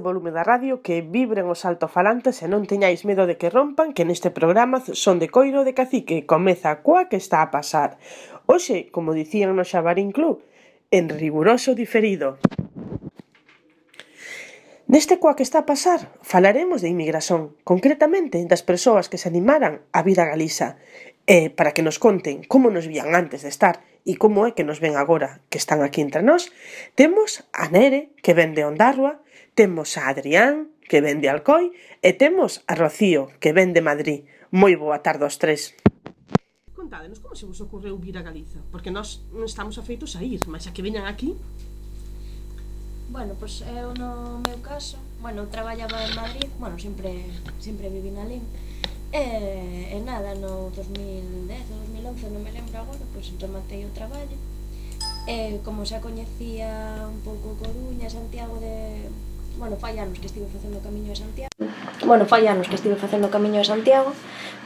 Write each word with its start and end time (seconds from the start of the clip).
o 0.00 0.02
volume 0.02 0.32
da 0.32 0.40
radio, 0.40 0.80
que 0.80 1.04
vibren 1.04 1.52
os 1.52 1.68
altofalantes 1.68 2.40
e 2.40 2.48
non 2.48 2.64
teñáis 2.64 3.04
medo 3.04 3.28
de 3.28 3.36
que 3.36 3.52
rompan, 3.52 3.92
que 3.92 4.08
neste 4.08 4.32
programa 4.32 4.80
son 4.80 5.20
de 5.20 5.28
coiro 5.28 5.62
de 5.62 5.76
cacique, 5.76 6.24
comeza 6.24 6.80
coa 6.80 7.12
que 7.12 7.20
está 7.20 7.44
a 7.44 7.52
pasar. 7.52 8.00
Oxe, 8.48 8.88
como 8.88 9.12
dicían 9.12 9.52
no 9.52 9.68
Xabarín 9.68 10.10
Club, 10.16 10.40
en 10.88 11.12
riguroso 11.12 11.76
diferido. 11.76 12.40
Neste 14.90 15.22
coa 15.22 15.38
que 15.38 15.46
está 15.46 15.62
a 15.62 15.70
pasar, 15.70 16.10
falaremos 16.24 16.82
de 16.82 16.90
inmigración, 16.90 17.54
concretamente 17.62 18.42
das 18.48 18.66
persoas 18.66 19.06
que 19.06 19.22
se 19.22 19.30
animaran 19.30 19.86
a 19.94 20.02
vir 20.02 20.18
a 20.18 20.26
Galiza, 20.26 20.82
e 21.30 21.46
para 21.46 21.70
que 21.70 21.86
nos 21.86 22.02
conten 22.02 22.42
como 22.42 22.74
nos 22.74 22.90
vían 22.90 23.14
antes 23.14 23.46
de 23.46 23.54
estar 23.54 23.86
e 24.02 24.18
como 24.18 24.48
é 24.48 24.56
que 24.56 24.66
nos 24.66 24.82
ven 24.82 24.98
agora 24.98 25.46
que 25.46 25.62
están 25.62 25.86
aquí 25.86 26.02
entre 26.02 26.26
nós, 26.26 26.50
temos 26.98 27.46
a 27.54 27.70
Nere, 27.70 28.10
que 28.18 28.34
ven 28.34 28.58
de 28.58 28.66
Ondarroa, 28.66 29.22
Temos 29.54 29.98
a 29.98 30.08
Adrián, 30.08 30.70
que 30.88 31.00
ven 31.00 31.20
de 31.20 31.28
Alcoi, 31.28 31.74
e 32.02 32.10
temos 32.14 32.62
a 32.70 32.74
Rocío, 32.78 33.30
que 33.42 33.52
ven 33.52 33.74
de 33.74 33.82
Madrid. 33.82 34.26
Moi 34.50 34.74
boa 34.78 35.02
tarde 35.02 35.26
aos 35.26 35.38
tres. 35.42 35.74
Contádenos 36.74 37.18
como 37.18 37.34
se 37.34 37.46
vos 37.46 37.58
ocorreu 37.58 37.98
vir 37.98 38.18
a 38.18 38.22
Galiza, 38.22 38.62
porque 38.70 38.94
nós 38.94 39.26
non 39.34 39.46
estamos 39.46 39.78
afeitos 39.78 40.14
a 40.14 40.22
ir, 40.22 40.46
mas 40.46 40.66
a 40.66 40.74
que 40.74 40.82
veñan 40.82 41.06
aquí... 41.06 41.34
Bueno, 43.10 43.34
pois 43.34 43.66
pues, 43.66 43.74
eu 43.74 43.90
no 43.98 44.38
meu 44.38 44.58
caso, 44.62 44.94
bueno, 45.18 45.50
traballaba 45.50 45.98
en 45.98 46.14
Madrid, 46.14 46.46
bueno, 46.62 46.78
sempre 46.78 47.26
sempre 47.58 47.90
vivi 47.90 48.14
na 48.14 48.22
Lim, 48.22 48.46
e, 49.10 49.94
e 49.94 49.98
nada, 50.06 50.38
no 50.38 50.70
2010 50.70 51.50
2011, 51.90 52.30
non 52.30 52.42
me 52.46 52.54
lembro 52.54 52.78
agora, 52.78 53.02
pois 53.10 53.26
entón 53.26 53.50
pues, 53.50 53.66
rematei 53.66 53.82
o 53.82 53.90
traballo, 53.90 54.38
e 55.26 55.58
como 55.66 55.82
xa 55.82 55.98
coñecía 55.98 57.02
un 57.10 57.18
pouco 57.26 57.58
Coruña, 57.58 58.06
Santiago 58.06 58.62
de, 58.62 59.10
bueno, 59.60 59.76
fai 59.76 59.98
anos 59.98 60.18
que 60.18 60.26
estive 60.26 60.46
facendo 60.48 60.78
o 60.78 60.82
Camiño 60.82 61.12
de 61.12 61.20
Santiago. 61.20 61.52
Bueno, 62.08 62.24
fai 62.24 62.48
anos 62.48 62.66
que 62.66 62.80
estive 62.80 62.96
facendo 62.96 63.28
o 63.28 63.30
Camiño 63.30 63.60
de 63.60 63.68
Santiago, 63.68 64.10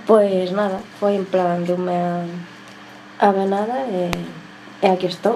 pois 0.07 0.55
nada, 0.55 0.79
foi 1.03 1.19
en 1.19 1.27
plan 1.27 1.67
de 1.67 1.75
unha 1.75 2.23
avenada 3.19 3.91
e, 3.91 4.15
e 4.79 4.87
aquí 4.87 5.11
estou. 5.11 5.35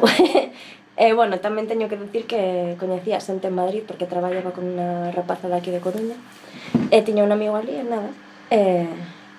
e 1.02 1.06
bueno, 1.10 1.42
tamén 1.42 1.66
teño 1.66 1.90
que 1.90 1.98
dicir 1.98 2.30
que 2.30 2.78
coñecía 2.78 3.18
xente 3.18 3.50
en 3.50 3.58
Madrid 3.58 3.82
porque 3.82 4.06
traballaba 4.06 4.54
con 4.54 4.78
unha 4.78 5.10
rapaza 5.10 5.50
daqui 5.50 5.74
de 5.74 5.82
Coruña 5.82 6.14
e 6.94 7.02
tiña 7.02 7.26
un 7.26 7.34
amigo 7.34 7.58
ali 7.58 7.82
e 7.82 7.84
nada, 7.84 8.14
e, 8.54 8.86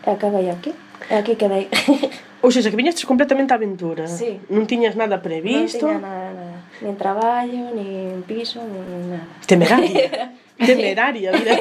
e 0.04 0.08
acabei 0.11 0.52
aquí. 0.52 0.76
E 1.08 1.16
aquí 1.16 1.39
quedei. 1.39 1.72
Ou 2.44 2.52
seja, 2.52 2.67
que 2.67 2.76
viñestes 2.76 3.08
completamente 3.08 3.56
a 3.56 3.59
aventura. 3.59 4.04
Sí. 4.04 4.36
Non 4.52 4.67
tiñas 4.67 5.00
nada 5.00 5.23
previsto. 5.23 5.88
Non 5.88 5.95
tiña 5.95 6.04
nada, 6.04 6.30
nada 6.36 6.48
nin 6.81 6.95
traballo, 6.95 7.75
nin 7.75 8.23
piso, 8.23 8.63
nin 8.63 9.11
nada. 9.11 9.27
Temeraria. 9.45 10.33
Temeraria, 10.59 11.31
mira. 11.31 11.55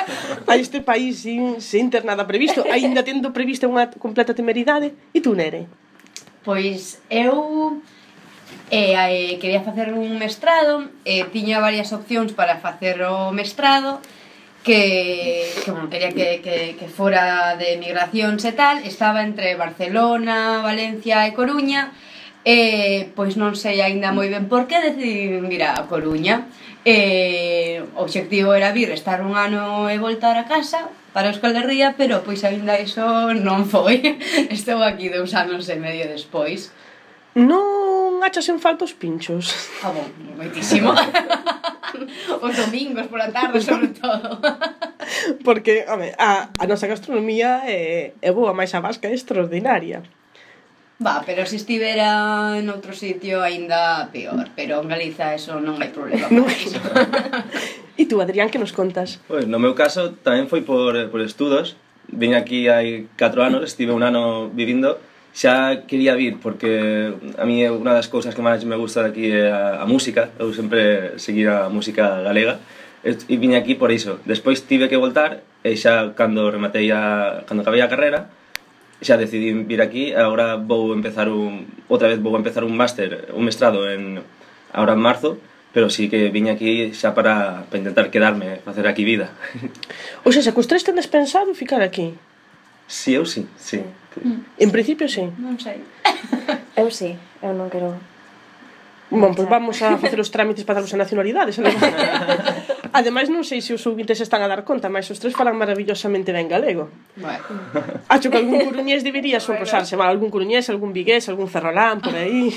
A 0.50 0.56
este 0.56 0.80
país 0.80 1.22
sin, 1.22 1.60
sin 1.60 1.90
ter 1.90 2.04
nada 2.04 2.26
previsto. 2.26 2.64
Ainda 2.66 3.02
tendo 3.02 3.30
prevista 3.30 3.70
unha 3.70 3.86
completa 3.86 4.34
temeridade. 4.34 4.94
E 5.14 5.22
tú, 5.22 5.38
Nere? 5.38 5.70
Pois 6.42 6.98
eu 7.10 7.78
eh, 8.70 8.94
eh, 8.94 9.38
quería 9.38 9.62
facer 9.62 9.92
un 9.92 10.18
mestrado, 10.18 10.88
eh, 11.04 11.24
tiña 11.30 11.60
varias 11.60 11.92
opcións 11.92 12.32
para 12.32 12.58
facer 12.58 13.02
o 13.02 13.30
mestrado, 13.30 14.00
que, 14.62 15.46
que 15.64 15.70
bueno, 15.70 15.90
quería 15.90 16.10
que, 16.10 16.40
que, 16.40 16.76
que 16.78 16.88
fora 16.88 17.56
de 17.56 17.78
migracións 17.78 18.44
e 18.44 18.52
tal, 18.52 18.78
estaba 18.84 19.22
entre 19.22 19.54
Barcelona, 19.56 20.60
Valencia 20.62 21.26
e 21.26 21.32
Coruña, 21.32 21.92
Eh, 22.44 23.12
pois 23.12 23.36
non 23.36 23.52
sei 23.52 23.84
aínda 23.84 24.16
moi 24.16 24.32
ben 24.32 24.48
por 24.48 24.64
que 24.64 24.80
decidín 24.80 25.44
vir 25.52 25.60
a 25.68 25.76
Coruña. 25.84 26.48
Eh, 26.88 27.84
o 27.92 28.08
obxectivo 28.08 28.56
era 28.56 28.72
vir, 28.72 28.88
estar 28.96 29.20
un 29.20 29.36
ano 29.36 29.92
e 29.92 30.00
voltar 30.00 30.40
a 30.40 30.48
casa 30.48 30.88
para 31.12 31.28
Euskal 31.28 31.52
Herria, 31.52 31.92
pero 32.00 32.24
pois 32.24 32.40
aínda 32.40 32.80
iso 32.80 33.04
non 33.36 33.68
foi. 33.68 34.00
Estou 34.56 34.80
aquí 34.80 35.12
dous 35.12 35.36
anos 35.36 35.68
e 35.68 35.76
medio 35.76 36.08
despois. 36.08 36.72
Non 37.36 38.24
achas 38.24 38.48
en 38.48 38.56
falta 38.56 38.88
os 38.88 38.96
pinchos. 38.96 39.52
Ah, 39.84 39.92
bon, 39.92 40.08
moitísimo. 40.40 40.96
os 42.44 42.54
domingos 42.56 43.04
pola 43.12 43.28
tarde, 43.28 43.60
sobre 43.60 43.92
todo. 43.92 44.40
Porque, 45.44 45.84
home, 45.84 46.16
a, 46.16 46.48
a 46.56 46.64
nosa 46.64 46.88
gastronomía 46.88 47.68
é, 47.68 48.16
é 48.16 48.30
boa, 48.32 48.56
máis 48.56 48.72
a 48.72 48.80
vasca 48.80 49.08
é 49.08 49.14
extraordinaria. 49.14 50.00
Va, 51.00 51.22
pero 51.24 51.46
se 51.46 51.56
estivera 51.56 52.60
en 52.60 52.68
outro 52.68 52.92
sitio 52.92 53.40
aínda 53.40 54.12
peor, 54.12 54.52
pero 54.52 54.84
en 54.84 54.88
Galiza 54.92 55.32
eso 55.32 55.56
non 55.56 55.80
hai 55.80 55.88
problema 55.88 56.28
non. 56.28 56.44
iso. 56.48 56.76
E 58.00 58.08
tú, 58.08 58.20
Adrián, 58.20 58.48
que 58.48 58.56
nos 58.56 58.72
contas? 58.72 59.20
Pois, 59.28 59.44
no 59.44 59.60
meu 59.60 59.76
caso 59.76 60.16
tamén 60.24 60.48
foi 60.48 60.64
por, 60.64 60.96
por 61.12 61.20
estudos. 61.20 61.76
Vim 62.08 62.32
aquí 62.32 62.68
hai 62.68 63.08
4 63.16 63.44
anos, 63.44 63.60
estive 63.64 63.92
un 63.92 64.04
ano 64.04 64.48
vivindo 64.52 65.00
xa 65.32 65.86
quería 65.86 66.14
vir 66.18 66.36
porque 66.42 67.14
a 67.38 67.44
mí 67.46 67.62
unha 67.62 67.94
das 67.94 68.10
cousas 68.10 68.34
que 68.34 68.42
máis 68.42 68.66
me 68.66 68.74
gusta 68.74 69.06
aquí 69.06 69.30
é 69.30 69.48
a, 69.48 69.84
a 69.84 69.86
música, 69.86 70.34
eu 70.42 70.50
sempre 70.52 71.16
seguir 71.22 71.46
a 71.48 71.70
música 71.70 72.20
galega 72.20 72.58
e 73.04 73.36
vine 73.40 73.56
aquí 73.56 73.78
por 73.78 73.88
iso. 73.94 74.18
Despois 74.26 74.66
tive 74.66 74.90
que 74.90 74.98
voltar 74.98 75.40
e 75.64 75.76
xa 75.78 76.12
cando 76.18 76.50
rematei 76.50 76.90
a 76.90 77.46
cando 77.46 77.62
acabei 77.62 77.80
a 77.80 77.88
carreira 77.88 78.28
xa 79.00 79.16
decidín 79.16 79.64
vir 79.66 79.80
aquí, 79.80 80.12
agora 80.12 80.56
vou 80.56 80.92
empezar 80.92 81.28
un 81.28 81.66
outra 81.88 82.08
vez 82.08 82.20
vou 82.20 82.36
empezar 82.36 82.64
un 82.64 82.76
máster, 82.76 83.32
un 83.32 83.44
mestrado 83.44 83.88
en 83.88 84.20
agora 84.72 84.92
en 84.94 85.00
marzo, 85.00 85.38
pero 85.72 85.88
sí 85.88 86.08
que 86.08 86.28
viña 86.28 86.52
aquí 86.52 86.92
xa 86.92 87.14
para, 87.16 87.64
para 87.68 87.80
intentar 87.80 88.10
quedarme, 88.10 88.60
facer 88.64 88.86
aquí 88.86 89.04
vida. 89.04 89.32
O 90.24 90.32
xa, 90.32 90.44
se 90.44 90.52
cos 90.52 90.68
tres 90.68 90.84
tendes 90.84 91.08
pensado 91.08 91.56
ficar 91.56 91.80
aquí? 91.80 92.12
Si, 92.86 93.12
sí, 93.12 93.14
eu 93.14 93.24
sí, 93.24 93.46
sí. 93.56 93.80
sí. 94.12 94.20
En 94.58 94.70
principio 94.70 95.08
sí. 95.08 95.24
Non 95.40 95.56
sei. 95.56 95.80
eu 96.76 96.92
sí, 96.92 97.16
eu 97.40 97.56
non 97.56 97.72
quero 97.72 97.96
Bon, 99.10 99.34
pois 99.34 99.36
pues 99.36 99.48
vamos 99.50 99.82
a 99.82 99.98
facer 99.98 100.22
os 100.22 100.30
trámites 100.30 100.62
para 100.62 100.78
darvos 100.78 100.94
a 100.94 100.98
nacionalidade 101.02 101.50
Ademais 102.94 103.26
non 103.26 103.42
sei 103.42 103.58
se 103.58 103.74
os 103.74 103.82
ouvintes 103.82 104.22
están 104.22 104.38
a 104.42 104.46
dar 104.46 104.62
conta 104.62 104.86
Mas 104.86 105.10
os 105.10 105.18
tres 105.18 105.34
falan 105.34 105.58
maravillosamente 105.58 106.30
ben 106.30 106.46
galego 106.46 106.94
bueno. 107.18 107.42
Acho 108.06 108.30
que 108.30 108.38
algún 108.38 108.62
coruñés 108.70 109.02
debería 109.02 109.42
sonrosarse 109.42 109.98
vale, 109.98 110.14
Algún 110.14 110.30
coruñés, 110.30 110.70
algún 110.70 110.94
vigués, 110.94 111.26
algún 111.26 111.50
ferrolán 111.50 111.98
por 111.98 112.14
aí 112.14 112.54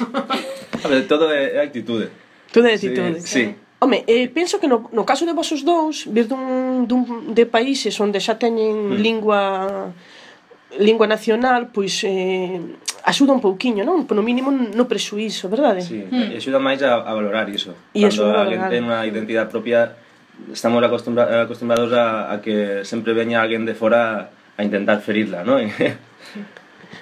A 0.85 0.87
ver, 0.87 1.09
todo 1.09 1.33
é 1.33 1.57
actitude 1.57 2.13
Todo 2.53 2.69
é 2.69 2.77
actitude 2.77 3.17
Sí, 3.25 3.49
sí. 3.49 3.55
Home, 3.81 4.05
eh, 4.07 4.29
penso 4.29 4.61
que 4.61 4.69
no, 4.69 4.87
no 4.93 5.03
caso 5.09 5.25
de 5.25 5.33
vosos 5.33 5.65
dous 5.65 6.05
Vir 6.05 6.29
dun, 6.29 6.85
dun, 6.85 7.33
de 7.33 7.49
países 7.49 7.97
onde 7.97 8.21
xa 8.21 8.37
teñen 8.37 8.93
mm. 8.93 9.01
lingua 9.01 9.41
lingua 10.79 11.05
nacional, 11.05 11.69
pois 11.69 12.01
eh, 12.05 12.57
axuda 13.03 13.35
un 13.35 13.43
pouquiño, 13.43 13.83
non? 13.83 14.07
Por 14.07 14.15
no 14.15 14.23
mínimo 14.23 14.49
no 14.49 14.85
prexuízo, 14.87 15.51
verdade? 15.51 15.83
Sí, 15.83 16.01
mm. 16.01 16.39
axuda 16.39 16.57
máis 16.57 16.79
a, 16.81 17.03
a 17.03 17.11
valorar 17.13 17.49
iso. 17.51 17.75
E 17.93 18.05
Cando 18.07 18.31
alguén 18.33 18.61
ten 18.71 18.81
unha 18.87 19.03
identidade 19.05 19.51
propia, 19.51 19.93
estamos 20.49 20.79
acostumbra 20.81 21.43
acostumbrados 21.43 21.91
a, 21.93 22.31
a 22.31 22.39
que 22.39 22.87
sempre 22.87 23.13
veña 23.13 23.43
alguén 23.43 23.67
de 23.67 23.75
fora 23.75 24.33
a 24.57 24.61
intentar 24.61 25.01
ferirla, 25.01 25.43
non? 25.43 25.65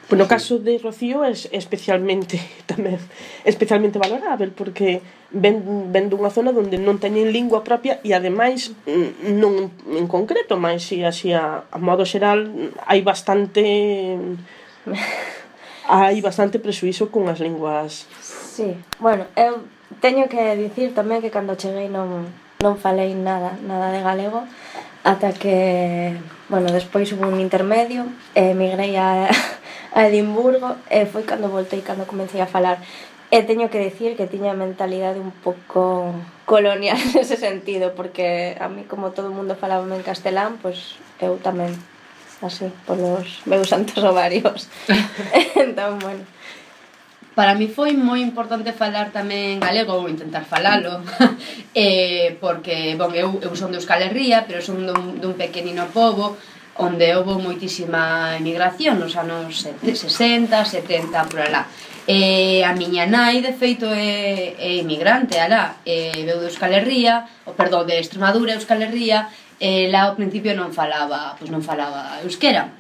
Pois 0.07 0.19
no 0.19 0.27
caso 0.27 0.59
de 0.59 0.77
Rocío 0.77 1.23
é 1.23 1.31
especialmente 1.31 2.39
tamén 2.71 2.99
especialmente 3.47 4.01
valorável 4.01 4.51
porque 4.51 4.99
ven, 5.31 5.89
ven 5.91 6.11
dunha 6.11 6.29
zona 6.33 6.51
onde 6.51 6.75
non 6.75 6.99
teñen 6.99 7.31
lingua 7.31 7.63
propia 7.63 8.03
e 8.03 8.11
ademais 8.11 8.75
non 9.23 9.71
en 9.87 10.05
concreto, 10.11 10.59
mas 10.59 10.83
si 10.83 11.03
así 11.05 11.31
a, 11.31 11.63
a 11.69 11.79
modo 11.79 12.03
xeral 12.03 12.47
hai 12.87 12.99
bastante 13.01 13.63
hai 15.91 16.17
bastante 16.19 16.59
presuízo 16.59 17.11
con 17.11 17.27
as 17.31 17.39
linguas. 17.39 18.07
Sí, 18.21 18.75
bueno, 18.99 19.25
eu 19.39 19.63
teño 20.03 20.27
que 20.31 20.55
dicir 20.59 20.91
tamén 20.91 21.23
que 21.23 21.33
cando 21.33 21.55
cheguei 21.55 21.87
non 21.87 22.27
non 22.61 22.77
falei 22.77 23.17
nada, 23.17 23.57
nada 23.65 23.89
de 23.89 24.05
galego 24.05 24.45
ata 25.03 25.33
que, 25.33 26.13
bueno, 26.49 26.71
despois 26.71 27.11
hubo 27.11 27.27
un 27.27 27.39
intermedio, 27.39 28.05
emigrei 28.35 28.95
a 28.97 29.29
a 29.91 30.07
Edimburgo 30.07 30.75
e 30.89 31.05
foi 31.05 31.23
cando 31.23 31.51
voltei, 31.51 31.81
cando 31.81 32.07
comecei 32.07 32.41
a 32.41 32.47
falar. 32.47 32.79
E 33.31 33.47
teño 33.47 33.71
que 33.71 33.79
dicir 33.79 34.19
que 34.19 34.27
tiña 34.27 34.51
a 34.51 34.59
mentalidade 34.59 35.23
un 35.23 35.31
pouco 35.31 36.11
colonial 36.43 36.99
nese 37.15 37.39
sentido, 37.39 37.95
porque 37.95 38.59
a 38.59 38.67
mí 38.67 38.83
como 38.83 39.15
todo 39.15 39.31
o 39.31 39.35
mundo 39.35 39.55
falaba 39.55 39.87
en 39.87 40.03
castelán, 40.03 40.59
pois 40.59 40.99
eu 41.19 41.39
tamén, 41.39 41.71
así, 42.43 42.67
polos 42.83 43.43
meus 43.47 43.71
santos 43.71 44.03
ovarios. 44.03 44.67
entón, 45.55 45.99
bueno. 45.99 46.23
Para 47.31 47.55
mí 47.55 47.71
foi 47.71 47.95
moi 47.95 48.19
importante 48.19 48.75
falar 48.75 49.15
tamén 49.15 49.55
en 49.55 49.59
galego 49.63 49.95
ou 49.95 50.11
intentar 50.11 50.43
falalo 50.43 50.99
eh, 51.71 52.35
porque, 52.43 52.99
bon, 52.99 53.15
eu, 53.15 53.39
eu 53.39 53.55
son 53.55 53.71
de 53.71 53.79
Euskal 53.79 54.03
Herria 54.03 54.43
pero 54.43 54.59
son 54.59 54.83
dun, 54.83 55.23
dun 55.23 55.39
pequenino 55.39 55.87
pobo 55.95 56.35
onde 56.81 57.13
houve 57.13 57.37
moitísima 57.37 58.33
emigración 58.41 58.97
nos 58.97 59.13
anos 59.13 59.61
60, 59.61 60.49
70, 60.49 61.29
por 61.29 61.39
alá. 61.45 61.69
E 62.09 62.65
a 62.65 62.73
miña 62.73 63.05
nai, 63.05 63.45
de 63.45 63.53
feito, 63.53 63.85
é, 63.85 64.57
é 64.57 64.81
emigrante, 64.81 65.37
alá, 65.37 65.77
e 65.85 66.25
veu 66.25 66.41
de 66.41 66.49
Euskal 66.49 66.73
Herria, 66.73 67.29
o 67.45 67.53
perdón, 67.53 67.85
de 67.85 68.01
Extremadura, 68.01 68.57
Euskal 68.57 68.81
Herria, 68.81 69.29
e 69.61 69.93
lá 69.93 70.09
ao 70.09 70.17
principio 70.17 70.57
non 70.57 70.73
falaba, 70.73 71.37
pois 71.37 71.53
non 71.53 71.61
falaba 71.61 72.17
euskera. 72.25 72.73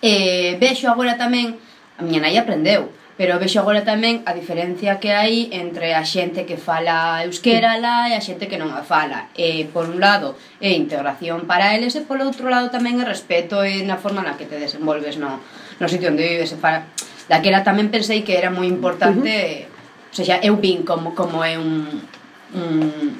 E 0.00 0.56
vexo 0.56 0.88
agora 0.88 1.20
tamén, 1.20 1.60
a 2.00 2.00
miña 2.00 2.24
nai 2.24 2.40
aprendeu, 2.40 2.88
Pero 3.16 3.36
vexo 3.36 3.60
agora 3.60 3.84
tamén 3.84 4.24
a 4.24 4.32
diferencia 4.32 4.96
que 4.96 5.12
hai 5.12 5.52
entre 5.52 5.92
a 5.92 6.00
xente 6.00 6.48
que 6.48 6.56
fala 6.56 7.20
euskera 7.28 7.76
lá 7.76 8.08
e 8.08 8.16
a 8.16 8.24
xente 8.24 8.48
que 8.48 8.56
non 8.56 8.72
a 8.72 8.80
fala. 8.80 9.28
E, 9.36 9.68
por 9.68 9.84
un 9.84 10.00
lado, 10.00 10.32
é 10.64 10.72
integración 10.72 11.44
para 11.44 11.76
eles 11.76 11.92
e, 11.92 12.00
polo 12.08 12.24
outro 12.24 12.48
lado, 12.48 12.72
tamén 12.72 12.96
é 13.00 13.04
respeto 13.04 13.60
e 13.68 13.84
na 13.84 14.00
forma 14.00 14.24
na 14.24 14.40
que 14.40 14.48
te 14.48 14.56
desenvolves 14.56 15.20
no, 15.20 15.44
no 15.76 15.86
sitio 15.92 16.08
onde 16.08 16.24
vives. 16.24 16.56
E 16.56 16.58
para... 16.58 16.88
Daquela 17.28 17.60
tamén 17.60 17.92
pensei 17.92 18.24
que 18.24 18.32
era 18.32 18.48
moi 18.48 18.64
importante... 18.64 19.68
Uh 19.68 19.68
-huh. 19.68 19.80
O 20.12 20.24
sea, 20.24 20.44
eu 20.44 20.60
vin 20.60 20.84
como, 20.84 21.16
como 21.16 21.40
é 21.40 21.56
un, 21.56 22.04
un 22.52 23.16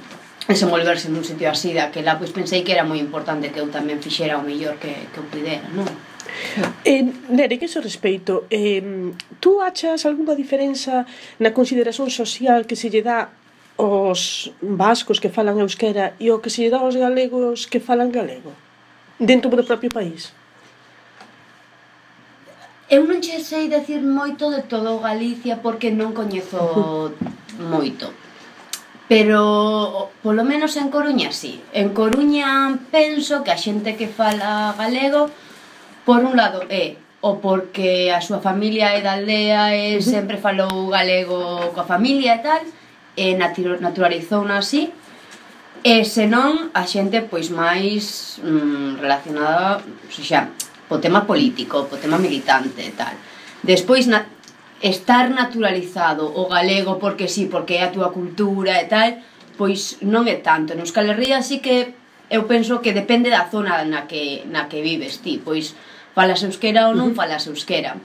desenvolverse 0.49 1.09
nun 1.09 1.25
sitio 1.25 1.49
así 1.49 1.73
daquela, 1.73 2.17
pois 2.21 2.33
pensei 2.33 2.65
que 2.65 2.73
era 2.73 2.85
moi 2.85 3.01
importante 3.01 3.53
que 3.53 3.61
eu 3.61 3.69
tamén 3.69 4.01
fixera 4.01 4.41
o 4.41 4.45
mellor 4.45 4.77
que, 4.77 4.93
que 5.13 5.19
eu 5.21 5.25
pudera, 5.29 5.65
non? 5.73 5.89
Eh, 6.85 7.05
Nere, 7.29 7.59
que 7.59 7.69
xo 7.69 7.81
respeito, 7.81 8.45
eh, 8.51 8.83
tú 9.41 9.61
achas 9.61 10.05
algunha 10.05 10.35
diferenza 10.35 11.07
na 11.39 11.53
consideración 11.53 12.09
social 12.11 12.67
que 12.69 12.77
se 12.77 12.89
lle 12.91 13.03
dá 13.03 13.31
os 13.77 14.53
vascos 14.61 15.19
que 15.19 15.33
falan 15.33 15.59
euskera 15.59 16.15
e 16.21 16.31
o 16.31 16.41
que 16.43 16.51
se 16.53 16.63
lle 16.63 16.71
dá 16.71 16.81
aos 16.81 16.97
galegos 16.97 17.67
que 17.67 17.81
falan 17.81 18.13
galego 18.13 18.53
dentro 19.19 19.51
do 19.51 19.65
propio 19.65 19.91
país? 19.91 20.33
Eu 22.93 23.09
non 23.09 23.25
che 23.25 23.41
sei 23.41 23.73
decir 23.73 24.05
moito 24.05 24.53
de 24.53 24.69
todo 24.69 25.01
Galicia 25.01 25.57
porque 25.65 25.89
non 25.89 26.13
coñezo 26.13 27.17
moito. 27.73 28.13
Pero 29.09 30.13
polo 30.21 30.45
menos 30.45 30.77
en 30.77 30.93
Coruña 30.93 31.33
sí. 31.33 31.61
En 31.73 31.97
Coruña 31.97 32.77
penso 32.93 33.41
que 33.45 33.53
a 33.53 33.57
xente 33.57 33.97
que 33.97 34.09
fala 34.09 34.77
galego 34.77 35.33
por 36.05 36.25
un 36.25 36.37
lado 36.37 36.65
é 36.69 36.97
o 37.23 37.39
porque 37.39 38.11
a 38.11 38.19
súa 38.19 38.43
familia 38.43 38.99
é 38.99 39.01
da 39.01 39.15
aldea 39.15 39.71
e 39.79 40.03
sempre 40.03 40.43
falou 40.43 40.91
galego 40.91 41.71
coa 41.71 41.87
familia 41.87 42.39
e 42.39 42.43
tal, 42.43 42.63
e 43.15 43.39
naturalizou 43.39 44.43
así, 44.51 44.91
e 45.87 46.03
senón 46.03 46.75
a 46.75 46.83
xente 46.83 47.23
pois 47.31 47.51
máis 47.55 48.39
mm, 48.43 48.99
relacionada, 48.99 49.83
pois, 49.83 50.19
xa, 50.19 50.51
po 50.91 50.99
tema 50.99 51.23
político, 51.23 51.87
po 51.87 51.99
tema 51.99 52.19
militante 52.19 52.83
e 52.83 52.95
tal. 52.99 53.15
Despois 53.63 54.11
na, 54.11 54.27
estar 54.83 55.31
naturalizado 55.31 56.27
o 56.27 56.51
galego 56.51 56.99
porque 56.99 57.31
sí, 57.31 57.47
porque 57.47 57.79
é 57.79 57.87
a 57.87 57.95
túa 57.95 58.11
cultura 58.11 58.83
e 58.83 58.91
tal, 58.91 59.23
pois 59.55 60.03
non 60.03 60.27
é 60.27 60.43
tanto. 60.43 60.75
En 60.75 60.83
Euskal 60.83 61.07
Herria 61.07 61.39
así 61.39 61.63
que 61.63 61.95
eu 62.27 62.51
penso 62.51 62.83
que 62.83 62.91
depende 62.91 63.31
da 63.31 63.47
zona 63.47 63.87
na 63.87 64.11
que, 64.11 64.43
na 64.51 64.67
que 64.67 64.83
vives 64.83 65.23
ti, 65.23 65.39
pois 65.39 65.79
falas 66.15 66.45
euskera 66.45 66.89
ou 66.89 66.95
non 66.95 67.17
falas 67.17 67.49
euskera. 67.49 67.97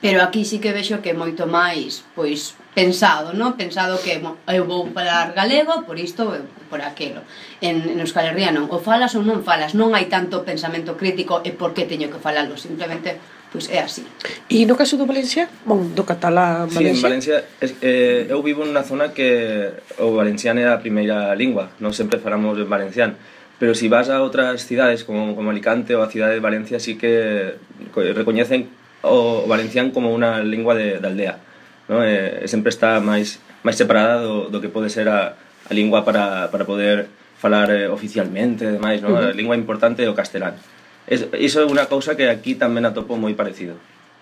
Pero 0.00 0.22
aquí 0.22 0.44
sí 0.44 0.60
que 0.60 0.76
vexo 0.76 1.00
que 1.00 1.10
é 1.10 1.16
moito 1.16 1.48
máis, 1.48 2.04
pois, 2.12 2.52
pensado, 2.76 3.32
non? 3.32 3.56
Pensado 3.56 3.96
que 4.04 4.20
eu 4.20 4.64
vou 4.68 4.92
falar 4.92 5.32
galego 5.32 5.88
por 5.88 5.96
isto 5.96 6.28
ou 6.28 6.44
por 6.68 6.84
aquilo. 6.84 7.24
En, 7.64 7.80
en 7.88 7.96
Euskal 8.04 8.28
Herria 8.28 8.52
non, 8.52 8.68
o 8.68 8.76
falas 8.76 9.16
ou 9.16 9.24
non 9.24 9.40
falas, 9.40 9.72
non 9.72 9.96
hai 9.96 10.12
tanto 10.12 10.44
pensamento 10.44 11.00
crítico 11.00 11.40
e 11.48 11.56
por 11.56 11.72
que 11.72 11.88
teño 11.88 12.12
que 12.12 12.20
falalo, 12.20 12.60
simplemente 12.60 13.16
pois 13.48 13.72
é 13.72 13.80
así. 13.80 14.04
E 14.52 14.68
no 14.68 14.76
caso 14.76 15.00
do 15.00 15.08
Valencia, 15.08 15.48
bon, 15.64 15.96
do 15.96 16.04
catalá 16.04 16.68
Valencia? 16.68 16.76
Sí, 16.76 16.92
en 16.92 17.00
Valencia, 17.00 17.36
es, 17.64 17.72
eh, 17.80 18.28
eu 18.28 18.44
vivo 18.44 18.68
nunha 18.68 18.84
zona 18.84 19.16
que 19.16 19.72
o 19.96 20.12
valenciano 20.12 20.60
é 20.60 20.68
a 20.68 20.76
primeira 20.76 21.32
lingua, 21.32 21.72
non 21.80 21.96
sempre 21.96 22.20
falamos 22.20 22.60
en 22.60 22.68
valenciano 22.68 23.16
Pero 23.58 23.72
si 23.72 23.88
vas 23.88 24.12
a 24.12 24.20
outras 24.20 24.68
cidades 24.68 25.04
como, 25.04 25.32
como 25.32 25.48
Alicante 25.48 25.96
ou 25.96 26.04
a 26.04 26.12
cidade 26.12 26.36
de 26.36 26.44
Valencia 26.44 26.76
sí 26.76 27.00
que 27.00 27.56
recoñecen 27.92 28.68
o 29.06 29.46
valencián 29.46 29.94
como 29.94 30.12
unha 30.12 30.44
lingua 30.44 30.76
de, 30.76 31.00
de 31.00 31.06
aldea. 31.06 31.40
No? 31.88 32.02
Eh, 32.02 32.44
sempre 32.50 32.68
está 32.68 33.00
máis 33.00 33.40
máis 33.64 33.78
separada 33.78 34.20
do, 34.20 34.52
do 34.52 34.60
que 34.60 34.68
pode 34.68 34.92
ser 34.92 35.08
a, 35.08 35.34
a 35.40 35.72
lingua 35.72 36.04
para, 36.04 36.52
para 36.52 36.68
poder 36.68 37.08
falar 37.38 37.70
eh, 37.72 37.88
oficialmente 37.88 38.66
e 38.66 38.74
demais. 38.76 39.00
No? 39.00 39.14
Uh 39.14 39.18
-huh. 39.18 39.30
A 39.32 39.36
lingua 39.36 39.56
importante 39.56 40.04
é 40.04 40.08
o 40.10 40.16
castelán. 40.16 40.58
Es, 41.06 41.24
iso 41.38 41.62
é 41.62 41.66
unha 41.66 41.86
cousa 41.86 42.18
que 42.18 42.28
aquí 42.28 42.58
tamén 42.58 42.84
atopo 42.84 43.14
moi 43.16 43.32
parecido 43.38 43.78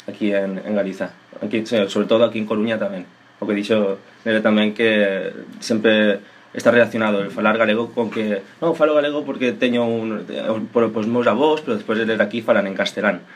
aquí 0.07 0.33
en, 0.33 0.61
en 0.61 0.73
Galiza. 0.77 1.17
Aquí, 1.41 1.65
sobre 1.67 2.07
todo 2.07 2.25
aquí 2.25 2.39
en 2.39 2.47
Coruña 2.47 2.77
tamén. 2.77 3.09
O 3.41 3.49
que 3.49 3.57
dixo 3.57 3.99
Nere 4.25 4.41
tamén 4.41 4.73
que 4.73 5.33
sempre 5.61 6.21
está 6.55 6.71
relacionado 6.71 7.21
el 7.21 7.31
falar 7.31 7.59
galego 7.59 7.91
con 7.91 8.09
que 8.09 8.41
non 8.63 8.79
falo 8.79 8.95
galego 8.95 9.27
porque 9.27 9.53
teño 9.53 9.85
un 9.85 10.25
por 10.71 10.87
pois 10.95 11.11
meus 11.11 11.27
avós, 11.27 11.61
pero 11.61 11.75
despois 11.75 11.99
de 11.99 12.07
ler 12.07 12.23
aquí 12.23 12.41
falan 12.41 12.71
en 12.71 12.79
castelán. 12.79 13.27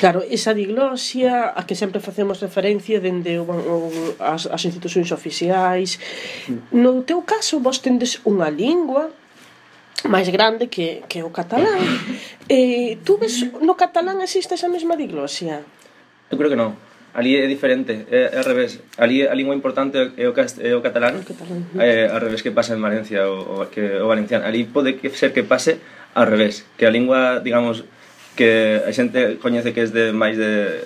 Claro, 0.00 0.24
esa 0.24 0.56
diglosia 0.56 1.52
a 1.52 1.68
que 1.68 1.76
sempre 1.76 2.00
facemos 2.00 2.40
referencia 2.40 3.04
dende 3.04 3.36
o, 3.36 3.44
o, 3.44 3.76
as, 4.16 4.48
as 4.48 4.64
institucións 4.64 5.12
oficiais. 5.12 6.00
No 6.72 7.04
teu 7.04 7.20
caso, 7.20 7.60
vos 7.60 7.84
tendes 7.84 8.24
unha 8.24 8.48
lingua 8.48 9.12
máis 10.08 10.32
grande 10.32 10.72
que, 10.72 11.04
que 11.04 11.20
o 11.20 11.30
catalán. 11.30 11.84
Eh, 12.50 12.98
tú 13.06 13.14
ves, 13.14 13.46
no 13.62 13.78
catalán 13.78 14.18
existe 14.26 14.58
esa 14.58 14.66
mesma 14.66 14.98
diglosia? 14.98 15.62
Eu 16.26 16.34
creo 16.34 16.50
que 16.50 16.58
non 16.58 16.74
ali 17.14 17.36
é 17.36 17.46
diferente, 17.46 18.06
é, 18.10 18.30
é 18.32 18.38
ao 18.38 18.44
revés. 18.44 18.80
Ali 18.98 19.26
a 19.26 19.34
lingua 19.34 19.54
importante 19.54 20.12
é 20.16 20.28
o, 20.28 20.32
cast, 20.32 20.62
é 20.62 20.74
o 20.74 20.80
catalán, 20.80 21.18
o 21.18 21.24
catalán. 21.24 21.66
É, 21.78 22.06
eh, 22.06 22.10
ao 22.10 22.20
revés 22.20 22.42
que 22.42 22.50
pasa 22.50 22.74
en 22.74 22.82
Valencia 22.82 23.26
o, 23.26 23.62
o, 23.62 23.70
que, 23.70 23.98
o 23.98 24.06
valenciano. 24.06 24.46
Ali 24.46 24.64
pode 24.64 24.94
que 24.98 25.10
ser 25.10 25.32
que 25.32 25.42
pase 25.42 25.78
ao 26.14 26.26
revés, 26.26 26.66
que 26.78 26.86
a 26.86 26.90
lingua, 26.90 27.40
digamos, 27.42 27.84
que 28.36 28.82
a 28.86 28.92
xente 28.94 29.38
coñece 29.42 29.74
que 29.74 29.82
é 29.82 29.86
de 29.86 30.04
máis 30.14 30.38
de 30.38 30.80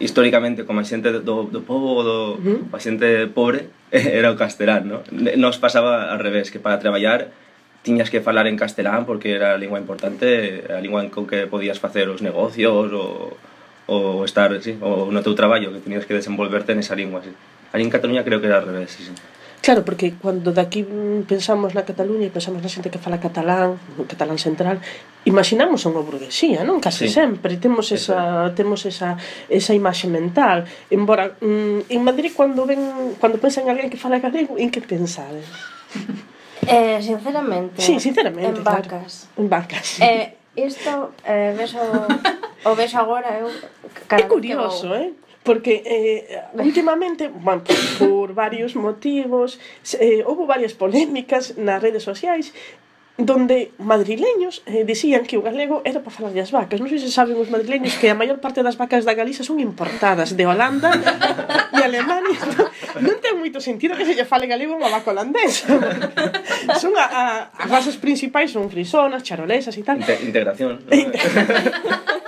históricamente 0.00 0.64
como 0.64 0.80
a 0.80 0.84
xente 0.84 1.12
do, 1.12 1.44
do 1.48 1.60
povo 1.64 2.00
do, 2.02 2.18
uh 2.36 2.40
-huh. 2.40 2.76
a 2.76 2.80
xente 2.80 3.28
pobre 3.32 3.68
era 3.92 4.32
o 4.32 4.36
castelán, 4.36 4.88
no? 4.88 5.04
Nos 5.12 5.60
pasaba 5.60 6.08
ao 6.12 6.18
revés, 6.20 6.48
que 6.48 6.60
para 6.60 6.80
traballar 6.80 7.32
tiñas 7.82 8.10
que 8.10 8.20
falar 8.20 8.46
en 8.46 8.56
castelán 8.56 9.04
porque 9.04 9.32
era 9.32 9.54
a 9.54 9.58
lingua 9.60 9.80
importante, 9.80 10.64
a 10.68 10.80
lingua 10.80 11.04
en 11.04 11.08
con 11.08 11.24
que 11.24 11.48
podías 11.48 11.80
facer 11.80 12.08
os 12.08 12.20
negocios 12.20 12.92
ou 12.92 13.36
ou 13.90 14.22
estar, 14.22 14.54
sí, 14.62 14.78
o 14.78 15.10
no 15.10 15.18
teu 15.26 15.34
traballo 15.34 15.74
que 15.74 15.82
tenías 15.82 16.06
que 16.06 16.14
desenvolverte 16.14 16.78
nesa 16.78 16.94
lingua, 16.94 17.26
sí. 17.26 17.34
Ali 17.74 17.82
en 17.82 17.90
Cataluña 17.90 18.22
creo 18.22 18.38
que 18.38 18.46
era 18.46 18.62
al 18.62 18.66
revés, 18.70 18.94
sí, 18.94 19.02
sí. 19.02 19.14
Claro, 19.60 19.84
porque 19.84 20.14
cando 20.16 20.56
daqui 20.56 20.86
pensamos 21.28 21.76
na 21.76 21.84
Cataluña 21.84 22.24
e 22.24 22.32
pensamos 22.32 22.64
na 22.64 22.70
xente 22.70 22.88
que 22.88 22.96
fala 22.96 23.20
catalán, 23.20 23.76
catalán 24.08 24.40
central, 24.40 24.80
imaginamos 25.28 25.84
unha 25.84 26.00
burguesía, 26.00 26.64
non? 26.64 26.80
Case 26.80 27.10
sí. 27.10 27.12
sempre 27.12 27.60
temos 27.60 27.92
esa 27.92 28.48
Eso. 28.48 28.56
temos 28.56 28.86
esa 28.88 29.20
esa 29.52 29.72
imaxe 29.76 30.08
mental. 30.08 30.64
Embora 30.88 31.36
mm, 31.42 31.92
en 31.92 32.00
Madrid 32.00 32.32
cando 32.32 32.64
ven 32.64 33.18
cando 33.20 33.36
pensan 33.36 33.68
en 33.68 33.76
alguén 33.76 33.92
que 33.92 34.00
fala 34.00 34.16
galego, 34.16 34.56
en 34.56 34.70
que 34.70 34.80
pensades? 34.80 35.44
Eh, 36.70 37.00
sinceramente. 37.00 37.80
Sí, 37.80 37.98
sinceramente. 37.98 38.60
En 38.60 38.62
claro. 38.62 38.84
vacas. 38.84 39.28
En 39.34 39.48
vacas. 39.48 39.96
Eh, 39.98 40.36
isto 40.54 41.16
eh, 41.24 41.56
beso 41.56 41.80
O 42.64 42.74
vexo 42.74 42.98
agora, 42.98 43.38
eu... 43.40 43.48
Cada 44.08 44.22
é 44.22 44.26
curioso, 44.26 44.94
eh? 44.94 45.12
porque 45.42 45.82
eh, 45.86 46.44
últimamente, 46.54 47.28
bueno, 47.28 47.62
por 47.98 48.34
varios 48.34 48.76
motivos, 48.76 49.58
eh, 49.98 50.22
houve 50.26 50.44
varias 50.44 50.74
polémicas 50.74 51.56
nas 51.56 51.80
redes 51.80 52.04
sociais 52.04 52.52
donde 53.20 53.72
madrileños 53.78 54.62
eh, 54.66 54.84
dicían 54.84 55.24
que 55.24 55.36
o 55.36 55.42
galego 55.42 55.82
era 55.84 56.00
para 56.00 56.12
falar 56.12 56.32
das 56.32 56.50
vacas. 56.52 56.80
Non 56.80 56.88
sei 56.88 57.00
se 57.00 57.12
saben 57.12 57.36
os 57.36 57.52
madrileños 57.52 57.96
que 58.00 58.08
a 58.08 58.16
maior 58.16 58.40
parte 58.40 58.64
das 58.64 58.80
vacas 58.80 59.04
da 59.04 59.12
Galiza 59.12 59.44
son 59.44 59.60
importadas 59.60 60.36
de 60.36 60.44
Holanda 60.48 60.88
e 61.72 61.80
Alemania. 61.80 62.40
Non 62.90 63.22
ten 63.22 63.38
moito 63.38 63.62
sentido 63.62 63.94
que 63.94 64.02
se 64.02 64.18
lle 64.18 64.26
fale 64.26 64.50
galego 64.50 64.74
unha 64.74 64.90
vaca 64.90 65.14
holandesa. 65.14 65.70
Son 66.82 66.90
a, 66.98 67.06
a, 67.06 67.22
as 67.54 67.68
razas 67.70 67.96
principais 68.02 68.50
son 68.50 68.66
frisonas, 68.66 69.22
charolesas 69.22 69.78
e 69.78 69.82
tal. 69.86 70.02
Integración. 70.02 70.82
¿no? 70.82 70.90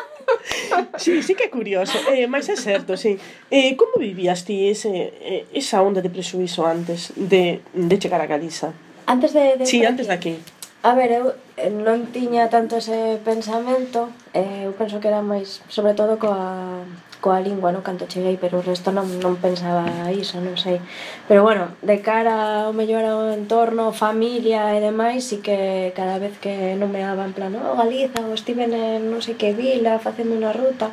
sí, 0.96 1.22
sí 1.22 1.34
que 1.34 1.44
é 1.44 1.50
curioso, 1.50 1.98
eh, 2.10 2.26
mas 2.26 2.48
é 2.48 2.56
certo, 2.56 2.96
sí. 2.96 3.18
Eh, 3.50 3.76
como 3.76 3.98
vivías 3.98 4.44
ti 4.44 4.68
ese, 4.68 5.12
eh, 5.20 5.46
esa 5.52 5.82
onda 5.82 6.00
de 6.00 6.10
presuizo 6.10 6.66
antes 6.66 7.12
de, 7.16 7.60
de 7.74 7.96
chegar 7.98 8.20
a 8.20 8.26
Galiza? 8.26 8.72
Antes 9.06 9.32
de... 9.32 9.56
de 9.56 9.66
sí, 9.66 9.84
antes 9.84 10.06
de 10.06 10.14
aquí. 10.14 10.34
A 10.82 10.94
ver, 10.94 11.14
eu 11.14 11.24
eh, 11.56 11.70
non 11.70 12.10
tiña 12.10 12.50
tanto 12.50 12.74
ese 12.82 13.22
pensamento, 13.22 14.10
eh, 14.34 14.66
eu 14.66 14.74
penso 14.74 14.98
que 14.98 15.06
era 15.06 15.22
máis, 15.22 15.62
sobre 15.70 15.94
todo 15.94 16.18
coa 16.18 16.82
coa 17.22 17.38
lingua, 17.38 17.70
no 17.70 17.86
canto 17.86 18.10
cheguei, 18.10 18.34
pero 18.36 18.58
o 18.58 18.66
resto 18.66 18.90
non, 18.90 19.06
non 19.22 19.38
pensaba 19.38 19.86
iso, 20.10 20.42
non 20.42 20.58
sei. 20.58 20.82
Pero 21.30 21.46
bueno, 21.46 21.78
de 21.78 22.02
cara 22.02 22.66
ao 22.66 22.74
mellor 22.74 23.06
ao 23.06 23.30
entorno, 23.30 23.94
familia 23.94 24.74
e 24.74 24.82
demais, 24.82 25.22
sí 25.30 25.38
que 25.38 25.94
cada 25.94 26.18
vez 26.18 26.34
que 26.42 26.74
non 26.74 26.90
me 26.90 27.06
daba 27.06 27.22
en 27.22 27.32
plan, 27.32 27.54
oh, 27.54 27.78
Galiza, 27.78 28.26
ou 28.26 28.34
estive 28.34 28.66
en 28.66 29.06
non 29.06 29.22
sei 29.22 29.38
que 29.38 29.54
vila, 29.54 30.02
facendo 30.02 30.34
unha 30.34 30.50
ruta, 30.50 30.90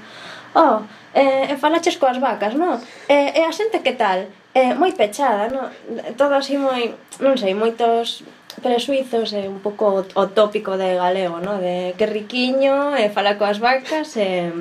oh, 0.54 0.86
eh, 1.18 1.50
e 1.50 1.54
falaches 1.58 1.98
coas 1.98 2.22
vacas, 2.22 2.54
non? 2.54 2.78
Eh, 3.10 3.34
e 3.34 3.42
a 3.42 3.52
xente 3.52 3.82
que 3.82 3.98
tal? 3.98 4.30
Eh, 4.54 4.78
moi 4.78 4.94
pechada, 4.94 5.50
non? 5.50 5.74
Todo 6.14 6.38
así 6.38 6.62
moi, 6.62 6.94
non 7.18 7.42
sei, 7.42 7.58
moitos 7.58 8.22
presuizos 8.62 9.34
é 9.34 9.50
un 9.50 9.60
pouco 9.66 10.06
o 10.06 10.24
tópico 10.30 10.78
de 10.78 10.94
galego, 10.94 11.42
no? 11.42 11.58
De 11.58 11.98
que 11.98 12.06
riquiño, 12.06 12.94
e 12.94 13.10
fala 13.10 13.38
coas 13.42 13.58
vacas, 13.58 14.14
e 14.14 14.54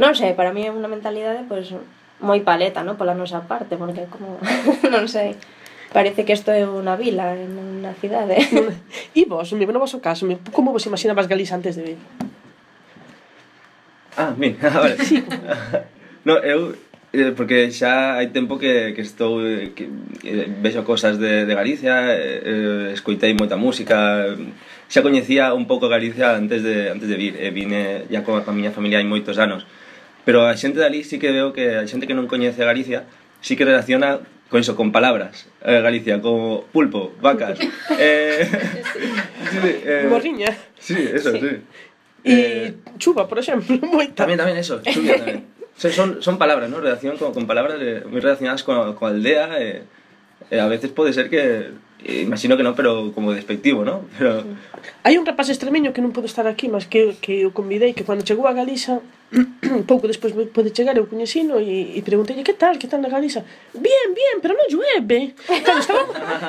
Non 0.00 0.16
sei, 0.16 0.32
para 0.32 0.56
mí 0.56 0.64
é 0.64 0.72
unha 0.72 0.88
mentalidade 0.88 1.44
pois 1.44 1.68
moi 2.24 2.40
paleta, 2.40 2.80
non? 2.80 2.96
Pola 2.96 3.12
nosa 3.12 3.44
parte, 3.44 3.76
porque 3.76 4.08
como 4.08 4.40
non 4.94 5.04
sei. 5.12 5.36
Parece 5.92 6.24
que 6.24 6.32
isto 6.32 6.54
é 6.54 6.64
unha 6.64 6.96
vila, 6.96 7.36
en 7.36 7.52
unha 7.52 7.92
cidade. 8.00 8.40
e 8.40 8.48
¿eh? 9.12 9.26
vos, 9.30 9.52
me, 9.52 9.68
no 9.68 9.82
vosso 9.82 10.00
caso, 10.00 10.24
me, 10.24 10.40
como 10.56 10.72
vos 10.72 10.88
imaginabas 10.88 11.28
Galiza 11.28 11.60
antes 11.60 11.76
de 11.76 11.92
vir? 11.92 12.00
Ah, 14.16 14.32
min, 14.32 14.56
vale. 14.62 14.96
sí. 15.04 15.20
no, 16.24 16.40
eu 16.40 16.72
eh, 17.12 17.32
porque 17.36 17.68
xa 17.74 18.16
hai 18.16 18.30
tempo 18.30 18.56
que, 18.56 18.94
que 18.94 19.02
estou 19.02 19.42
que, 19.74 19.90
eh, 20.24 20.46
vexo 20.62 20.86
cosas 20.86 21.18
de, 21.18 21.44
de 21.44 21.54
Galicia 21.58 22.14
eh, 22.14 22.40
eh, 22.40 22.88
escoitei 22.94 23.34
moita 23.34 23.58
música 23.58 24.30
xa 24.86 25.02
coñecía 25.02 25.52
un 25.52 25.66
pouco 25.66 25.90
Galicia 25.90 26.38
antes 26.38 26.62
de, 26.62 26.88
antes 26.88 27.08
de 27.10 27.16
vir 27.18 27.34
e 27.34 27.50
vine 27.50 28.06
ya 28.06 28.22
con 28.22 28.38
a 28.38 28.52
miña 28.54 28.70
familia 28.70 29.02
hai 29.02 29.06
moitos 29.06 29.42
anos 29.42 29.66
Pero 30.24 30.46
a 30.46 30.56
xente 30.56 30.78
de 30.80 30.86
ali 30.86 31.04
sí 31.04 31.18
que 31.18 31.32
veo 31.32 31.52
que 31.52 31.80
a 31.80 31.86
xente 31.88 32.06
que 32.06 32.16
non 32.16 32.28
coñece 32.28 32.62
Galicia 32.64 33.08
sí 33.40 33.56
que 33.56 33.64
relaciona 33.64 34.20
con 34.50 34.60
iso, 34.60 34.74
con 34.74 34.90
palabras. 34.90 35.46
Eh, 35.62 35.80
Galicia, 35.80 36.20
como 36.20 36.66
pulpo, 36.72 37.14
vacas 37.22 37.58
eh, 37.98 38.44
sí, 39.50 39.58
eh, 39.86 40.06
Morriña 40.10 40.50
eh, 40.50 40.58
Sí, 40.78 40.96
eso, 40.98 41.32
sí, 41.32 41.38
sí. 41.38 41.56
E 42.20 42.34
eh, 42.34 42.74
chuva, 43.00 43.24
por 43.24 43.40
exemplo, 43.40 43.80
moita. 43.94 44.28
Tamén, 44.28 44.36
tamén, 44.36 44.60
eso, 44.60 44.84
chuva 44.84 45.16
tamén 45.16 45.60
o 45.76 45.80
sea, 45.80 45.92
son, 45.92 46.22
son 46.22 46.36
palabras, 46.36 46.68
¿no? 46.68 46.78
Relación 46.80 47.16
con, 47.16 47.32
con 47.32 47.46
palabras 47.46 47.80
de, 47.80 48.04
muy 48.04 48.20
relacionadas 48.20 48.62
con, 48.62 48.92
con 48.94 49.16
aldea 49.16 49.56
eh, 49.58 49.82
eh, 50.50 50.60
a 50.60 50.66
veces 50.66 50.90
pode 50.90 51.14
ser 51.14 51.30
que 51.30 51.72
imagino 52.04 52.56
que 52.56 52.64
non, 52.64 52.76
pero 52.76 53.12
como 53.16 53.32
despectivo, 53.32 53.80
¿no? 53.80 54.04
Pero... 54.20 54.44
Hai 55.04 55.16
un 55.16 55.24
rapaz 55.24 55.48
extremeño 55.48 55.96
que 55.96 56.04
non 56.04 56.12
pode 56.12 56.28
estar 56.28 56.44
aquí, 56.44 56.68
mas 56.68 56.84
que, 56.84 57.16
que 57.24 57.48
o 57.48 57.56
convidei, 57.56 57.96
que 57.96 58.04
cando 58.04 58.20
chegou 58.20 58.44
a 58.44 58.52
Galiza 58.52 59.00
pouco 59.86 60.10
despois 60.10 60.34
pode 60.50 60.74
chegar 60.74 60.96
eu 60.98 61.06
coñecino 61.06 61.62
e, 61.62 61.94
e 61.94 62.02
preguntei 62.02 62.42
que 62.42 62.54
tal, 62.54 62.74
que 62.78 62.90
tal 62.90 63.00
na 63.00 63.08
Galiza? 63.08 63.46
Bien, 63.74 64.10
bien, 64.10 64.42
pero 64.42 64.58
non 64.58 64.66
llueve. 64.66 65.38
Claro, 65.46 65.78
estaba, 65.78 66.02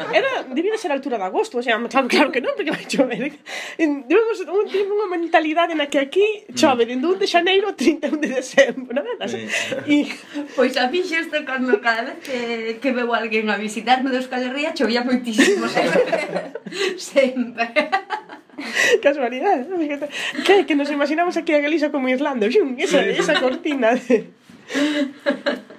era, 0.09 0.49
debía 0.49 0.73
ser 0.81 0.89
a 0.89 0.97
altura 0.97 1.21
de 1.21 1.25
agosto 1.29 1.61
o 1.61 1.63
sea, 1.63 1.77
claro, 1.85 2.09
claro 2.09 2.29
que 2.33 2.41
non, 2.41 2.57
porque 2.57 2.73
vai 2.73 2.85
chover. 2.89 3.37
Debemos 3.77 4.37
un, 4.49 4.65
tempo, 4.65 4.97
unha 4.97 5.13
mentalidade 5.13 5.77
na 5.77 5.85
que 5.85 6.01
aquí 6.01 6.25
chove 6.57 6.89
dende 6.89 7.05
1 7.05 7.21
de 7.21 7.27
xaneiro 7.29 7.69
a 7.69 7.77
31 7.77 8.17
de 8.17 8.29
decembro 8.33 8.97
non 8.97 9.05
é? 9.05 9.29
E... 9.85 10.09
Pois 10.57 10.73
a 10.81 10.89
mí 10.89 11.05
xesto 11.05 11.37
cando 11.45 11.77
cada 11.85 12.01
vez 12.01 12.17
que, 12.25 12.81
que 12.81 12.89
veo 12.91 13.13
alguén 13.13 13.45
a 13.53 13.61
visitarme 13.61 14.09
de 14.09 14.17
Euskal 14.17 14.41
Herria 14.41 14.73
chovía 14.73 15.05
moitísimo 15.05 15.69
sempre. 15.75 16.57
Sempre. 16.97 17.65
Casualidade. 19.03 19.67
Que, 20.45 20.65
que 20.65 20.75
nos 20.75 20.89
imaginamos 20.89 21.37
aquí 21.37 21.53
a 21.53 21.59
Galiza 21.59 21.91
como 21.91 22.09
Irlanda. 22.09 22.49
Xun, 22.49 22.75
esa, 22.77 23.01
esa 23.05 23.39
cortina. 23.39 23.95
De... 23.95 24.27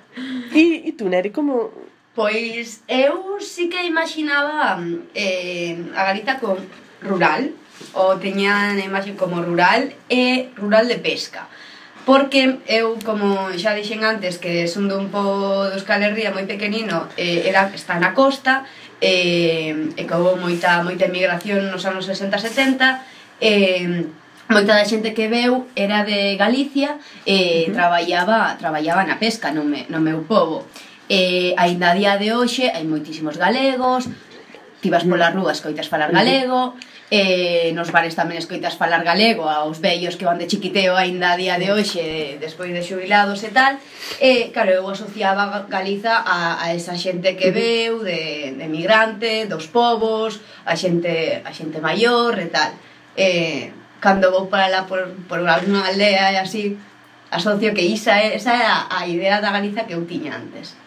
E, 0.52 0.84
e 0.84 0.92
tú, 0.92 1.08
Neri, 1.08 1.30
como... 1.30 1.72
Pois 2.14 2.84
eu 2.88 3.40
sí 3.40 3.72
que 3.72 3.88
imaginaba 3.88 4.76
eh, 5.16 5.80
a 5.96 6.04
Galiza 6.04 6.36
con 6.36 6.60
rural, 7.00 7.56
ou 7.96 8.20
teña 8.20 8.72
a 8.72 8.78
imaxe 8.78 9.16
como 9.16 9.40
rural 9.40 9.96
e 10.08 10.52
rural 10.56 10.86
de 10.88 11.00
pesca. 11.00 11.48
Porque 12.04 12.58
eu, 12.66 12.98
como 13.06 13.54
xa 13.54 13.78
dixen 13.78 14.02
antes, 14.02 14.42
que 14.42 14.66
son 14.66 14.90
dun 14.90 15.06
po 15.08 15.22
do 15.70 15.78
Euskal 15.78 16.02
Herria 16.02 16.34
moi 16.34 16.44
pequenino, 16.50 17.06
eh, 17.14 17.46
era, 17.46 17.70
está 17.70 17.96
na 17.96 18.10
costa, 18.10 18.66
e, 19.02 19.90
e 19.99 20.02
que 20.06 20.14
houve 20.14 20.38
moita, 20.38 20.87
moita 20.87 21.11
emigración 21.11 21.75
nos 21.75 21.82
anos 21.82 22.06
60-70 22.06 23.42
e 23.42 23.50
eh, 23.50 24.06
moita 24.47 24.78
da 24.78 24.87
xente 24.87 25.11
que 25.11 25.26
veu 25.26 25.66
era 25.75 26.06
de 26.06 26.38
Galicia 26.38 27.02
eh, 27.26 27.66
e 27.66 27.66
uh 27.66 27.75
-huh. 27.75 27.75
traballaba, 27.75 28.54
traballaba 28.62 29.02
na 29.02 29.18
pesca 29.18 29.50
no, 29.50 29.66
me, 29.66 29.90
no 29.90 29.99
meu 29.99 30.23
povo 30.23 30.71
e 31.11 31.50
aínda 31.59 31.90
a 31.90 31.99
día 31.99 32.14
de 32.14 32.30
hoxe 32.30 32.71
hai 32.71 32.87
moitísimos 32.87 33.35
galegos 33.35 34.06
ti 34.78 34.87
vas 34.87 35.02
polas 35.02 35.35
rúas 35.35 35.59
coitas 35.59 35.90
falar 35.90 36.14
galego 36.14 36.78
eh, 37.12 37.76
nos 37.76 37.92
bares 37.92 38.16
tamén 38.16 38.40
escoitas 38.40 38.81
falar 38.81 39.04
galego 39.04 39.45
aos 39.45 39.85
vellos 39.85 40.16
que 40.16 40.25
van 40.25 40.40
de 40.40 40.49
chiquiteo 40.49 40.97
aínda 40.97 41.28
a 41.28 41.37
día 41.37 41.61
de 41.61 41.69
hoxe, 41.69 42.40
despois 42.40 42.73
de 42.73 42.81
xubilados 42.81 43.45
e 43.45 43.52
tal. 43.52 43.76
E, 44.16 44.49
claro, 44.49 44.73
eu 44.73 44.88
asociaba 44.88 45.69
Galiza 45.69 46.25
a, 46.25 46.57
a 46.57 46.73
esa 46.73 46.97
xente 46.97 47.37
que 47.37 47.52
veu, 47.52 48.00
de, 48.00 48.57
de 48.57 48.64
migrante, 48.64 49.45
dos 49.45 49.69
povos, 49.69 50.40
a 50.64 50.73
xente, 50.73 51.45
a 51.45 51.52
xente 51.52 51.85
maior 51.85 52.33
e 52.40 52.49
tal. 52.49 52.73
E, 53.12 53.69
cando 54.00 54.33
vou 54.33 54.49
para 54.49 54.73
lá 54.73 54.88
por, 54.88 55.04
por 55.28 55.45
unha 55.45 55.85
aldea 55.85 56.33
e 56.33 56.40
así, 56.40 56.81
asocio 57.28 57.76
que 57.76 57.85
isa 57.85 58.16
é, 58.16 58.40
esa 58.40 58.57
é 58.57 58.64
a, 58.64 58.88
a 58.88 59.04
idea 59.04 59.45
da 59.45 59.52
Galiza 59.52 59.85
que 59.85 59.92
eu 59.92 60.09
tiña 60.09 60.33
antes 60.33 60.81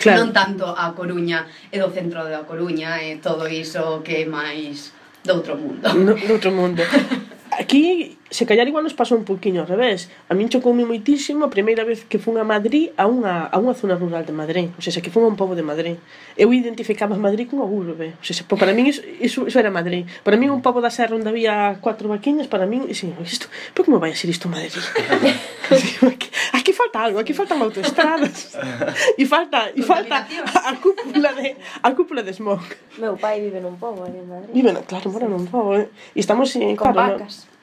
claro. 0.00 0.24
non 0.24 0.28
tanto 0.32 0.72
a 0.72 0.92
Coruña 0.92 1.48
e 1.68 1.76
do 1.80 1.92
centro 1.92 2.24
da 2.24 2.44
Coruña 2.48 3.00
e 3.00 3.20
todo 3.20 3.44
iso 3.44 4.04
que 4.04 4.24
é 4.24 4.28
máis 4.28 4.95
de 5.26 5.32
otro 5.32 5.56
mundo. 5.56 5.94
No, 5.94 6.14
de 6.14 6.32
otro 6.32 6.50
mundo. 6.50 6.82
Aquí 7.58 8.16
se 8.30 8.46
callar 8.46 8.66
igual 8.66 8.82
nos 8.82 8.94
pasou 8.94 9.18
un 9.18 9.24
poquinho 9.24 9.62
ao 9.62 9.68
revés. 9.68 10.10
A 10.26 10.34
min 10.34 10.50
chocoume 10.50 10.82
moitísimo 10.82 11.46
a 11.46 11.50
primeira 11.50 11.86
vez 11.86 12.02
que 12.06 12.18
fun 12.18 12.36
a 12.38 12.44
Madrid 12.44 12.90
a 12.98 13.06
unha, 13.06 13.46
a 13.46 13.56
unha 13.62 13.74
zona 13.74 13.94
rural 13.94 14.26
de 14.26 14.34
Madrid. 14.34 14.70
O 14.74 14.82
sea, 14.82 14.94
que 14.98 15.12
fun 15.12 15.22
a 15.24 15.30
un 15.30 15.38
pobo 15.38 15.54
de 15.54 15.62
Madrid. 15.62 15.96
Eu 16.34 16.50
identificaba 16.50 17.14
Madrid 17.14 17.46
cunha 17.46 17.64
urbe. 17.66 18.18
O 18.18 18.24
sea, 18.24 18.42
para 18.46 18.74
min 18.74 18.90
iso, 18.90 19.02
iso, 19.22 19.46
iso 19.46 19.58
era 19.58 19.70
Madrid. 19.70 20.06
Para 20.26 20.34
min 20.34 20.50
un 20.50 20.60
pobo 20.60 20.82
da 20.82 20.90
serra 20.90 21.14
onde 21.14 21.30
había 21.30 21.78
cuatro 21.78 22.10
vaquiñas, 22.10 22.50
para 22.50 22.66
min, 22.66 22.90
sí, 22.94 23.14
isto, 23.22 23.46
pero 23.72 23.86
como 23.86 24.02
vai 24.02 24.10
a 24.10 24.18
ser 24.18 24.30
isto 24.30 24.50
Madrid? 24.50 24.74
aquí, 26.10 26.28
aquí 26.52 26.72
falta 26.72 26.98
algo, 27.06 27.18
aquí 27.22 27.32
faltan 27.32 27.62
autoestradas. 27.62 28.58
e 29.20 29.24
falta, 29.26 29.70
e 29.70 29.82
falta 29.82 30.26
a, 30.26 30.70
a 30.70 30.72
cúpula 30.82 31.30
de 31.32 31.56
a 31.82 31.88
cúpula 31.94 32.22
de 32.22 32.32
smog. 32.34 32.62
Meu 32.98 33.14
pai 33.16 33.40
vive 33.40 33.62
nun 33.62 33.78
pobo 33.78 34.02
ali 34.02 34.18
en 34.18 34.28
Madrid. 34.28 34.52
Vive, 34.52 34.70
claro, 34.86 35.06
mora 35.14 35.28
nun 35.30 35.46
pobo, 35.46 35.78
eh. 35.78 35.88
E 36.14 36.20
estamos, 36.20 36.50
eh, 36.56 36.74
Con 36.74 36.92
claro, 36.92 37.22
vacas. 37.22 37.46
No, 37.46 37.55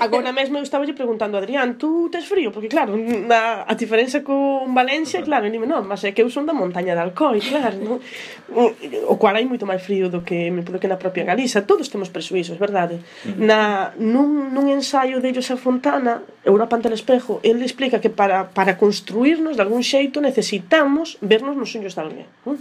Agora 0.00 0.32
mesmo 0.32 0.58
eu 0.58 0.62
estaba 0.62 0.84
lle 0.84 0.92
preguntando 0.92 1.36
a 1.36 1.40
Adrián, 1.40 1.74
tú 1.80 2.08
tes 2.12 2.28
frío? 2.28 2.52
Porque 2.52 2.68
claro, 2.68 2.96
na, 2.96 3.64
a 3.66 3.74
diferenza 3.74 4.20
con 4.20 4.72
Valencia, 4.74 5.22
claro, 5.22 5.48
e 5.48 5.50
dime, 5.50 5.66
non, 5.66 5.88
mas 5.88 6.04
é 6.04 6.12
que 6.12 6.20
eu 6.20 6.28
son 6.28 6.44
da 6.44 6.52
montaña 6.52 6.92
de 6.92 7.00
Alcoi, 7.00 7.40
claro, 7.40 7.76
non? 7.80 7.96
o 9.08 9.16
cual 9.16 9.36
hai 9.36 9.44
moito 9.48 9.64
máis 9.64 9.80
frío 9.80 10.08
do 10.12 10.20
que 10.24 10.52
me 10.52 10.60
do 10.64 10.80
que 10.80 10.88
na 10.88 11.00
propia 11.00 11.24
Galiza. 11.24 11.64
Todos 11.64 11.88
temos 11.88 12.12
presuísos, 12.12 12.60
verdade? 12.60 13.00
Na, 13.36 13.92
nun, 13.96 14.52
nun 14.52 14.68
ensaio 14.68 15.20
de 15.24 15.32
José 15.32 15.56
Fontana, 15.56 16.20
Europa 16.44 16.76
ante 16.76 16.88
el 16.88 16.96
espejo, 16.96 17.40
ele 17.42 17.64
explica 17.64 18.00
que 18.00 18.12
para, 18.12 18.52
para 18.52 18.76
construirnos 18.76 19.56
de 19.56 19.62
algún 19.64 19.82
xeito 19.84 20.20
necesitamos 20.20 21.16
vernos 21.20 21.56
nos 21.56 21.72
sonhos 21.72 21.96
de 21.96 22.00
alguén. 22.04 22.28
Non? 22.44 22.60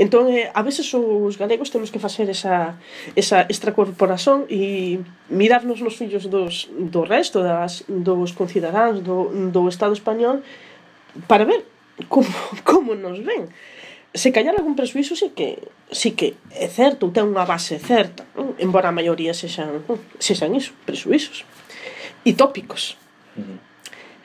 Entón, 0.00 0.32
eh, 0.32 0.48
a 0.56 0.64
veces 0.64 0.88
os 0.96 1.36
galegos 1.36 1.68
temos 1.68 1.92
que 1.92 2.00
facer 2.00 2.32
esa, 2.32 2.80
esa 3.20 3.44
extracorporación 3.52 4.48
e 4.48 5.04
mirarnos 5.28 5.84
nos 5.84 6.00
fillos 6.00 6.24
dos, 6.32 6.72
do 6.72 7.04
resto 7.04 7.44
das, 7.44 7.84
dos 7.84 8.32
concidadáns 8.32 9.04
do, 9.04 9.28
do 9.52 9.68
Estado 9.68 9.92
español 9.92 10.40
para 11.28 11.44
ver 11.44 11.68
como, 12.08 12.32
como 12.64 12.96
nos 12.96 13.20
ven 13.20 13.52
se 14.14 14.32
callar 14.32 14.56
algún 14.56 14.74
presuízo 14.74 15.14
sí 15.14 15.30
que 15.36 15.68
sí 15.92 16.12
que 16.12 16.34
é 16.50 16.66
certo, 16.66 17.12
ten 17.14 17.30
unha 17.30 17.46
base 17.46 17.78
certa, 17.78 18.26
non? 18.34 18.56
embora 18.58 18.90
a 18.90 18.96
maioría 18.96 19.36
sexan, 19.36 19.84
sexan 20.18 20.56
iso, 20.56 20.74
presuízos 20.82 21.46
e 22.26 22.32
tópicos. 22.34 22.98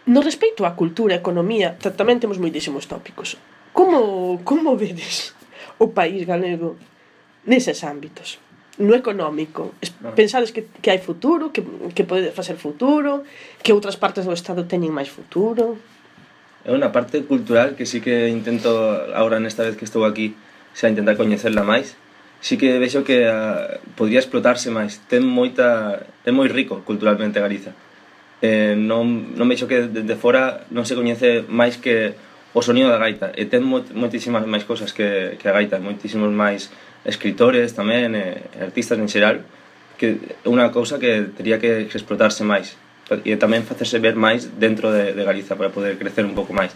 No 0.08 0.24
respecto 0.24 0.66
á 0.66 0.74
cultura, 0.74 1.14
e 1.14 1.22
economía, 1.22 1.78
tamén 1.78 2.18
temos 2.18 2.42
moitísimos 2.42 2.90
tópicos. 2.90 3.38
Como 3.76 4.40
como 4.42 4.74
vedes? 4.74 5.35
o 5.80 5.92
país 5.92 6.24
galego 6.24 6.76
neses 7.46 7.84
ámbitos. 7.84 8.40
No 8.78 8.92
económico. 8.92 9.72
Pensades 10.16 10.52
que, 10.52 10.68
que 10.84 10.92
hai 10.92 11.00
futuro 11.00 11.56
que, 11.56 11.64
que 11.96 12.04
pode 12.04 12.36
facer 12.36 12.60
futuro 12.60 13.24
que 13.64 13.72
outras 13.72 13.96
partes 13.96 14.28
do 14.28 14.36
Estado 14.36 14.68
teñen 14.68 14.92
máis 14.92 15.08
futuro? 15.08 15.80
É 16.68 16.74
unha 16.74 16.92
parte 16.92 17.24
cultural 17.24 17.80
que 17.80 17.88
sí 17.88 18.04
que 18.04 18.28
intento 18.28 18.74
agora 19.16 19.40
nesta 19.40 19.64
vez 19.64 19.80
que 19.80 19.88
estou 19.88 20.04
aquí 20.04 20.36
xa 20.76 20.92
intentar 20.92 21.16
coñecerla 21.16 21.64
máis. 21.64 21.96
Sí 22.44 22.60
que 22.60 22.76
vexo 22.76 23.08
que 23.08 23.32
a, 23.32 23.80
podría 23.96 24.20
explotarse 24.20 24.68
máis. 24.74 25.00
Ten 25.08 25.24
moita 25.24 26.04
ten 26.28 26.36
moi 26.36 26.52
rico 26.52 26.84
culturalmente 26.84 27.40
Galiza. 27.40 27.72
Eh, 28.44 28.76
non, 28.76 29.32
non 29.40 29.48
vexo 29.48 29.72
que 29.72 29.88
desde 29.88 30.20
fora 30.20 30.68
non 30.68 30.84
se 30.84 31.00
coñece 31.00 31.48
máis 31.48 31.80
que 31.80 32.20
o 32.56 32.62
sonido 32.64 32.88
da 32.88 32.96
gaita 32.96 33.36
e 33.36 33.44
ten 33.52 33.60
moitísimas 33.68 34.48
máis 34.48 34.64
cousas 34.64 34.96
que, 34.96 35.36
que 35.36 35.48
a 35.52 35.54
gaita 35.54 35.76
moitísimos 35.84 36.32
máis 36.32 36.72
escritores 37.04 37.76
tamén 37.76 38.16
e 38.16 38.40
artistas 38.64 38.96
en 38.96 39.12
xeral 39.12 39.44
que 40.00 40.16
é 40.40 40.48
unha 40.48 40.72
cousa 40.72 40.96
que 40.96 41.36
teria 41.36 41.60
que 41.60 41.92
explotarse 41.92 42.48
máis 42.48 42.80
e 43.28 43.36
tamén 43.36 43.68
facerse 43.68 44.00
ver 44.00 44.16
máis 44.16 44.48
dentro 44.56 44.88
de, 44.96 45.12
de 45.12 45.22
Galiza 45.28 45.60
para 45.60 45.68
poder 45.68 46.00
crecer 46.00 46.24
un 46.24 46.32
pouco 46.32 46.56
máis 46.56 46.72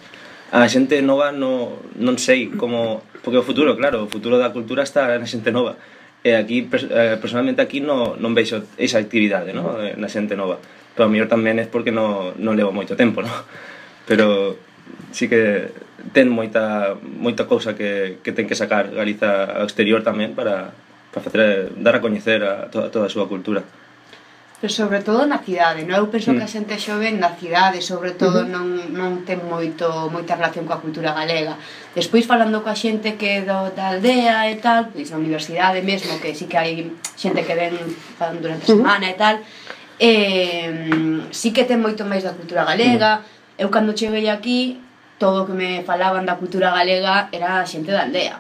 a 0.52 0.68
xente 0.68 1.00
nova 1.00 1.32
no, 1.32 1.80
non 1.96 2.20
sei 2.20 2.52
como 2.52 3.00
porque 3.24 3.40
o 3.40 3.46
futuro, 3.46 3.76
claro, 3.80 4.04
o 4.04 4.12
futuro 4.12 4.36
da 4.36 4.52
cultura 4.52 4.84
está 4.84 5.08
na 5.16 5.28
xente 5.32 5.48
nova 5.48 5.80
e 6.28 6.36
aquí 6.36 6.68
eh, 6.68 7.16
personalmente 7.24 7.64
aquí 7.64 7.80
no, 7.80 8.20
non 8.20 8.36
veixo 8.36 8.68
esa 8.76 9.00
actividade 9.00 9.56
no? 9.56 9.80
na 9.80 10.12
xente 10.12 10.36
nova 10.36 10.60
pero 10.92 11.08
a 11.08 11.12
mellor 11.12 11.32
tamén 11.32 11.56
é 11.56 11.66
porque 11.72 11.96
non, 11.96 12.36
non 12.36 12.60
levo 12.60 12.76
moito 12.76 13.00
tempo 13.00 13.24
no? 13.24 13.32
pero 14.04 14.60
sí 15.12 15.28
que 15.28 15.72
ten 16.14 16.30
moita, 16.30 16.96
moita 17.02 17.46
cousa 17.46 17.76
que, 17.76 18.20
que 18.24 18.32
ten 18.32 18.48
que 18.48 18.56
sacar 18.56 18.90
Galiza 18.94 19.60
ao 19.60 19.68
exterior 19.68 20.02
tamén 20.02 20.34
para, 20.34 20.72
para 21.12 21.22
facer, 21.24 21.74
dar 21.78 22.00
a 22.00 22.04
coñecer 22.04 22.42
a 22.46 22.72
toda, 22.72 22.90
toda 22.90 23.06
a 23.08 23.14
súa 23.14 23.28
cultura. 23.28 23.62
Pero 24.60 24.74
sobre 24.74 25.00
todo 25.00 25.24
na 25.24 25.40
cidade, 25.40 25.88
non? 25.88 26.04
Eu 26.04 26.12
penso 26.12 26.36
mm. 26.36 26.36
que 26.36 26.44
a 26.44 26.50
mm. 26.52 26.56
xente 26.56 26.76
xoven 26.76 27.16
na 27.16 27.32
cidade, 27.32 27.80
sobre 27.80 28.12
todo, 28.12 28.44
uh 28.44 28.48
-huh. 28.48 28.52
non, 28.52 28.68
non 28.92 29.12
ten 29.24 29.40
moito, 29.48 29.88
moita 30.12 30.36
relación 30.36 30.68
coa 30.68 30.84
cultura 30.84 31.16
galega. 31.16 31.56
Despois, 31.96 32.28
falando 32.28 32.60
coa 32.60 32.76
xente 32.76 33.16
que 33.16 33.48
do, 33.48 33.72
da 33.72 33.96
aldea 33.96 34.52
e 34.52 34.60
tal, 34.60 34.92
pois 34.92 35.08
na 35.12 35.20
universidade 35.20 35.80
mesmo, 35.80 36.20
que 36.20 36.36
sí 36.36 36.52
que 36.52 36.60
hai 36.60 36.92
xente 37.16 37.48
que 37.48 37.56
ven 37.56 37.76
durante 38.44 38.68
a 38.68 38.72
semana 38.76 39.08
uh 39.08 39.12
-huh. 39.12 39.16
e 39.16 39.22
tal, 39.22 39.36
eh, 40.00 41.24
sí 41.32 41.56
que 41.56 41.64
ten 41.64 41.80
moito 41.80 42.04
máis 42.04 42.28
da 42.28 42.36
cultura 42.36 42.68
galega, 42.68 43.24
mm 43.24 43.39
Eu 43.60 43.68
cando 43.68 43.92
cheguei 43.92 44.32
aquí, 44.32 44.80
todo 45.20 45.44
o 45.44 45.46
que 45.46 45.52
me 45.52 45.84
falaban 45.84 46.24
da 46.24 46.40
cultura 46.40 46.72
galega 46.72 47.28
era 47.36 47.68
xente 47.68 47.92
da 47.92 48.08
aldea. 48.08 48.40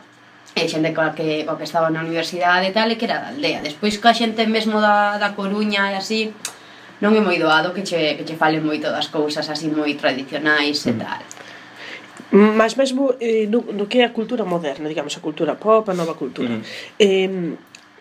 E 0.55 0.63
xente 0.71 0.95
coa 0.95 1.11
que, 1.11 1.43
coa 1.43 1.59
que 1.59 1.67
estaba 1.67 1.91
na 1.91 1.99
universidade 2.07 2.71
e 2.71 2.73
tal, 2.73 2.87
e 2.87 2.95
que 2.95 3.03
era 3.03 3.19
da 3.19 3.29
aldea. 3.35 3.59
Despois 3.59 3.99
coa 3.99 4.15
xente 4.15 4.47
mesmo 4.47 4.79
da, 4.79 5.19
da 5.19 5.35
Coruña 5.35 5.91
e 5.91 5.99
así, 5.99 6.31
non 7.03 7.11
é 7.15 7.19
moi 7.19 7.35
doado 7.35 7.75
que 7.75 7.83
che, 7.83 8.15
que 8.15 8.23
che 8.23 8.39
falen 8.39 8.63
moito 8.63 8.87
das 8.87 9.11
cousas 9.11 9.43
así 9.51 9.67
moi 9.67 9.91
tradicionais 9.99 10.79
e 10.87 10.95
mm. 10.95 10.99
tal. 11.03 11.21
Mas 12.31 12.79
mesmo 12.79 13.15
eh, 13.19 13.47
no, 13.51 13.59
no 13.75 13.91
que 13.91 13.99
é 13.99 14.05
a 14.07 14.15
cultura 14.15 14.47
moderna, 14.47 14.87
digamos, 14.87 15.11
a 15.17 15.21
cultura 15.23 15.59
pop, 15.59 15.83
a 15.91 15.95
nova 15.95 16.15
cultura. 16.15 16.55
Mm. 16.55 16.63
Eh, 16.95 17.29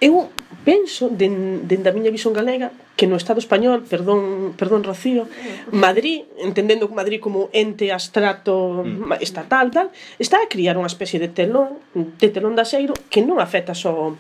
eu 0.01 0.31
penso 0.65 1.09
dende 1.09 1.65
den 1.65 1.81
da 1.87 1.95
miña 1.95 2.13
visión 2.13 2.37
galega 2.37 2.71
que 2.99 3.07
no 3.07 3.15
Estado 3.15 3.39
español, 3.39 3.87
perdón, 3.87 4.53
perdón 4.59 4.83
Rocío, 4.83 5.31
Madrid, 5.71 6.27
entendendo 6.43 6.91
Madrid 6.91 7.23
como 7.23 7.49
ente 7.55 7.95
abstracto 7.95 8.83
mm. 8.83 9.23
estatal 9.23 9.71
tal, 9.71 9.89
está 10.19 10.43
a 10.43 10.51
criar 10.51 10.75
unha 10.75 10.91
especie 10.91 11.23
de 11.23 11.31
telón, 11.31 11.79
de 11.95 12.29
telón 12.29 12.59
de 12.59 12.67
xeiro 12.67 12.95
que 13.09 13.23
non 13.23 13.39
afecta 13.39 13.73
só 13.73 14.19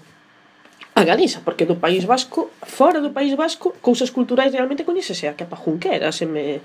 a 0.98 1.04
Galiza, 1.04 1.40
porque 1.46 1.64
do 1.64 1.78
País 1.78 2.04
Vasco, 2.04 2.50
fora 2.66 2.98
do 2.98 3.14
País 3.14 3.30
Vasco, 3.38 3.70
cousas 3.78 4.10
culturais 4.10 4.50
realmente 4.50 4.82
coñecese 4.82 5.30
a 5.30 5.38
que 5.38 5.46
a 5.46 5.48
Pajunquera, 5.48 6.10
se 6.10 6.26
me... 6.26 6.58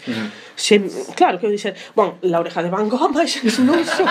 Se, 0.57 0.81
claro, 1.13 1.37
que 1.37 1.45
eu 1.45 1.53
dixer, 1.53 1.77
bon, 1.93 2.17
la 2.25 2.41
oreja 2.41 2.65
de 2.65 2.73
Van 2.73 2.89
Gogh, 2.89 3.13
mas 3.17 3.37
iso 3.45 3.61
non, 3.61 3.77
son, 3.85 4.09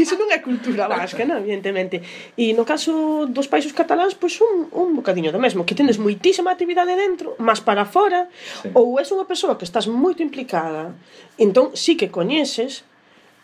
iso 0.00 0.16
non 0.16 0.32
é 0.32 0.40
cultura 0.40 0.88
vasca, 0.88 1.28
non, 1.28 1.44
evidentemente. 1.44 2.00
E 2.40 2.56
no 2.56 2.64
caso 2.64 3.28
dos 3.28 3.52
países 3.52 3.76
cataláns, 3.76 4.16
pois 4.16 4.40
un, 4.40 4.72
un 4.72 4.96
bocadiño 4.96 5.28
do 5.28 5.42
mesmo, 5.42 5.68
que 5.68 5.76
tendes 5.76 6.00
moitísima 6.00 6.48
actividade 6.48 6.96
dentro, 6.96 7.36
mas 7.36 7.60
para 7.60 7.84
fora, 7.84 8.32
sí. 8.32 8.72
ou 8.72 8.96
és 8.96 9.12
unha 9.12 9.28
persoa 9.28 9.60
que 9.60 9.68
estás 9.68 9.84
moito 9.84 10.24
implicada, 10.24 10.96
entón 11.36 11.76
sí 11.76 12.00
que 12.00 12.08
coñeces, 12.08 12.88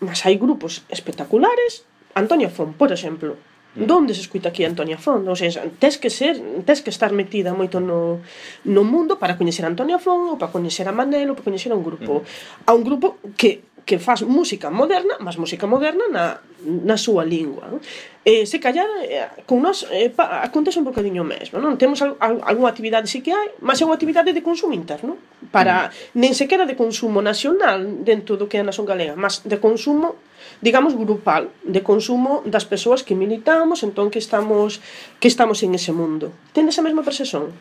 mas 0.00 0.24
hai 0.24 0.40
grupos 0.40 0.80
espectaculares, 0.88 1.84
Antonio 2.16 2.48
Fon, 2.48 2.72
por 2.72 2.88
exemplo, 2.96 3.36
Mm. 3.76 3.86
Donde 3.86 4.12
se 4.16 4.24
escuita 4.24 4.48
aquí 4.48 4.64
Antonia 4.64 4.96
Font? 4.96 5.28
Ou 5.28 5.36
seja, 5.36 5.62
tes 5.78 6.00
que 6.00 6.08
ser, 6.08 6.40
tes 6.64 6.80
que 6.80 6.90
estar 6.90 7.12
metida 7.12 7.52
moito 7.52 7.78
no, 7.78 8.24
no 8.64 8.82
mundo 8.82 9.20
para 9.20 9.36
coñecer 9.36 9.64
a 9.64 9.70
Antonia 9.70 10.00
Font, 10.00 10.32
ou 10.32 10.36
para 10.40 10.50
coñecer 10.50 10.88
a 10.88 10.96
Manel, 10.96 11.28
ou 11.30 11.36
para 11.36 11.44
coñecer 11.44 11.70
a 11.70 11.76
un 11.76 11.84
grupo. 11.84 12.24
Mm. 12.24 12.68
A 12.68 12.70
un 12.72 12.82
grupo 12.82 13.20
que 13.36 13.76
que 13.86 14.00
faz 14.00 14.22
música 14.22 14.68
moderna, 14.68 15.14
mas 15.22 15.38
música 15.38 15.64
moderna 15.70 16.10
na, 16.10 16.42
na 16.66 16.98
súa 16.98 17.22
lingua. 17.22 17.78
Eh, 18.26 18.42
se 18.42 18.58
callar, 18.58 18.90
eh, 19.06 19.30
con 19.46 19.62
nós 19.62 19.86
eh, 19.94 20.10
pa, 20.10 20.42
acontece 20.42 20.82
un 20.82 20.90
bocadinho 20.90 21.22
mesmo. 21.22 21.62
Non? 21.62 21.78
Temos 21.78 22.02
al, 22.02 22.18
al, 22.18 22.42
algunha 22.42 22.74
actividade 22.74 23.06
sí 23.06 23.22
que 23.22 23.30
hai, 23.30 23.54
mas 23.62 23.78
é 23.78 23.86
unha 23.86 23.94
actividade 23.94 24.34
de 24.34 24.42
consumo 24.42 24.74
interno. 24.74 25.14
Para, 25.54 25.94
mm. 25.94 26.18
nen 26.18 26.34
sequera 26.34 26.66
de 26.66 26.74
consumo 26.74 27.22
nacional 27.22 27.86
dentro 28.02 28.34
do 28.34 28.50
que 28.50 28.58
é 28.58 28.66
a 28.66 28.66
nación 28.66 28.90
galega, 28.90 29.14
mas 29.14 29.46
de 29.46 29.62
consumo 29.62 30.18
digamos, 30.60 30.96
grupal, 30.96 31.50
de 31.64 31.82
consumo 31.82 32.42
das 32.46 32.64
persoas 32.64 33.02
que 33.02 33.14
militamos, 33.14 33.82
entón 33.82 34.10
que 34.10 34.18
estamos 34.18 34.80
que 35.20 35.28
estamos 35.28 35.62
en 35.62 35.74
ese 35.74 35.92
mundo. 35.92 36.32
Ten 36.52 36.68
esa 36.68 36.82
mesma 36.82 37.02
percepción? 37.02 37.52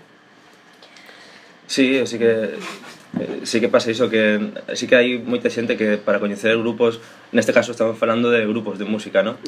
Sí, 1.68 1.98
así 1.98 2.20
que 2.20 2.56
eh, 3.20 3.40
sí 3.44 3.60
que 3.60 3.70
pasa 3.70 3.92
iso 3.92 4.10
que 4.10 4.52
sí 4.76 4.88
que 4.88 4.96
hai 4.96 5.18
moita 5.24 5.48
xente 5.48 5.80
que 5.80 5.98
para 5.98 6.20
coñecer 6.20 6.56
grupos, 6.60 7.00
neste 7.32 7.56
caso 7.56 7.72
estamos 7.72 7.96
falando 7.96 8.30
de 8.30 8.44
grupos 8.44 8.78
de 8.78 8.86
música, 8.86 9.24
¿no? 9.24 9.40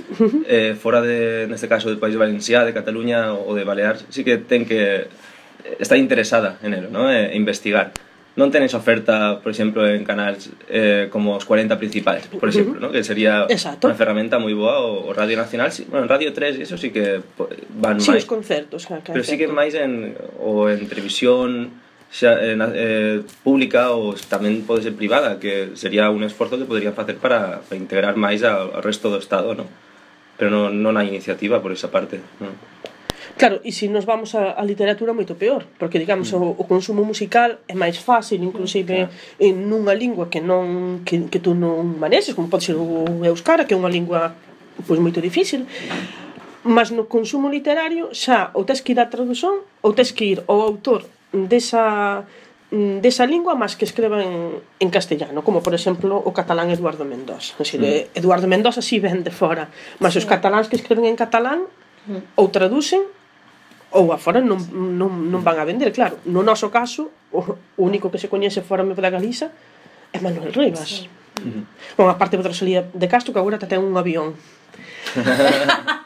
Eh, 0.48 0.76
fora 0.80 1.04
de 1.04 1.46
neste 1.52 1.68
caso 1.68 1.92
do 1.92 2.00
País 2.00 2.16
Valenciá, 2.16 2.64
de 2.64 2.72
Cataluña 2.72 3.36
ou 3.36 3.54
de 3.54 3.68
Baleares, 3.68 4.08
sí 4.08 4.24
que 4.24 4.40
ten 4.40 4.64
que 4.64 5.12
estar 5.80 6.00
interesada 6.00 6.58
en 6.64 6.74
elo, 6.74 6.90
¿no? 6.90 7.12
E 7.12 7.32
eh, 7.32 7.36
investigar 7.36 7.92
non 8.38 8.54
tenes 8.54 8.78
oferta, 8.78 9.42
por 9.42 9.50
exemplo, 9.50 9.82
en 9.82 10.06
canals 10.06 10.54
eh, 10.70 11.10
como 11.10 11.34
os 11.34 11.44
40 11.44 11.74
principais, 11.82 12.30
por 12.30 12.46
exemplo, 12.46 12.78
uh 12.78 12.86
-huh. 12.86 12.88
¿no? 12.88 12.94
que 12.94 13.02
sería 13.02 13.50
Exacto. 13.50 13.90
unha 13.90 13.98
ferramenta 13.98 14.38
moi 14.38 14.54
boa 14.54 14.78
o, 14.78 15.10
o 15.10 15.12
Radio 15.12 15.42
Nacional, 15.42 15.74
sí, 15.74 15.90
bueno, 15.90 16.06
en 16.06 16.10
Radio 16.14 16.30
3 16.30 16.62
eso 16.62 16.78
sí 16.78 16.94
que 16.94 17.26
van 17.82 17.98
sí, 17.98 18.14
máis. 18.14 18.22
os 18.22 18.30
concertos, 18.30 18.86
claro, 18.86 19.02
Pero 19.10 19.26
sí 19.26 19.42
que 19.42 19.50
máis 19.50 19.74
en, 19.74 20.14
o 20.38 20.70
en 20.70 20.86
televisión, 20.86 21.82
xa, 22.14 22.38
eh, 22.38 22.54
eh, 22.54 23.18
pública 23.42 23.90
ou 23.92 24.14
tamén 24.30 24.64
pode 24.70 24.86
ser 24.86 24.94
privada, 24.94 25.42
que 25.42 25.74
sería 25.74 26.14
un 26.14 26.22
esforzo 26.22 26.62
que 26.62 26.70
poderían 26.70 26.94
facer 26.94 27.18
para, 27.18 27.66
para 27.66 27.76
integrar 27.76 28.16
máis 28.22 28.46
ao, 28.46 28.70
ao 28.70 28.86
resto 28.86 29.10
do 29.10 29.18
Estado, 29.18 29.58
non? 29.58 29.66
Pero 30.38 30.54
non, 30.54 30.78
non 30.78 30.94
hai 30.94 31.10
iniciativa 31.10 31.58
por 31.58 31.74
esa 31.74 31.90
parte, 31.90 32.22
non? 32.38 32.54
Claro, 33.38 33.62
e 33.62 33.70
se 33.70 33.86
nos 33.86 34.10
vamos 34.10 34.34
a, 34.34 34.58
a 34.58 34.64
literatura 34.66 35.14
moito 35.14 35.38
peor, 35.38 35.70
porque 35.78 36.02
digamos 36.02 36.34
mm. 36.34 36.42
o, 36.42 36.58
o 36.58 36.64
consumo 36.66 37.06
musical 37.06 37.62
é 37.70 37.78
máis 37.78 38.02
fácil, 38.02 38.42
inclusive 38.42 39.06
claro. 39.06 39.14
en 39.38 39.70
nunha 39.70 39.94
lingua 39.94 40.26
que 40.26 40.42
non 40.42 41.06
que, 41.06 41.30
que 41.30 41.38
tú 41.38 41.54
non 41.54 42.02
manexes, 42.02 42.34
como 42.34 42.50
pode 42.50 42.66
ser 42.66 42.82
o 42.82 43.06
euskara, 43.22 43.70
que 43.70 43.78
é 43.78 43.80
unha 43.80 43.94
lingua 43.94 44.34
pois 44.90 44.98
moito 44.98 45.22
difícil. 45.22 45.70
Mas 46.66 46.90
no 46.90 47.06
consumo 47.06 47.46
literario 47.46 48.10
xa 48.10 48.50
ou 48.58 48.66
tes 48.66 48.82
que 48.82 48.98
ir 48.98 49.00
á 49.00 49.06
traducción 49.06 49.62
ou 49.86 49.94
tes 49.94 50.10
que 50.10 50.26
ir 50.34 50.42
ao 50.50 50.58
autor 50.66 51.06
desa 51.30 52.26
desa 52.74 53.24
lingua 53.30 53.54
máis 53.54 53.78
que 53.78 53.86
escreva 53.86 54.18
en, 54.18 54.60
en 54.82 54.90
castellano, 54.90 55.46
como 55.46 55.62
por 55.62 55.78
exemplo 55.78 56.18
o 56.18 56.34
catalán 56.34 56.74
Eduardo 56.74 57.06
Mendoza. 57.06 57.54
Así, 57.62 57.78
mm. 57.78 58.18
Eduardo 58.18 58.50
Mendoza 58.50 58.82
si 58.82 58.98
sí 58.98 59.00
ven 59.00 59.22
de 59.22 59.30
fora, 59.30 59.70
mas 60.02 60.18
sí. 60.18 60.20
os 60.20 60.26
cataláns 60.26 60.68
que 60.68 60.76
escreven 60.76 61.06
en 61.06 61.14
catalán 61.14 61.70
mm. 62.10 62.36
ou 62.42 62.50
traducen 62.50 63.06
ou 63.92 64.12
afora 64.12 64.42
non, 64.44 64.60
non, 64.72 65.32
non 65.32 65.42
van 65.44 65.58
a 65.60 65.66
vender, 65.66 65.92
claro. 65.96 66.20
No 66.28 66.44
noso 66.44 66.68
caso, 66.68 67.10
o 67.32 67.58
único 67.80 68.12
que 68.12 68.20
se 68.20 68.28
coñece 68.28 68.62
fora 68.62 68.84
da 68.84 69.10
Galiza 69.10 69.52
é 70.12 70.20
Manuel 70.20 70.52
Rivas. 70.52 71.08
Sí. 71.08 71.10
Uh 71.38 71.44
-huh. 71.44 71.64
Bon, 71.98 72.10
a 72.10 72.18
parte 72.18 72.36
de 72.38 72.44
Rosalía 72.44 72.84
de 72.92 73.08
Castro, 73.08 73.32
que 73.34 73.40
agora 73.40 73.58
ten 73.58 73.80
un 73.80 73.96
avión. 73.96 74.36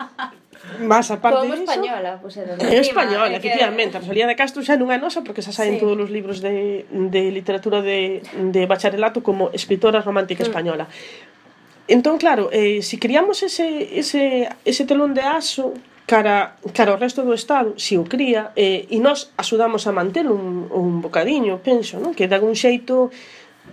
Mas 0.82 1.12
aparte 1.12 1.42
Como 1.42 1.54
española, 1.54 2.18
pues, 2.22 2.38
é 2.38 2.80
española, 2.80 3.30
que... 3.30 3.48
efectivamente. 3.48 3.98
A 3.98 4.02
Rosalía 4.02 4.28
de 4.28 4.36
Castro 4.36 4.62
xa 4.64 4.78
non 4.78 4.90
é 4.94 4.98
nosa 4.98 5.26
porque 5.26 5.42
xa 5.42 5.54
saen 5.54 5.78
sí. 5.78 5.82
todos 5.82 5.98
os 5.98 6.10
libros 6.10 6.42
de, 6.42 6.86
de 6.90 7.22
literatura 7.34 7.82
de, 7.82 8.22
de 8.54 8.62
bacharelato 8.66 9.22
como 9.22 9.50
escritora 9.54 10.02
romántica 10.02 10.42
mm. 10.46 10.48
española. 10.50 10.86
Mm. 10.86 11.94
Entón, 11.98 12.18
claro, 12.18 12.50
eh, 12.54 12.82
se 12.82 12.96
si 12.96 12.98
criamos 13.04 13.44
ese, 13.44 14.00
ese, 14.00 14.48
ese 14.64 14.86
telón 14.86 15.14
de 15.14 15.22
aso 15.22 15.74
cara, 16.12 16.60
cara 16.76 16.92
ao 16.92 17.00
resto 17.00 17.24
do 17.24 17.32
Estado, 17.32 17.80
si 17.80 17.96
o 17.96 18.04
cría, 18.04 18.52
e, 18.60 18.84
e 18.92 19.00
nós 19.00 19.32
axudamos 19.40 19.88
a 19.88 19.96
manter 19.96 20.28
un, 20.28 20.68
un 20.68 21.00
bocadiño, 21.00 21.64
penso, 21.64 22.04
non? 22.04 22.12
que 22.12 22.28
de 22.28 22.36
algún 22.36 22.52
xeito 22.52 23.08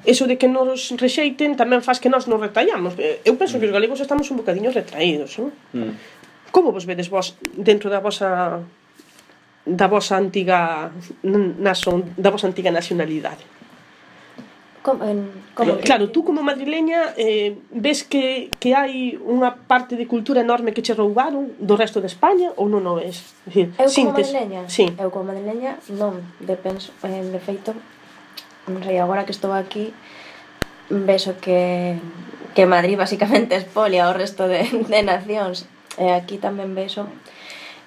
eso 0.06 0.30
de 0.30 0.38
que 0.38 0.46
nos 0.46 0.94
rexeiten 0.94 1.58
tamén 1.58 1.82
faz 1.82 1.98
que 1.98 2.06
nós 2.06 2.30
nos 2.30 2.38
retallamos. 2.38 2.94
Eu 3.26 3.34
penso 3.34 3.58
que 3.58 3.66
os 3.66 3.74
galegos 3.74 3.98
estamos 3.98 4.30
un 4.30 4.38
bocadiño 4.38 4.70
retraídos, 4.70 5.42
non? 5.42 5.50
Mm. 5.74 5.92
Como 6.54 6.70
vos 6.70 6.86
vedes 6.86 7.10
vos 7.10 7.34
dentro 7.42 7.90
da 7.90 7.98
vosa 7.98 8.62
da 9.66 9.90
vosa 9.90 10.14
antiga 10.16 10.94
nason, 11.26 12.14
da 12.14 12.30
vosa 12.30 12.46
antiga 12.46 12.70
nacionalidade? 12.70 13.42
Como, 14.88 15.04
en, 15.04 15.30
como 15.52 15.76
que... 15.76 15.82
Claro, 15.82 16.08
tú 16.08 16.24
como 16.24 16.42
madrileña 16.42 17.12
eh, 17.18 17.58
ves 17.70 18.04
que, 18.04 18.48
que 18.56 18.72
hai 18.72 19.20
unha 19.20 19.52
parte 19.68 20.00
de 20.00 20.08
cultura 20.08 20.40
enorme 20.40 20.72
que 20.72 20.80
che 20.80 20.96
roubaron 20.96 21.52
do 21.60 21.76
resto 21.76 22.00
de 22.00 22.08
España 22.08 22.56
ou 22.56 22.72
non 22.72 22.88
o 22.88 22.96
ves? 22.96 23.36
Decir, 23.44 23.68
eu 23.76 23.84
como 23.84 24.16
sintes... 24.16 24.32
madrileña? 24.32 24.64
Sí. 24.72 24.88
Eu 24.96 25.12
como 25.12 25.28
madrileña 25.28 25.76
non, 25.92 26.24
de, 26.40 26.56
penso, 26.56 26.88
eh, 27.04 27.20
de 27.20 27.36
feito, 27.36 27.76
non 28.64 28.80
sei, 28.80 28.96
agora 28.96 29.28
que 29.28 29.36
estou 29.36 29.52
aquí 29.52 29.92
veso 30.88 31.36
que 31.36 32.00
que 32.56 32.64
Madrid 32.64 32.96
basicamente 32.96 33.60
espolia 33.60 34.08
o 34.08 34.16
resto 34.16 34.48
de, 34.48 34.64
de 34.92 35.00
nacións 35.04 35.68
e 36.00 36.08
aquí 36.16 36.40
tamén 36.40 36.72
veso 36.72 37.04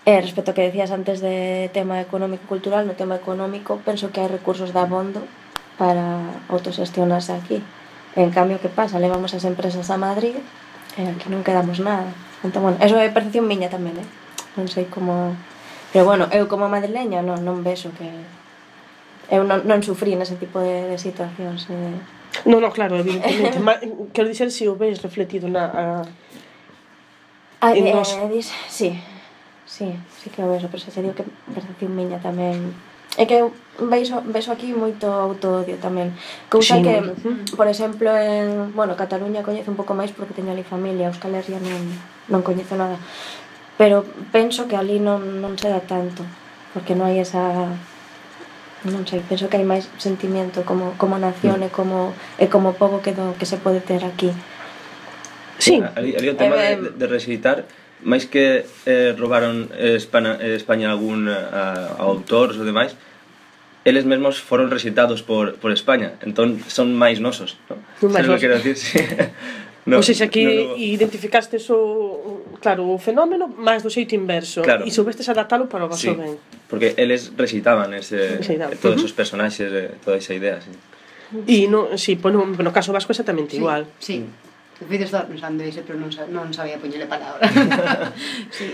Eh, 0.01 0.17
respecto 0.17 0.49
ao 0.49 0.57
que 0.57 0.65
decías 0.65 0.89
antes 0.89 1.21
de 1.21 1.69
tema 1.77 2.01
económico-cultural, 2.01 2.89
no 2.89 2.97
tema 2.97 3.21
económico, 3.21 3.77
penso 3.85 4.09
que 4.09 4.17
hai 4.17 4.25
recursos 4.25 4.73
de 4.73 4.81
abondo 4.81 5.21
para 5.81 6.37
autoxestionarse 6.45 7.33
aquí. 7.33 7.57
En 8.15 8.29
cambio, 8.29 8.61
que 8.61 8.69
pasa? 8.69 9.01
Levamos 9.01 9.33
as 9.33 9.41
empresas 9.49 9.89
a 9.89 9.97
Madrid 9.97 10.37
e 10.93 11.01
aquí 11.09 11.25
non 11.33 11.41
quedamos 11.41 11.81
nada. 11.81 12.05
Entón, 12.45 12.69
bueno, 12.69 12.77
eso 12.77 13.01
é 13.01 13.09
percepción 13.09 13.49
miña 13.49 13.65
tamén, 13.73 13.97
eh? 13.97 14.05
Non 14.61 14.69
sei 14.69 14.85
como... 14.85 15.33
Pero 15.89 16.05
bueno, 16.05 16.29
eu 16.29 16.45
como 16.45 16.69
madrileña 16.69 17.25
non, 17.25 17.41
non 17.41 17.65
vexo 17.65 17.89
que... 17.97 18.05
Eu 19.33 19.41
non, 19.41 19.65
non 19.65 19.81
sufrí 19.81 20.13
nese 20.13 20.37
tipo 20.37 20.61
de, 20.61 20.85
de 20.93 21.01
situacións. 21.01 21.65
Eh? 21.73 21.97
Non, 22.45 22.61
non, 22.61 22.69
claro, 22.69 23.01
evidentemente. 23.01 23.57
Ma, 23.57 23.81
quero 24.13 24.29
dixer 24.29 24.53
se 24.53 24.61
si 24.61 24.63
o 24.69 24.77
ves 24.77 25.01
refletido 25.01 25.49
na... 25.49 25.65
A... 25.65 25.83
Ai, 27.65 27.81
en 27.81 27.89
eh, 27.89 27.97
nos... 27.97 28.13
dis... 28.29 28.53
Sí, 28.69 29.01
sí, 29.65 29.97
sí 30.21 30.29
que 30.29 30.45
o 30.45 30.51
vexo, 30.51 30.69
pero 30.69 30.83
se 30.83 30.93
te 30.93 31.01
digo 31.01 31.17
que 31.17 31.25
percepción 31.49 31.97
miña 31.97 32.21
tamén 32.21 32.69
É 33.19 33.27
que 33.27 33.43
veixo, 33.79 34.23
veixo 34.23 34.51
aquí 34.51 34.71
moito 34.71 35.03
autoodio 35.07 35.75
tamén. 35.83 36.15
Cousa 36.47 36.79
sí, 36.79 36.83
que, 36.85 36.95
no. 37.03 37.11
por 37.59 37.67
exemplo, 37.67 38.07
en, 38.15 38.71
bueno, 38.71 38.95
Cataluña 38.95 39.43
coñece 39.43 39.67
un 39.67 39.75
pouco 39.75 39.91
máis 39.91 40.15
porque 40.15 40.31
teño 40.31 40.55
ali 40.55 40.63
familia, 40.63 41.11
Euskal 41.11 41.35
Herria 41.35 41.59
non, 41.59 41.81
non 42.31 42.41
coñezo 42.45 42.79
nada. 42.79 42.95
Pero 43.75 44.07
penso 44.31 44.69
que 44.71 44.79
ali 44.79 45.03
non, 45.03 45.43
non 45.43 45.59
se 45.59 45.67
dá 45.67 45.83
tanto, 45.83 46.23
porque 46.71 46.95
non 46.95 47.11
hai 47.11 47.19
esa 47.19 47.67
non 48.87 49.05
sei, 49.05 49.21
penso 49.21 49.45
que 49.51 49.59
hai 49.59 49.67
máis 49.67 49.85
sentimiento 50.01 50.65
como, 50.65 50.97
como 50.97 51.19
nación 51.21 51.61
mm. 51.61 51.67
e 51.67 51.69
como, 51.69 52.15
e 52.41 52.45
como 52.49 52.73
pobo 52.73 53.03
que, 53.03 53.13
do, 53.13 53.37
que 53.37 53.45
se 53.45 53.61
pode 53.61 53.83
ter 53.83 54.01
aquí. 54.07 54.33
Sí. 55.61 55.77
Ali, 55.93 56.17
ali 56.17 56.33
o 56.33 56.35
tema 56.39 56.57
eh, 56.57 56.79
de, 56.79 56.89
de 56.97 57.05
recitar 57.05 57.67
máis 58.03 58.25
que 58.25 58.65
eh, 58.85 59.13
robaron 59.17 59.69
eh, 59.77 59.95
España, 59.97 60.37
eh, 60.41 60.55
España 60.57 60.91
algún 60.91 61.29
a, 61.29 61.97
a 61.97 62.03
autores 62.03 62.57
ou 62.57 62.65
demais, 62.65 62.97
eles 63.85 64.05
mesmos 64.05 64.37
foron 64.37 64.69
recitados 64.69 65.25
por, 65.25 65.57
por 65.57 65.71
España, 65.73 66.17
entón 66.21 66.61
son 66.69 66.93
máis 66.93 67.17
nosos, 67.17 67.57
non? 67.69 67.81
Son 67.97 68.09
máis 68.13 68.25
nosos. 68.25 68.41
Quero 68.41 68.57
dicir, 68.61 68.77
sí. 68.77 68.99
No, 69.81 69.97
pois 69.97 70.09
ou 70.09 70.13
seja, 70.13 70.25
aquí 70.29 70.45
no, 70.45 70.51
no... 70.51 70.77
identificaste 70.77 71.57
o, 71.73 72.45
claro, 72.61 72.85
o 72.85 73.01
fenómeno 73.01 73.49
máis 73.49 73.81
do 73.81 73.89
xeito 73.89 74.13
inverso 74.13 74.61
claro. 74.61 74.85
e 74.85 74.93
soubestes 74.93 75.25
adaptalo 75.25 75.65
para 75.65 75.85
o 75.85 75.89
vaso 75.89 76.05
sí, 76.05 76.13
ben. 76.13 76.37
Porque 76.69 76.93
eles 77.01 77.33
recitaban 77.33 77.89
ese, 77.97 78.37
recitaban. 78.37 78.77
todos 78.77 79.01
uh 79.01 79.09
-huh. 79.09 79.09
os 79.09 79.13
personaxes, 79.17 79.73
eh, 79.73 79.89
toda 80.05 80.21
esa 80.21 80.37
idea. 80.37 80.61
Sí. 80.61 80.69
E 81.49 81.65
no, 81.65 81.97
sí, 81.97 82.13
pues 82.13 82.29
no, 82.29 82.45
no 82.45 82.71
caso 82.71 82.93
vasco 82.93 83.09
exactamente 83.09 83.57
sí, 83.57 83.57
igual. 83.57 83.89
Sí. 83.97 84.21
Mm. 84.21 84.50
Se 84.81 84.87
fides 84.87 85.11
dar 85.11 85.27
pensando 85.29 85.61
sanduíche, 85.61 85.85
pero 85.85 86.01
non, 86.01 86.09
non 86.33 86.49
sabía 86.57 86.81
poñele 86.81 87.05
palabra. 87.05 87.45
sí. 88.57 88.73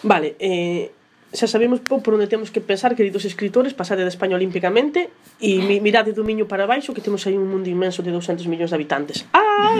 Vale, 0.00 0.32
eh, 0.40 0.96
xa 1.28 1.44
sabemos 1.44 1.84
po 1.84 2.00
por 2.00 2.16
onde 2.16 2.24
temos 2.24 2.48
que 2.48 2.64
pensar, 2.64 2.96
queridos 2.96 3.28
escritores, 3.28 3.76
pasade 3.76 4.00
de 4.00 4.08
España 4.08 4.32
olímpicamente 4.40 5.12
e 5.44 5.60
mi, 5.60 5.76
mirade 5.84 6.16
do 6.16 6.24
miño 6.24 6.48
para 6.48 6.64
baixo 6.64 6.96
que 6.96 7.04
temos 7.04 7.20
aí 7.28 7.36
un 7.36 7.52
mundo 7.52 7.68
inmenso 7.68 8.00
de 8.00 8.08
200 8.16 8.48
millóns 8.48 8.72
de 8.72 8.80
habitantes. 8.80 9.28
Ah! 9.36 9.76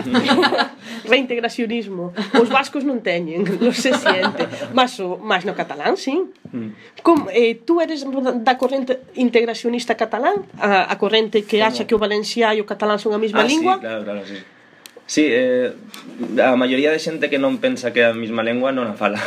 Reintegracionismo. 1.08 2.12
Os 2.36 2.52
vascos 2.52 2.84
non 2.84 3.00
teñen, 3.00 3.48
non 3.48 3.72
se 3.72 3.96
siente. 3.96 4.44
Mas, 4.76 5.00
o, 5.00 5.16
mas 5.16 5.48
no 5.48 5.56
catalán, 5.56 5.96
sí. 5.96 6.20
Mm. 6.52 7.00
Com, 7.00 7.32
eh, 7.32 7.56
tú 7.64 7.80
eres 7.80 8.04
da 8.44 8.60
corrente 8.60 9.08
integracionista 9.16 9.96
catalán? 9.96 10.44
A, 10.60 10.92
a 10.92 10.94
corrente 11.00 11.48
que 11.48 11.64
acha 11.64 11.88
que 11.88 11.96
o 11.96 11.98
valenciá 11.98 12.52
e 12.52 12.60
o 12.60 12.68
catalán 12.68 13.00
son 13.00 13.16
a 13.16 13.20
mesma 13.24 13.40
ah, 13.40 13.48
lingua? 13.48 13.80
Sí, 13.80 13.88
claro, 13.88 14.04
claro, 14.04 14.20
sí. 14.28 14.57
Sí, 15.08 15.24
eh, 15.26 15.72
a 16.44 16.52
maioría 16.54 16.92
de 16.92 17.00
xente 17.00 17.32
que 17.32 17.40
non 17.40 17.56
pensa 17.64 17.96
que 17.96 18.04
a 18.04 18.12
mesma 18.12 18.44
lengua 18.44 18.76
non 18.76 18.84
a 18.84 18.94
fala. 18.94 19.16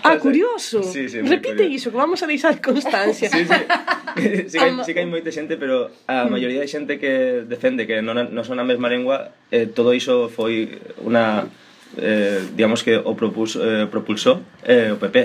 Ah, 0.00 0.16
curioso. 0.16 0.80
Sí, 0.80 1.12
sí, 1.12 1.20
Repite 1.20 1.68
curioso. 1.68 1.76
iso, 1.76 1.86
que 1.92 2.00
vamos 2.00 2.24
a 2.24 2.26
deixar 2.26 2.56
constancia. 2.64 3.28
Sí, 3.28 3.44
sí. 3.44 3.52
sí, 4.48 4.56
que, 4.56 4.68
sí 4.88 4.90
que 4.96 5.00
hai 5.04 5.10
moita 5.10 5.28
xente, 5.28 5.60
pero 5.60 5.92
a 6.08 6.24
mm. 6.24 6.32
maioría 6.32 6.64
de 6.64 6.70
xente 6.72 6.96
que 6.96 7.44
defende 7.44 7.84
que 7.84 8.00
non, 8.00 8.16
non 8.32 8.44
son 8.48 8.56
a 8.56 8.64
mesma 8.64 8.88
lengua, 8.88 9.36
eh, 9.52 9.68
todo 9.68 9.92
iso 9.92 10.32
foi 10.32 10.80
unha... 11.04 11.44
Eh, 12.00 12.48
digamos 12.56 12.80
que 12.80 12.96
o 12.96 13.12
propus, 13.12 13.60
eh, 13.60 13.84
propulsó 13.92 14.40
eh, 14.64 14.88
o 14.88 14.96
PP. 14.96 15.16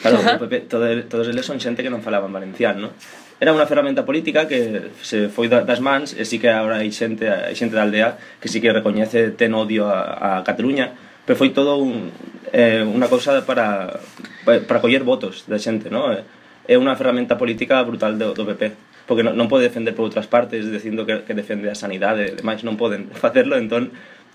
Claro, 0.00 0.16
o 0.16 0.40
PP, 0.48 0.64
todo, 0.64 0.88
todos 1.04 1.28
eles 1.28 1.44
son 1.44 1.60
xente 1.60 1.84
que 1.84 1.92
non 1.92 2.00
falaban 2.00 2.32
valenciano, 2.32 2.88
non? 2.88 2.92
era 3.40 3.56
unha 3.56 3.64
ferramenta 3.64 4.04
política 4.04 4.44
que 4.44 4.92
se 5.00 5.32
foi 5.32 5.48
das 5.48 5.80
mans 5.80 6.12
e 6.12 6.28
sí 6.28 6.36
que 6.36 6.52
agora 6.52 6.84
hai 6.84 6.92
xente, 6.92 7.24
hai 7.24 7.56
xente 7.56 7.72
da 7.72 7.88
aldea 7.88 8.20
que 8.36 8.52
sí 8.52 8.60
que 8.60 8.68
recoñece 8.68 9.32
ten 9.32 9.56
odio 9.56 9.88
a, 9.88 10.36
a 10.36 10.44
Cataluña 10.44 10.92
pero 11.24 11.40
foi 11.40 11.56
todo 11.56 11.80
un, 11.80 12.12
eh, 12.52 12.84
unha 12.84 13.08
cousa 13.08 13.40
para, 13.48 13.96
para 14.44 14.82
coller 14.84 15.08
votos 15.08 15.48
da 15.48 15.56
xente 15.56 15.88
no? 15.88 16.12
é 16.12 16.74
unha 16.76 16.92
ferramenta 17.00 17.40
política 17.40 17.80
brutal 17.80 18.20
do, 18.20 18.36
do 18.36 18.44
PP 18.44 18.76
porque 19.08 19.24
non, 19.24 19.32
non 19.32 19.48
pode 19.48 19.64
defender 19.64 19.96
por 19.96 20.04
outras 20.04 20.28
partes 20.28 20.68
dicindo 20.68 21.08
que, 21.08 21.24
que 21.24 21.32
defende 21.32 21.72
a 21.72 21.74
sanidade 21.74 22.28
e 22.28 22.36
demais 22.36 22.60
non 22.60 22.76
poden 22.76 23.08
facerlo 23.24 23.56
entón 23.56 23.88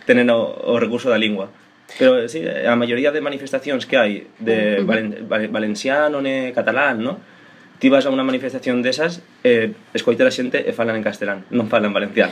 tenen 0.10 0.34
o, 0.34 0.50
o 0.50 0.82
recurso 0.82 1.14
da 1.14 1.22
lingua 1.22 1.54
pero 2.02 2.26
sí, 2.26 2.42
a 2.42 2.74
maioría 2.74 3.14
de 3.14 3.22
manifestacións 3.22 3.86
que 3.86 4.02
hai 4.02 4.26
de 4.42 4.82
valen, 4.82 5.30
valenciano 5.30 6.18
e 6.26 6.50
catalán 6.58 7.06
no? 7.06 7.35
ti 7.80 7.92
vas 7.92 8.08
a 8.08 8.12
unha 8.14 8.24
manifestación 8.24 8.80
desas 8.80 9.20
eh, 9.44 9.76
escoitar 9.92 10.28
a 10.28 10.34
xente 10.34 10.64
e 10.64 10.72
falan 10.72 10.96
en 10.96 11.04
castelán, 11.04 11.44
non 11.52 11.68
falan 11.68 11.92
valenciano. 11.92 12.32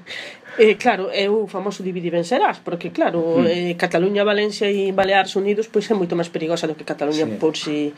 eh, 0.62 0.74
claro, 0.80 1.12
é 1.12 1.28
o 1.28 1.44
famoso 1.44 1.84
dividi 1.84 2.08
vencerás, 2.08 2.58
porque 2.64 2.88
claro, 2.88 3.44
mm. 3.44 3.46
eh, 3.46 3.72
Cataluña, 3.76 4.24
Valencia 4.24 4.72
e 4.72 4.92
Baleares 4.96 5.36
Unidos 5.36 5.68
pois 5.68 5.84
é 5.88 5.94
moito 5.94 6.16
máis 6.16 6.32
perigosa 6.32 6.64
do 6.64 6.76
que 6.76 6.88
Cataluña 6.88 7.28
sí. 7.28 7.36
por 7.36 7.54
si 7.56 7.92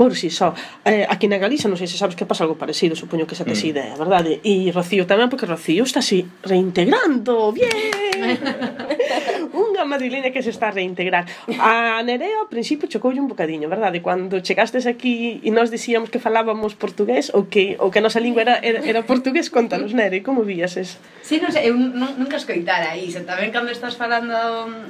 por 0.00 0.16
si 0.16 0.30
só. 0.32 0.54
Eh, 0.84 1.04
aquí 1.04 1.28
na 1.28 1.36
Galiza, 1.36 1.68
non 1.68 1.76
sei 1.76 1.84
se 1.84 2.00
sabes 2.00 2.16
que 2.16 2.24
pasa 2.24 2.48
algo 2.48 2.56
parecido, 2.56 2.96
supoño 2.96 3.28
que 3.28 3.36
xa 3.36 3.44
tes 3.44 3.60
mm. 3.60 3.68
idea, 3.68 3.92
verdade? 4.00 4.40
E 4.40 4.72
Rocío 4.72 5.04
tamén, 5.04 5.28
porque 5.28 5.44
Rocío 5.44 5.84
está 5.84 6.00
así 6.00 6.24
reintegrando, 6.40 7.52
bien! 7.52 7.68
unha 9.50 9.84
madrileña 9.86 10.30
que 10.30 10.42
se 10.42 10.50
está 10.54 10.70
a 10.70 10.76
reintegrar. 10.76 11.26
A 11.58 12.02
Nerea 12.02 12.42
ao 12.42 12.50
principio 12.50 12.90
chocoulle 12.90 13.20
un 13.20 13.28
bocadiño, 13.30 13.66
verdade? 13.66 14.02
Cando 14.02 14.40
chegastes 14.42 14.86
aquí 14.86 15.40
e 15.42 15.50
nós 15.50 15.70
dicíamos 15.70 16.10
que 16.10 16.22
falábamos 16.22 16.78
portugués 16.78 17.30
ou 17.34 17.46
que, 17.50 17.76
ou 17.82 17.90
que 17.90 17.98
a 17.98 18.04
nosa 18.04 18.22
lingua 18.22 18.42
era, 18.46 18.56
era, 18.62 18.80
era 18.82 19.00
portugués, 19.02 19.50
contanos, 19.50 19.94
Nere, 19.94 20.22
como 20.22 20.46
vías 20.46 20.76
eso? 20.78 20.98
Sí, 21.22 21.42
non 21.42 21.50
sei, 21.50 21.70
eu 21.70 21.76
nunca 21.76 22.38
escoitara 22.38 22.94
iso. 22.96 23.26
Tamén 23.26 23.50
cando 23.54 23.74
estás 23.74 23.94
falando 23.98 24.34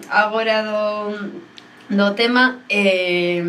agora 0.09 0.64
do, 0.64 0.83
do 1.88 2.07
tema... 2.14 2.64
Eh, 2.68 3.42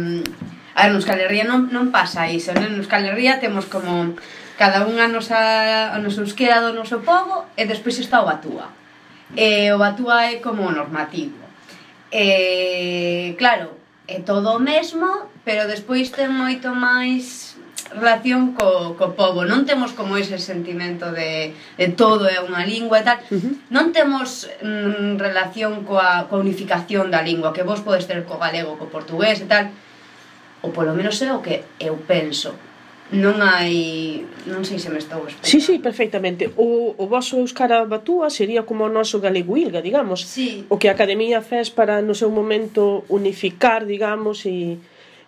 a 0.71 0.87
ver, 0.87 0.91
no 0.95 1.03
Euskal 1.03 1.19
Herria 1.19 1.43
non, 1.43 1.67
non 1.67 1.91
pasa 1.91 2.31
iso, 2.31 2.55
non? 2.55 2.71
No 2.71 2.79
Euskal 2.79 3.03
Herria 3.03 3.43
temos 3.43 3.67
como 3.67 4.15
cada 4.55 4.85
unha 4.87 5.09
nosa, 5.09 5.91
a 5.91 5.97
nosa 5.99 6.21
euskera 6.21 6.61
do 6.61 6.71
noso 6.71 7.01
povo 7.01 7.49
e 7.57 7.65
despois 7.67 7.97
está 7.99 8.21
o 8.21 8.29
batúa. 8.29 8.69
E 9.35 9.71
o 9.71 9.77
Batúa 9.77 10.27
é 10.27 10.43
como 10.43 10.71
normativo. 10.71 11.39
E, 12.11 13.35
claro, 13.37 13.79
é 14.07 14.19
todo 14.19 14.51
o 14.51 14.59
mesmo, 14.59 15.31
pero 15.45 15.71
despois 15.71 16.11
ten 16.11 16.27
moito 16.27 16.75
máis 16.75 17.55
relación 17.95 18.51
co, 18.55 18.95
co 18.99 19.15
povo. 19.15 19.47
Non 19.47 19.63
temos 19.63 19.95
como 19.95 20.19
ese 20.19 20.35
sentimento 20.35 21.11
de, 21.15 21.55
de 21.79 21.87
todo 21.95 22.27
é 22.27 22.43
unha 22.43 22.67
lingua 22.67 22.99
e 22.99 23.05
tal. 23.07 23.19
Uh 23.31 23.39
-huh. 23.39 23.53
Non 23.71 23.95
temos 23.95 24.51
mm, 24.59 25.15
relación 25.15 25.87
coa, 25.87 26.27
coa 26.27 26.43
unificación 26.43 27.07
da 27.07 27.23
lingua, 27.23 27.55
que 27.55 27.63
vos 27.63 27.79
podes 27.79 28.07
ter 28.07 28.27
co 28.27 28.35
galego, 28.35 28.75
co 28.75 28.91
portugués 28.91 29.39
e 29.39 29.47
tal. 29.47 29.71
Ou 30.61 30.75
polo 30.75 30.91
menos 30.91 31.15
é 31.23 31.31
o 31.31 31.39
que 31.39 31.63
eu 31.79 31.95
penso 32.03 32.51
non 33.11 33.43
hai 33.43 34.23
non 34.47 34.63
sei 34.63 34.79
se 34.79 34.87
me 34.87 34.99
estou 34.99 35.27
explicando. 35.27 35.47
Sí, 35.47 35.59
sí, 35.59 35.79
perfectamente. 35.83 36.51
O, 36.55 36.95
o 36.95 37.05
vosso 37.11 37.37
Euskara 37.37 37.83
Batúa 37.83 38.31
sería 38.31 38.63
como 38.63 38.87
o 38.87 38.91
noso 38.91 39.19
galego 39.19 39.59
ilga, 39.59 39.83
digamos. 39.83 40.23
Sí. 40.23 40.63
O 40.71 40.79
que 40.79 40.87
a 40.87 40.95
Academia 40.95 41.43
fez 41.43 41.67
para 41.67 41.99
no 41.99 42.15
seu 42.15 42.31
momento 42.31 43.03
unificar, 43.11 43.83
digamos, 43.83 44.47
e 44.47 44.79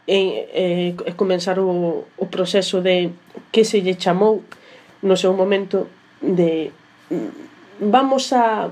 e, 0.07 0.19
e, 0.51 0.95
e 1.05 1.11
comenzar 1.15 1.59
o, 1.59 2.05
o 2.17 2.25
proceso 2.27 2.81
de 2.81 3.11
que 3.51 3.63
se 3.63 3.79
lle 3.79 3.95
chamou 3.95 4.43
no 5.01 5.15
seu 5.15 5.31
momento 5.31 5.87
de 6.19 6.71
mm, 7.07 7.87
vamos 7.87 8.33
a 8.33 8.71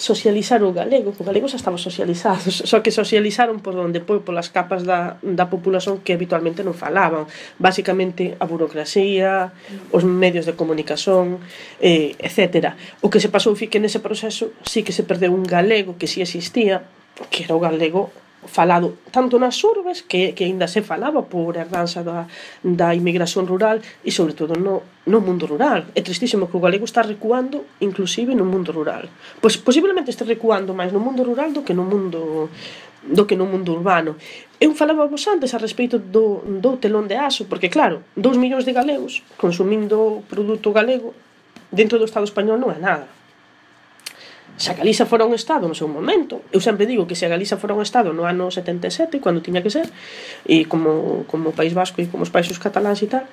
socializar 0.00 0.64
o 0.64 0.72
galego, 0.72 1.12
o 1.12 1.24
galego 1.24 1.44
xa 1.44 1.60
estaba 1.60 1.76
socializado, 1.76 2.48
só 2.70 2.80
que 2.80 2.88
socializaron 2.88 3.60
por 3.60 3.76
onde 3.76 4.00
foi 4.00 4.24
polas 4.24 4.48
capas 4.48 4.88
da, 4.88 5.20
da 5.20 5.52
populación 5.52 6.00
que 6.00 6.16
habitualmente 6.16 6.64
non 6.64 6.72
falaban, 6.72 7.28
basicamente 7.60 8.34
a 8.40 8.48
burocracia, 8.48 9.52
os 9.92 10.02
medios 10.08 10.48
de 10.48 10.56
comunicación, 10.56 11.44
eh, 11.84 12.16
etc. 12.16 12.72
O 13.04 13.12
que 13.12 13.20
se 13.20 13.28
pasou 13.28 13.52
foi 13.52 13.68
que 13.68 13.76
nese 13.76 14.00
proceso 14.00 14.56
sí 14.64 14.80
que 14.80 14.96
se 14.96 15.04
perdeu 15.04 15.36
un 15.36 15.44
galego 15.44 16.00
que 16.00 16.08
sí 16.08 16.24
existía, 16.24 16.88
que 17.28 17.44
era 17.44 17.52
o 17.52 17.60
galego 17.60 18.08
falado 18.46 18.96
tanto 19.12 19.36
nas 19.36 19.60
urbes 19.64 20.00
que, 20.00 20.32
que 20.32 20.44
aínda 20.44 20.64
se 20.64 20.80
falaba 20.80 21.28
por 21.28 21.56
herdanza 21.56 22.00
da, 22.00 22.24
da 22.64 22.94
inmigración 22.94 23.44
rural 23.44 23.84
e 24.04 24.10
sobre 24.10 24.32
todo 24.32 24.56
no, 24.56 25.04
no 25.04 25.20
mundo 25.20 25.44
rural. 25.44 25.92
É 25.92 26.00
tristísimo 26.00 26.48
que 26.48 26.56
o 26.56 26.64
galego 26.64 26.88
está 26.88 27.04
recuando 27.04 27.76
inclusive 27.84 28.32
no 28.32 28.48
mundo 28.48 28.72
rural. 28.72 29.08
Pois 29.40 29.60
posiblemente 29.60 30.08
este 30.08 30.24
recuando 30.24 30.72
máis 30.72 30.88
no 30.92 31.04
mundo 31.04 31.20
rural 31.20 31.52
do 31.52 31.60
que 31.60 31.76
no 31.76 31.84
mundo 31.84 32.48
do 33.00 33.24
que 33.24 33.36
no 33.36 33.48
mundo 33.48 33.72
urbano. 33.72 34.16
Eu 34.60 34.76
falaba 34.76 35.08
vos 35.08 35.24
antes 35.28 35.56
a 35.56 35.58
respeito 35.60 35.96
do, 35.96 36.44
do 36.44 36.76
telón 36.76 37.08
de 37.08 37.16
aso 37.16 37.44
porque 37.48 37.68
claro, 37.68 38.04
2 38.16 38.36
millóns 38.36 38.64
de 38.64 38.76
galegos 38.76 39.24
consumindo 39.36 40.24
produto 40.28 40.72
galego 40.72 41.12
dentro 41.72 42.00
do 42.00 42.08
Estado 42.08 42.28
español 42.28 42.60
non 42.60 42.72
é 42.72 42.80
nada 42.80 43.19
se 44.60 44.70
a 44.70 44.74
Galiza 44.76 45.08
fora 45.08 45.24
un 45.24 45.32
Estado 45.32 45.64
no 45.64 45.72
seu 45.72 45.88
momento 45.88 46.44
eu 46.52 46.60
sempre 46.60 46.84
digo 46.84 47.08
que 47.08 47.16
se 47.16 47.24
a 47.24 47.32
Galiza 47.32 47.56
fora 47.56 47.72
un 47.72 47.80
Estado 47.80 48.12
no 48.12 48.28
ano 48.28 48.52
77, 48.52 49.16
cando 49.24 49.40
tiña 49.40 49.64
que 49.64 49.72
ser 49.72 49.88
e 50.44 50.68
como, 50.68 51.24
como 51.24 51.50
o 51.50 51.56
País 51.56 51.72
Vasco 51.72 52.04
e 52.04 52.12
como 52.12 52.28
os 52.28 52.32
países 52.32 52.60
cataláns 52.60 53.00
e 53.00 53.08
tal 53.08 53.24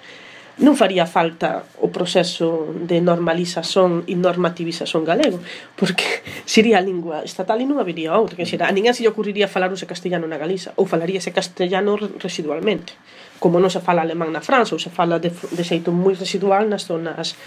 non 0.57 0.73
faría 0.73 1.05
falta 1.05 1.69
o 1.77 1.93
proceso 1.93 2.73
de 2.73 2.97
normalización 2.97 4.01
e 4.09 4.17
normativización 4.17 5.05
galego, 5.05 5.37
porque 5.77 6.25
sería 6.49 6.81
a 6.81 6.85
lingua 6.85 7.21
estatal 7.21 7.61
e 7.61 7.69
non 7.69 7.77
habería 7.77 8.17
outra, 8.17 8.33
que 8.33 8.49
xera, 8.49 8.65
a 8.65 8.73
ninguén 8.73 8.97
se 8.97 9.05
lle 9.05 9.13
ocurriría 9.13 9.45
falar 9.45 9.69
ose 9.69 9.85
castellano 9.85 10.25
na 10.25 10.41
Galiza, 10.41 10.73
ou 10.81 10.89
falaría 10.89 11.21
ese 11.21 11.29
castellano 11.29 11.93
residualmente, 12.17 12.97
como 13.37 13.61
non 13.61 13.69
se 13.69 13.85
fala 13.85 14.01
alemán 14.01 14.33
na 14.33 14.41
França, 14.41 14.73
ou 14.73 14.81
se 14.81 14.89
fala 14.89 15.21
de, 15.21 15.29
de 15.29 15.61
xeito 15.61 15.93
moi 15.93 16.17
residual 16.17 16.65
nas 16.65 16.89
zonas 16.89 17.37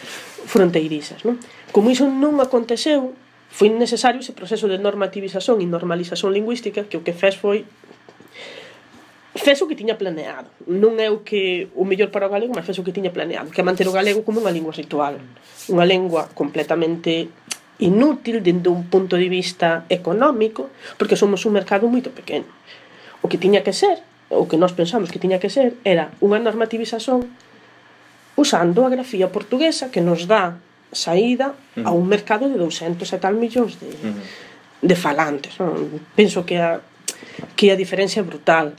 fronteirizas, 0.47 1.27
non? 1.27 1.35
Como 1.75 1.91
iso 1.91 2.07
non 2.07 2.39
aconteceu, 2.39 3.11
foi 3.51 3.69
necesario 3.69 4.23
ese 4.23 4.33
proceso 4.33 4.71
de 4.71 4.79
normativización 4.79 5.59
e 5.59 5.67
normalización 5.67 6.31
lingüística 6.31 6.87
que 6.87 6.97
o 6.97 7.03
que 7.03 7.13
fez 7.13 7.35
foi 7.35 7.67
fez 9.35 9.59
o 9.63 9.67
que 9.67 9.79
tiña 9.79 9.99
planeado. 9.99 10.51
Non 10.67 10.99
é 11.03 11.11
o 11.11 11.23
que 11.27 11.71
o 11.75 11.83
mellor 11.83 12.15
para 12.15 12.27
o 12.27 12.33
galego 12.33 12.55
mas 12.55 12.67
fez 12.67 12.79
o 12.79 12.87
que 12.87 12.95
tiña 12.95 13.11
planeado 13.11 13.51
que 13.51 13.61
é 13.61 13.67
manter 13.67 13.91
o 13.91 13.95
galego 13.95 14.23
como 14.23 14.39
unha 14.39 14.55
lingua 14.55 14.75
ritual 14.75 15.19
unha 15.71 15.87
lengua 15.87 16.31
completamente 16.35 17.31
inútil 17.81 18.45
dende 18.45 18.69
un 18.69 18.87
punto 18.87 19.17
de 19.17 19.29
vista 19.29 19.85
económico 19.89 20.71
porque 21.01 21.17
somos 21.17 21.43
un 21.49 21.57
mercado 21.57 21.89
moito 21.91 22.15
pequeno. 22.15 22.47
O 23.21 23.29
que 23.29 23.41
tiña 23.41 23.67
que 23.67 23.75
ser 23.75 24.01
o 24.31 24.47
que 24.47 24.57
nós 24.57 24.73
pensamos 24.73 25.11
que 25.11 25.19
tiña 25.19 25.43
que 25.43 25.51
ser 25.51 25.75
era 25.83 26.15
unha 26.23 26.39
normativización 26.39 27.27
usando 28.39 28.87
a 28.87 28.93
grafía 28.93 29.35
portuguesa 29.35 29.91
que 29.91 30.01
nos 30.01 30.31
dá 30.31 30.61
saída 30.93 31.55
uh 31.55 31.55
-huh. 31.83 31.89
a 31.89 31.91
un 31.91 32.07
mercado 32.07 32.49
de 32.49 32.57
200 32.59 33.07
e 33.07 33.19
tal 33.19 33.35
millóns 33.35 33.79
de, 33.79 33.87
uh 33.87 34.11
-huh. 34.11 34.23
de 34.83 34.97
falantes. 34.97 35.59
Non? 35.59 36.03
Penso 36.15 36.45
que 36.45 36.57
a, 36.59 36.81
que 37.57 37.71
a 37.71 37.77
diferencia 37.77 38.21
é 38.21 38.27
brutal. 38.27 38.75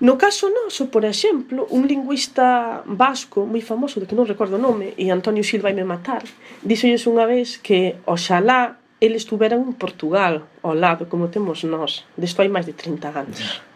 No 0.00 0.18
caso 0.18 0.50
noso, 0.50 0.90
por 0.90 1.04
exemplo, 1.04 1.66
un 1.70 1.86
lingüista 1.86 2.82
vasco 2.84 3.46
moi 3.46 3.62
famoso, 3.62 4.00
de 4.00 4.06
que 4.06 4.18
non 4.18 4.26
recordo 4.26 4.58
o 4.58 4.62
nome, 4.62 4.92
e 4.98 5.10
Antonio 5.10 5.44
Silva 5.46 5.72
me 5.72 5.86
matar, 5.86 6.22
díxolles 6.62 7.06
unha 7.06 7.24
vez 7.24 7.58
que 7.62 8.02
oxalá 8.04 8.76
eles 9.00 9.24
estuveran 9.24 9.60
en 9.62 9.74
Portugal 9.74 10.34
ao 10.66 10.74
lado, 10.74 11.06
como 11.10 11.30
temos 11.30 11.62
nós. 11.64 12.04
Desto 12.18 12.42
hai 12.42 12.50
máis 12.50 12.66
de 12.66 12.74
30 12.74 13.08
anos. 13.14 13.40
Yeah 13.40 13.73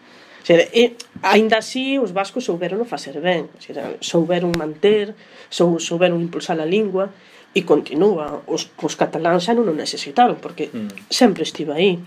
Xera, 0.48 0.64
e, 0.72 0.80
eh, 0.80 0.90
ainda 1.20 1.60
así, 1.60 2.00
os 2.00 2.16
vascos 2.16 2.48
souberon 2.48 2.80
facer 2.88 3.20
ben, 3.20 3.52
xera, 3.60 4.00
souberon 4.00 4.56
manter, 4.56 5.12
sou, 5.52 5.76
souberon 5.76 6.24
impulsar 6.24 6.56
a 6.56 6.64
lingua, 6.64 7.12
e 7.52 7.68
continúa. 7.68 8.40
Os, 8.48 8.72
os 8.80 8.96
cataláns 8.96 9.44
xa 9.44 9.52
non 9.52 9.68
o 9.68 9.76
necesitaron, 9.76 10.40
porque 10.40 10.72
mm. 10.72 11.12
sempre 11.12 11.44
estivo 11.44 11.76
aí. 11.76 12.00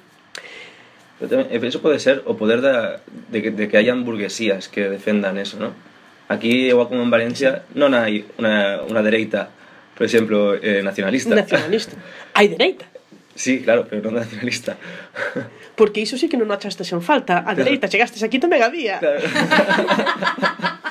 Pero 1.22 1.38
tamén, 1.38 1.54
eso 1.54 1.86
pode 1.86 2.02
ser 2.02 2.26
o 2.26 2.34
poder 2.34 2.66
da, 2.66 3.06
de, 3.30 3.46
que, 3.46 3.54
de 3.54 3.70
que 3.70 3.78
hayan 3.78 4.02
burguesías 4.02 4.66
que 4.74 4.90
defendan 4.90 5.38
eso, 5.38 5.62
¿no? 5.62 5.78
Aquí, 6.26 6.74
igual 6.74 6.90
como 6.90 7.06
en 7.06 7.14
Valencia, 7.14 7.70
non 7.78 7.94
hai 7.94 8.26
unha, 8.42 8.82
unha 8.90 9.06
dereita, 9.06 9.54
por 9.94 10.10
exemplo, 10.10 10.58
eh, 10.58 10.82
nacionalista. 10.82 11.38
Nacionalista. 11.38 11.94
hai 12.34 12.50
dereita. 12.50 12.90
Sí, 13.38 13.62
claro, 13.62 13.86
pero 13.86 14.10
non 14.10 14.18
nacionalista. 14.18 14.82
porque 15.76 16.04
iso 16.04 16.18
sí 16.18 16.28
que 16.28 16.38
non 16.38 16.52
achastes 16.52 16.90
en 16.92 17.02
falta. 17.02 17.44
A 17.48 17.56
dereita 17.56 17.88
chegastes 17.92 18.22
aquí 18.24 18.38
tamén 18.40 18.62
había. 18.62 19.00
Claro. 19.00 19.22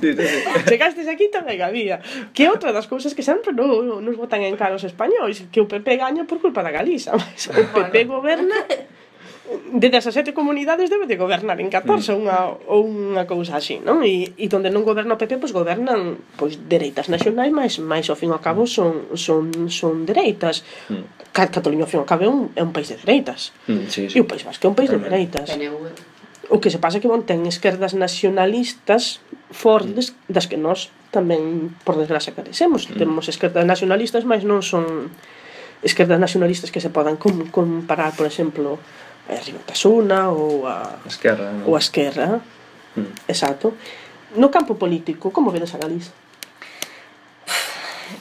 sí, 0.00 0.14
sí, 0.14 0.26
sí. 0.26 0.38
Chegastes 0.68 1.08
aquí 1.08 1.28
tamén 1.32 1.60
había 1.62 2.00
Que 2.36 2.48
outra 2.48 2.72
das 2.72 2.86
cousas 2.86 3.16
que 3.16 3.24
sempre 3.24 3.52
non 3.56 4.04
nos 4.04 4.16
botan 4.16 4.44
en 4.44 4.54
cara 4.60 4.76
os 4.76 4.84
españois 4.84 5.48
Que 5.48 5.64
o 5.64 5.66
PP 5.66 5.96
gaña 5.96 6.28
por 6.28 6.38
culpa 6.38 6.60
da 6.60 6.70
Galiza 6.70 7.16
mas 7.18 7.48
O 7.48 7.64
PP 7.72 8.04
goberna 8.06 8.56
de 9.72 9.88
17 9.88 10.34
comunidades 10.34 10.90
debe 10.90 11.06
de 11.06 11.16
gobernar 11.16 11.60
en 11.60 11.72
14 11.72 12.12
mm. 12.12 12.16
unha, 12.20 12.38
ou 12.68 12.84
unha 12.84 13.24
cousa 13.24 13.56
así, 13.56 13.80
non? 13.80 14.04
E, 14.04 14.36
e 14.36 14.46
donde 14.48 14.68
non 14.68 14.84
goberna 14.84 15.16
o 15.16 15.20
PP, 15.20 15.40
pois 15.40 15.56
gobernan 15.56 16.20
pois, 16.36 16.60
dereitas 16.68 17.08
nacionais, 17.08 17.52
mas, 17.52 17.80
mais 17.80 18.04
ao 18.12 18.16
fin 18.16 18.28
e 18.28 18.36
ao 18.36 18.44
cabo 18.44 18.68
mm. 18.68 18.70
son, 18.70 18.92
son, 19.16 19.48
son 19.72 20.04
dereitas. 20.04 20.64
Mm. 20.92 21.32
Cataluña, 21.32 21.88
ao 21.88 21.90
fin 21.90 22.00
e 22.00 22.04
ao 22.04 22.08
cabo, 22.08 22.22
é 22.24 22.30
un, 22.30 22.52
é 22.52 22.62
un 22.64 22.72
país 22.76 22.92
de 22.92 23.00
dereitas. 23.00 23.56
Mm, 23.64 23.88
sí, 23.88 24.12
sí. 24.12 24.16
E 24.16 24.20
o 24.20 24.28
País 24.28 24.44
Vasco 24.44 24.64
é 24.64 24.68
un 24.68 24.76
país 24.76 24.92
Realmente. 24.92 25.08
de 25.08 25.16
dereitas. 25.16 25.48
O 26.48 26.60
que 26.60 26.72
se 26.72 26.80
pasa 26.80 26.96
é 26.96 27.00
que 27.00 27.08
bon, 27.08 27.24
ten 27.24 27.44
esquerdas 27.48 27.92
nacionalistas 27.96 29.24
fortes 29.48 30.12
mm. 30.12 30.32
das 30.32 30.44
que 30.44 30.60
nós 30.60 30.92
tamén, 31.08 31.72
por 31.88 31.96
desgracia, 31.96 32.36
carecemos. 32.36 32.84
Mm. 32.84 33.00
Temos 33.00 33.24
esquerdas 33.32 33.64
nacionalistas, 33.64 34.28
mas 34.28 34.44
non 34.44 34.60
son 34.60 35.08
esquerdas 35.80 36.18
nacionalistas 36.18 36.68
que 36.74 36.82
se 36.82 36.90
podan 36.90 37.16
comparar, 37.16 38.12
por 38.12 38.26
exemplo, 38.26 38.76
a 39.28 39.36
Ribacasuna 39.44 40.32
ou 40.32 40.66
a 40.66 40.98
Esquerra, 41.06 41.52
¿no? 41.52 41.68
ou 41.68 41.76
a 41.76 41.80
Esquerra. 41.80 42.40
Mm. 42.96 43.12
Exacto. 43.28 43.76
No 44.36 44.50
campo 44.50 44.74
político, 44.76 45.30
como 45.30 45.52
vedes 45.52 45.74
a 45.74 45.78
Galiza? 45.78 46.12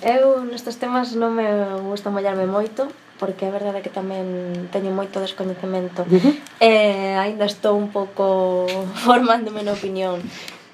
Eu 0.03 0.43
nestes 0.43 0.75
temas 0.77 1.15
non 1.15 1.33
me 1.33 1.47
gusta 1.87 2.11
mollarme 2.11 2.45
moito 2.45 2.91
porque 3.17 3.49
é 3.49 3.51
verdade 3.51 3.81
que 3.81 3.89
tamén 3.89 4.69
teño 4.69 4.93
moito 4.93 5.17
descoñecemento 5.17 6.05
uh 6.05 6.11
-huh. 6.11 6.33
e 6.61 6.71
aínda 7.17 7.49
estou 7.49 7.73
un 7.73 7.89
pouco 7.89 8.67
formándome 9.07 9.65
na 9.65 9.73
opinión 9.73 10.21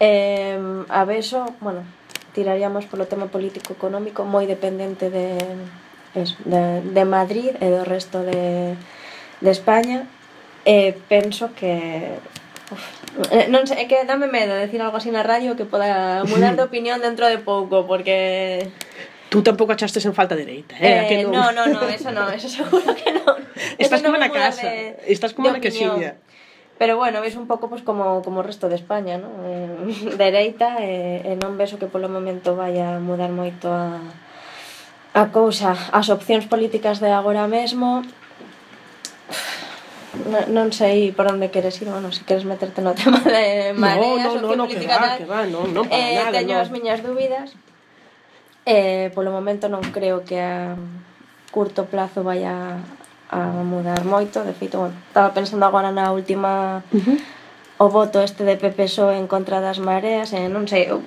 eh, 0.02 0.60
a 0.90 1.06
beso, 1.08 1.46
bueno, 1.64 1.88
tiraríamos 2.36 2.90
polo 2.90 3.08
tema 3.08 3.32
político-económico 3.32 4.28
moi 4.28 4.44
dependente 4.50 5.08
de, 5.08 5.40
es, 6.18 6.36
de, 6.44 6.84
de 6.84 7.04
Madrid 7.06 7.56
e 7.64 7.68
do 7.72 7.88
resto 7.88 8.26
de, 8.26 8.76
de 9.40 9.52
España 9.54 10.10
E 10.64 10.96
penso 11.12 11.52
que 11.52 12.20
Uf, 12.72 13.30
eh, 13.30 13.46
non 13.52 13.70
sei, 13.70 13.84
é 13.84 13.86
que 13.86 14.02
dame 14.08 14.26
medo 14.26 14.58
decir 14.58 14.82
algo 14.82 14.98
así 14.98 15.14
na 15.14 15.22
radio 15.22 15.54
que 15.54 15.68
poda 15.68 16.26
mudar 16.26 16.58
de 16.58 16.64
opinión 16.70 17.04
dentro 17.04 17.28
de 17.30 17.38
pouco, 17.38 17.86
porque... 17.86 18.72
Tú 19.30 19.42
tampouco 19.42 19.74
achastes 19.74 20.06
en 20.06 20.14
falta 20.18 20.34
dereita, 20.38 20.78
eh? 20.82 21.04
eh 21.04 21.08
que 21.10 21.16
non? 21.26 21.34
No, 21.34 21.46
no, 21.52 21.64
no, 21.70 21.82
eso 21.90 22.10
no, 22.10 22.30
eso 22.30 22.50
seguro 22.58 22.96
que 22.98 23.14
non. 23.14 23.38
Estás 23.78 24.02
como 24.02 24.18
na 24.18 24.30
casa, 24.30 24.66
de, 24.66 24.98
estás 25.10 25.34
como 25.38 25.54
na 25.54 25.62
casilla. 25.62 26.18
Pero 26.78 26.98
bueno, 26.98 27.22
ves 27.22 27.38
un 27.38 27.46
pouco 27.46 27.70
pues, 27.70 27.86
como, 27.86 28.26
como 28.26 28.42
o 28.42 28.46
resto 28.46 28.66
de 28.66 28.76
España, 28.76 29.22
¿no? 29.22 29.30
Eh, 29.46 30.18
dereita 30.22 30.82
e, 30.82 31.22
eh, 31.22 31.32
e 31.34 31.38
non 31.38 31.54
ves 31.60 31.74
o 31.76 31.78
que 31.78 31.90
polo 31.90 32.10
momento 32.10 32.58
vai 32.58 32.82
a 32.82 32.98
mudar 32.98 33.30
moito 33.30 33.70
a, 33.70 34.02
a 35.14 35.24
cousa, 35.30 35.78
as 35.94 36.10
opcións 36.10 36.50
políticas 36.50 36.98
de 36.98 37.14
agora 37.14 37.46
mesmo 37.46 38.02
non, 40.14 40.46
non 40.54 40.68
sei 40.70 41.10
por 41.10 41.26
onde 41.26 41.50
queres 41.50 41.82
ir, 41.82 41.90
bueno, 41.90 42.14
se 42.14 42.22
queres 42.22 42.46
meterte 42.46 42.86
no 42.86 42.94
tema 43.00 43.20
de 43.26 43.74
mareas 43.74 44.38
no, 44.38 44.42
no, 44.42 44.48
no, 44.54 44.64
no, 44.64 44.68
que 44.70 44.86
va, 44.86 45.18
que 45.18 45.26
va, 45.26 45.50
non, 45.50 45.74
non 45.74 45.90
para 45.90 45.98
eh, 45.98 46.22
nada, 46.22 46.38
teño 46.38 46.56
no. 46.58 46.62
as 46.62 46.70
miñas 46.70 47.02
dúbidas. 47.02 47.58
Eh, 48.64 49.12
polo 49.12 49.34
momento 49.34 49.68
non 49.68 49.82
creo 49.92 50.24
que 50.24 50.40
a 50.40 50.78
curto 51.52 51.90
plazo 51.90 52.24
vaya 52.24 52.80
a 53.34 53.40
mudar 53.66 54.06
moito, 54.06 54.46
de 54.46 54.54
feito, 54.54 54.78
bueno, 54.80 54.96
estaba 55.10 55.34
pensando 55.34 55.66
agora 55.66 55.90
na 55.90 56.14
última 56.14 56.86
uh 56.94 57.02
-huh. 57.02 57.18
o 57.82 57.90
voto 57.90 58.22
este 58.22 58.46
de 58.46 58.56
PP 58.56 58.86
PSOE 58.86 59.18
en 59.18 59.26
contra 59.26 59.58
das 59.60 59.82
mareas, 59.82 60.30
e 60.32 60.46
eh, 60.46 60.48
non 60.48 60.70
sei, 60.70 60.94
eu 60.94 61.02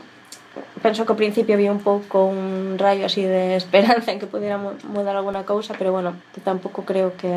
penso 0.82 1.06
que 1.06 1.14
ao 1.14 1.20
principio 1.20 1.54
había 1.54 1.70
un 1.70 1.80
pouco 1.80 2.26
un 2.26 2.74
rayo 2.76 3.06
así 3.06 3.22
de 3.22 3.54
esperanza 3.62 4.10
en 4.10 4.18
que 4.18 4.26
pudiera 4.26 4.58
mudar 4.58 5.14
alguna 5.14 5.46
cousa, 5.46 5.78
pero 5.78 5.94
bueno, 5.94 6.18
tampouco 6.42 6.82
creo 6.82 7.14
que 7.14 7.30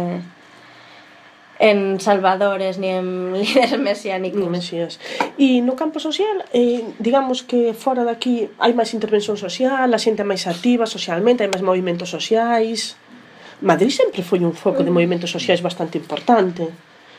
en 1.60 2.00
salvadores 2.00 2.80
ni 2.80 2.88
en 2.88 3.34
líderes 3.43 3.78
mesiánicos. 3.78 4.50
Mesías. 4.50 5.00
E 5.38 5.60
no 5.60 5.76
campo 5.76 6.00
social, 6.00 6.48
eh, 6.56 6.88
digamos 6.98 7.43
que 7.43 7.76
fora 7.76 8.08
daqui 8.08 8.48
hai 8.63 8.72
máis 8.72 8.95
intervención 8.95 9.36
social, 9.36 9.91
a 9.91 10.00
xente 10.00 10.24
máis 10.24 10.48
activa 10.48 10.88
socialmente, 10.88 11.43
hai 11.43 11.52
máis 11.52 11.62
movimentos 11.62 12.08
sociais. 12.08 12.95
Madrid 13.60 13.91
sempre 13.91 14.24
foi 14.24 14.39
un 14.39 14.56
foco 14.56 14.88
de 14.88 14.91
movimentos 14.95 15.28
sociais 15.36 15.60
bastante 15.60 16.00
importante, 16.00 16.72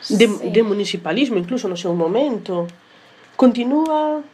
de, 0.08 0.26
sí. 0.26 0.48
de 0.48 0.62
municipalismo 0.64 1.36
incluso 1.36 1.68
no 1.68 1.76
seu 1.76 1.92
momento. 1.92 2.64
Continúa 3.36 4.24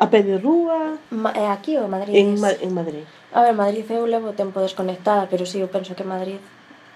a 0.00 0.06
pé 0.08 0.24
de 0.24 0.40
rúa? 0.40 0.96
Ma, 1.12 1.36
eh, 1.36 1.52
aquí 1.52 1.76
ou 1.76 1.84
Madrid? 1.84 2.16
En, 2.16 2.40
en 2.40 2.72
Madrid. 2.72 3.04
A 3.36 3.44
ver, 3.44 3.52
Madrid 3.52 3.84
eu 3.92 4.08
levo 4.08 4.32
tempo 4.32 4.64
desconectada, 4.64 5.28
pero 5.28 5.44
si 5.44 5.52
sí, 5.52 5.58
eu 5.60 5.68
penso 5.68 5.92
que 5.92 6.02
Madrid 6.02 6.40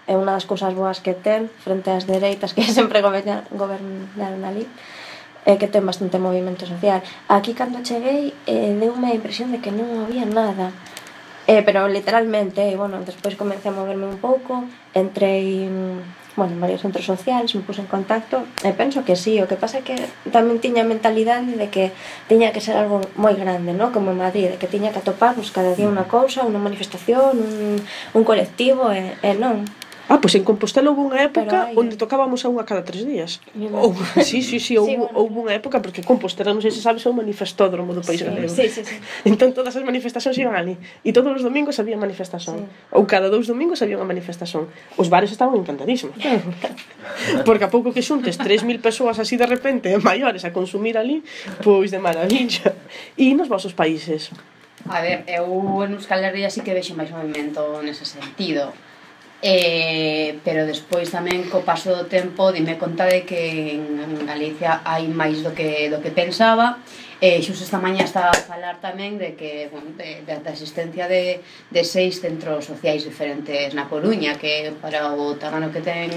é 0.06 0.14
unha 0.16 0.36
das 0.36 0.44
cousas 0.44 0.72
boas 0.76 1.00
que 1.00 1.16
ten 1.16 1.48
frente 1.62 1.88
ás 1.90 2.04
dereitas 2.04 2.52
que 2.52 2.64
sempre 2.78 3.00
goberna, 3.00 3.44
gobernaron 3.52 4.42
ali 4.44 4.68
é 5.44 5.60
que 5.60 5.68
ten 5.68 5.84
bastante 5.84 6.16
movimento 6.20 6.64
social 6.64 7.00
aquí 7.28 7.52
cando 7.52 7.84
cheguei 7.84 8.32
eh, 8.48 8.72
deume 8.76 9.12
a 9.12 9.16
impresión 9.16 9.52
de 9.52 9.60
que 9.60 9.72
non 9.72 10.04
había 10.04 10.24
nada 10.24 10.72
eh, 11.46 11.60
pero 11.60 11.88
literalmente, 11.88 12.72
eh, 12.72 12.76
bueno, 12.76 13.04
despois 13.04 13.36
comecei 13.36 13.68
a 13.68 13.76
moverme 13.76 14.08
un 14.08 14.16
pouco 14.16 14.64
entrei 14.96 15.68
mm, 15.68 16.24
bueno, 16.36 16.54
en 16.54 16.60
varios 16.60 16.80
centros 16.80 17.04
sociais, 17.04 17.54
me 17.54 17.62
puse 17.62 17.80
en 17.80 17.86
contacto 17.86 18.42
e 18.66 18.72
penso 18.74 19.04
que 19.04 19.14
sí, 19.14 19.38
o 19.38 19.46
que 19.46 19.54
pasa 19.54 19.78
é 19.78 19.86
que 19.86 19.94
tamén 20.34 20.58
tiña 20.58 20.82
a 20.82 20.90
mentalidade 20.90 21.54
de 21.54 21.68
que 21.70 21.94
tiña 22.26 22.50
que 22.50 22.64
ser 22.64 22.74
algo 22.74 23.04
moi 23.14 23.38
grande, 23.38 23.70
¿no? 23.70 23.94
como 23.94 24.10
en 24.10 24.18
Madrid, 24.18 24.50
de 24.50 24.58
que 24.58 24.66
tiña 24.66 24.90
que 24.90 24.98
atoparnos 24.98 25.54
cada 25.54 25.76
día 25.78 25.86
mm. 25.86 25.94
unha 25.94 26.06
cousa, 26.10 26.42
unha 26.42 26.58
manifestación, 26.58 27.38
un, 27.38 27.78
un 28.16 28.22
colectivo, 28.26 28.90
e, 28.90 29.14
e 29.22 29.30
non. 29.38 29.62
Ah, 30.08 30.20
pois 30.20 30.34
en 30.36 30.44
Compostela 30.44 30.92
houve 30.92 31.00
unha 31.00 31.20
época 31.24 31.72
hai... 31.72 31.74
onde 31.80 31.96
tocábamos 31.96 32.44
a 32.44 32.52
unha 32.52 32.68
cada 32.68 32.84
tres 32.84 33.08
días. 33.08 33.40
Ou, 33.56 33.96
sí, 34.20 34.44
sí, 34.44 34.60
sí, 34.60 34.76
houve, 34.76 34.92
sí, 34.92 34.96
bueno. 35.00 35.16
houve 35.16 35.36
unha 35.48 35.54
época, 35.56 35.80
porque 35.80 36.04
Compostela, 36.04 36.52
non 36.52 36.60
sei 36.60 36.76
se 36.76 36.84
sabes, 36.84 37.00
é 37.04 37.08
un 37.08 37.16
manifestódromo 37.16 37.96
do 37.96 38.04
País 38.04 38.20
sí, 38.20 38.28
Galego. 38.28 38.52
Sí, 38.52 38.68
sí, 38.68 38.84
sí. 38.84 38.96
Entón 39.30 39.56
todas 39.56 39.72
as 39.72 39.80
manifestacións 39.80 40.36
iban 40.36 40.52
ali. 40.52 40.76
E 41.00 41.10
todos 41.16 41.32
os 41.32 41.40
domingos 41.40 41.80
había 41.80 41.96
manifestación. 41.96 42.68
Sí. 42.68 42.92
Ou 42.92 43.08
cada 43.08 43.32
dous 43.32 43.48
domingos 43.48 43.80
había 43.80 43.96
unha 43.96 44.04
manifestación. 44.04 44.68
Os 45.00 45.08
bares 45.08 45.32
estaban 45.32 45.56
encantadísimos. 45.56 46.20
porque 47.48 47.64
a 47.64 47.70
pouco 47.72 47.96
que 47.96 48.04
xuntes 48.04 48.36
3.000 48.36 48.84
persoas 48.84 49.16
así 49.16 49.40
de 49.40 49.48
repente, 49.48 49.88
maiores, 50.04 50.44
a 50.44 50.52
consumir 50.52 51.00
ali, 51.00 51.24
pois 51.64 51.88
de 51.88 51.96
maravilla. 51.96 52.76
E 53.16 53.32
nos 53.32 53.48
vosos 53.48 53.72
países? 53.72 54.28
A 54.84 55.00
ver, 55.00 55.24
eu 55.24 55.48
en 55.80 55.96
Euskal 55.96 56.20
Herria 56.20 56.52
sí 56.52 56.60
que 56.60 56.76
vexo 56.76 56.92
máis 56.92 57.08
movimento 57.08 57.80
nese 57.80 58.04
sentido 58.04 58.68
Eh, 59.46 60.40
pero 60.40 60.64
despois 60.64 61.12
tamén 61.12 61.52
co 61.52 61.60
paso 61.60 61.92
do 61.92 62.08
tempo 62.08 62.48
dime 62.48 62.80
conta 62.80 63.04
de 63.04 63.28
que 63.28 63.76
en 63.76 64.24
Galicia 64.24 64.80
hai 64.88 65.04
máis 65.04 65.44
do 65.44 65.52
que 65.52 65.92
do 65.92 66.00
que 66.00 66.08
pensaba. 66.08 66.80
E 67.20 67.36
eh, 67.36 67.44
xus 67.44 67.60
esta 67.60 67.76
mañá 67.76 68.08
estaba 68.08 68.32
a 68.32 68.40
falar 68.40 68.80
tamén 68.80 69.20
de 69.20 69.36
que 69.36 69.68
bueno, 69.68 69.92
de, 70.00 70.24
de, 70.24 70.40
da 70.40 70.48
existencia 70.48 71.12
de, 71.12 71.44
de 71.44 71.82
seis 71.84 72.24
centros 72.24 72.64
sociais 72.64 73.04
diferentes 73.04 73.76
na 73.76 73.84
Coruña 73.84 74.40
que 74.40 74.72
para 74.80 75.12
o 75.12 75.36
terreno 75.36 75.68
que 75.68 75.84
ten 75.84 76.08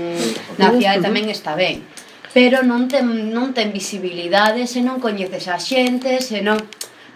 na 0.55 0.71
cidade 0.71 1.03
tamén 1.03 1.27
está 1.27 1.59
ben. 1.59 1.83
Pero 2.31 2.63
non 2.63 2.87
ten, 2.87 3.11
non 3.35 3.51
ten 3.51 3.75
visibilidade 3.75 4.71
se 4.71 4.79
non 4.79 5.03
coñeces 5.03 5.51
a 5.51 5.59
xente 5.59 6.23
se 6.23 6.39
non 6.39 6.63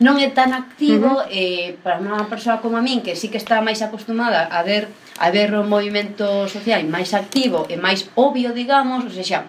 non 0.01 0.17
é 0.17 0.33
tan 0.33 0.51
activo 0.57 1.13
uh 1.13 1.21
-huh. 1.21 1.29
eh, 1.29 1.77
para 1.85 2.01
unha 2.01 2.25
persoa 2.25 2.57
como 2.57 2.75
a 2.75 2.81
min 2.81 3.05
que 3.05 3.13
sí 3.13 3.29
que 3.29 3.37
está 3.37 3.61
máis 3.61 3.85
acostumada 3.85 4.49
a 4.49 4.65
ver 4.65 4.89
a 5.21 5.29
ver 5.29 5.53
o 5.53 5.61
movimento 5.61 6.49
social 6.49 6.81
máis 6.89 7.13
activo 7.13 7.69
e 7.69 7.77
máis 7.77 8.09
obvio, 8.17 8.49
digamos, 8.57 9.05
ou 9.05 9.13
seja, 9.13 9.45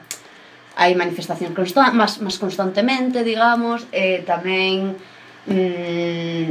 hai 0.76 0.92
manifestacións 0.92 1.56
constan 1.56 1.96
máis, 1.96 2.20
máis 2.20 2.36
constantemente, 2.36 3.24
digamos, 3.24 3.88
e 3.88 4.20
eh, 4.20 4.28
tamén 4.28 4.92
mm, 5.48 6.48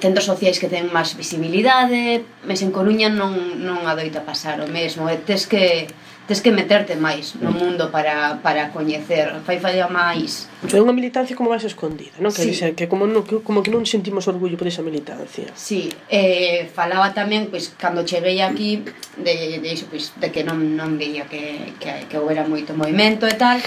centros 0.00 0.24
sociais 0.24 0.56
que 0.56 0.72
ten 0.72 0.88
máis 0.88 1.12
visibilidade, 1.12 2.24
mes 2.48 2.60
en 2.64 2.72
Coruña 2.72 3.12
non, 3.12 3.60
non 3.60 3.84
adoita 3.84 4.24
pasar 4.24 4.56
o 4.64 4.68
mesmo, 4.72 5.08
e 5.12 5.20
tes 5.20 5.44
que 5.44 5.84
tes 6.26 6.42
que 6.42 6.50
meterte 6.50 6.98
máis 6.98 7.38
no 7.38 7.54
mundo 7.54 7.94
para, 7.94 8.42
para 8.42 8.74
coñecer, 8.74 9.30
fai 9.46 9.62
falla 9.62 9.86
máis. 9.86 10.50
É 10.66 10.82
unha 10.82 10.90
militancia 10.90 11.38
como 11.38 11.54
máis 11.54 11.62
escondida, 11.62 12.18
non? 12.18 12.34
Que, 12.34 12.42
sí. 12.42 12.50
dice, 12.50 12.74
que 12.74 12.90
como, 12.90 13.06
non, 13.06 13.22
que, 13.22 13.38
como 13.46 13.62
que 13.62 13.70
non 13.70 13.86
sentimos 13.86 14.26
orgullo 14.26 14.58
por 14.58 14.66
esa 14.66 14.82
militancia. 14.82 15.54
Sí, 15.54 15.86
eh, 16.10 16.66
falaba 16.74 17.14
tamén, 17.14 17.46
pois, 17.46 17.70
cando 17.78 18.02
cheguei 18.02 18.42
aquí, 18.42 18.82
de, 19.14 19.62
de 19.62 19.68
iso, 19.70 19.86
pois, 19.86 20.10
de 20.18 20.34
que 20.34 20.42
non, 20.42 20.58
non 20.74 20.98
veía 20.98 21.30
que, 21.30 21.78
que, 21.78 22.10
que 22.10 22.18
houbera 22.18 22.42
moito 22.42 22.74
movimento 22.74 23.30
e 23.30 23.36
tal, 23.38 23.62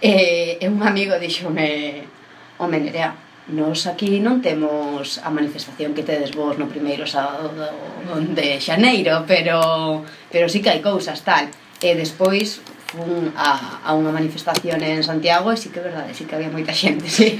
e, 0.00 0.56
eh, 0.56 0.64
e 0.64 0.66
un 0.72 0.80
amigo 0.80 1.12
dixome, 1.20 2.08
home 2.56 2.80
Nerea, 2.80 3.12
nos 3.52 3.84
aquí 3.84 4.16
non 4.16 4.40
temos 4.40 5.20
a 5.20 5.28
manifestación 5.28 5.92
que 5.92 6.04
tedes 6.08 6.32
vos 6.32 6.56
no 6.56 6.72
primeiro 6.72 7.04
sábado 7.04 7.52
de 8.32 8.60
Xaneiro, 8.60 9.28
pero, 9.28 10.04
pero 10.32 10.48
sí 10.48 10.64
que 10.64 10.72
hai 10.72 10.80
cousas 10.80 11.20
tal 11.20 11.48
e 11.82 11.94
despois 11.94 12.62
fun 12.88 13.30
a, 13.36 13.84
a 13.84 13.90
unha 13.92 14.10
manifestación 14.10 14.80
en 14.80 15.04
Santiago 15.04 15.52
e 15.52 15.56
sí 15.60 15.68
que 15.68 15.78
é 15.80 15.84
verdade, 15.84 16.16
sí 16.16 16.24
que 16.24 16.34
había 16.34 16.48
moita 16.48 16.72
xente, 16.72 17.06
sí. 17.18 17.36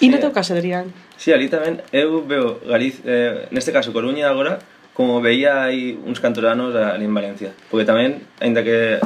E 0.00 0.08
no 0.08 0.16
teu 0.16 0.32
caso, 0.32 0.56
Adrián? 0.56 0.88
Si, 1.20 1.28
sí, 1.28 1.36
ali 1.36 1.52
tamén 1.52 1.84
eu 1.92 2.24
veo 2.24 2.58
Galiz, 2.64 3.04
eh, 3.04 3.46
neste 3.52 3.68
caso 3.68 3.92
Coruña 3.92 4.32
agora, 4.32 4.58
como 4.96 5.20
veía 5.20 5.68
hai 5.68 5.96
uns 5.96 6.18
cantos 6.18 6.44
anos 6.44 6.72
ali 6.76 7.04
en 7.04 7.14
Valencia. 7.14 7.52
Porque 7.68 7.84
tamén, 7.84 8.24
aínda 8.40 8.64
que 8.64 9.00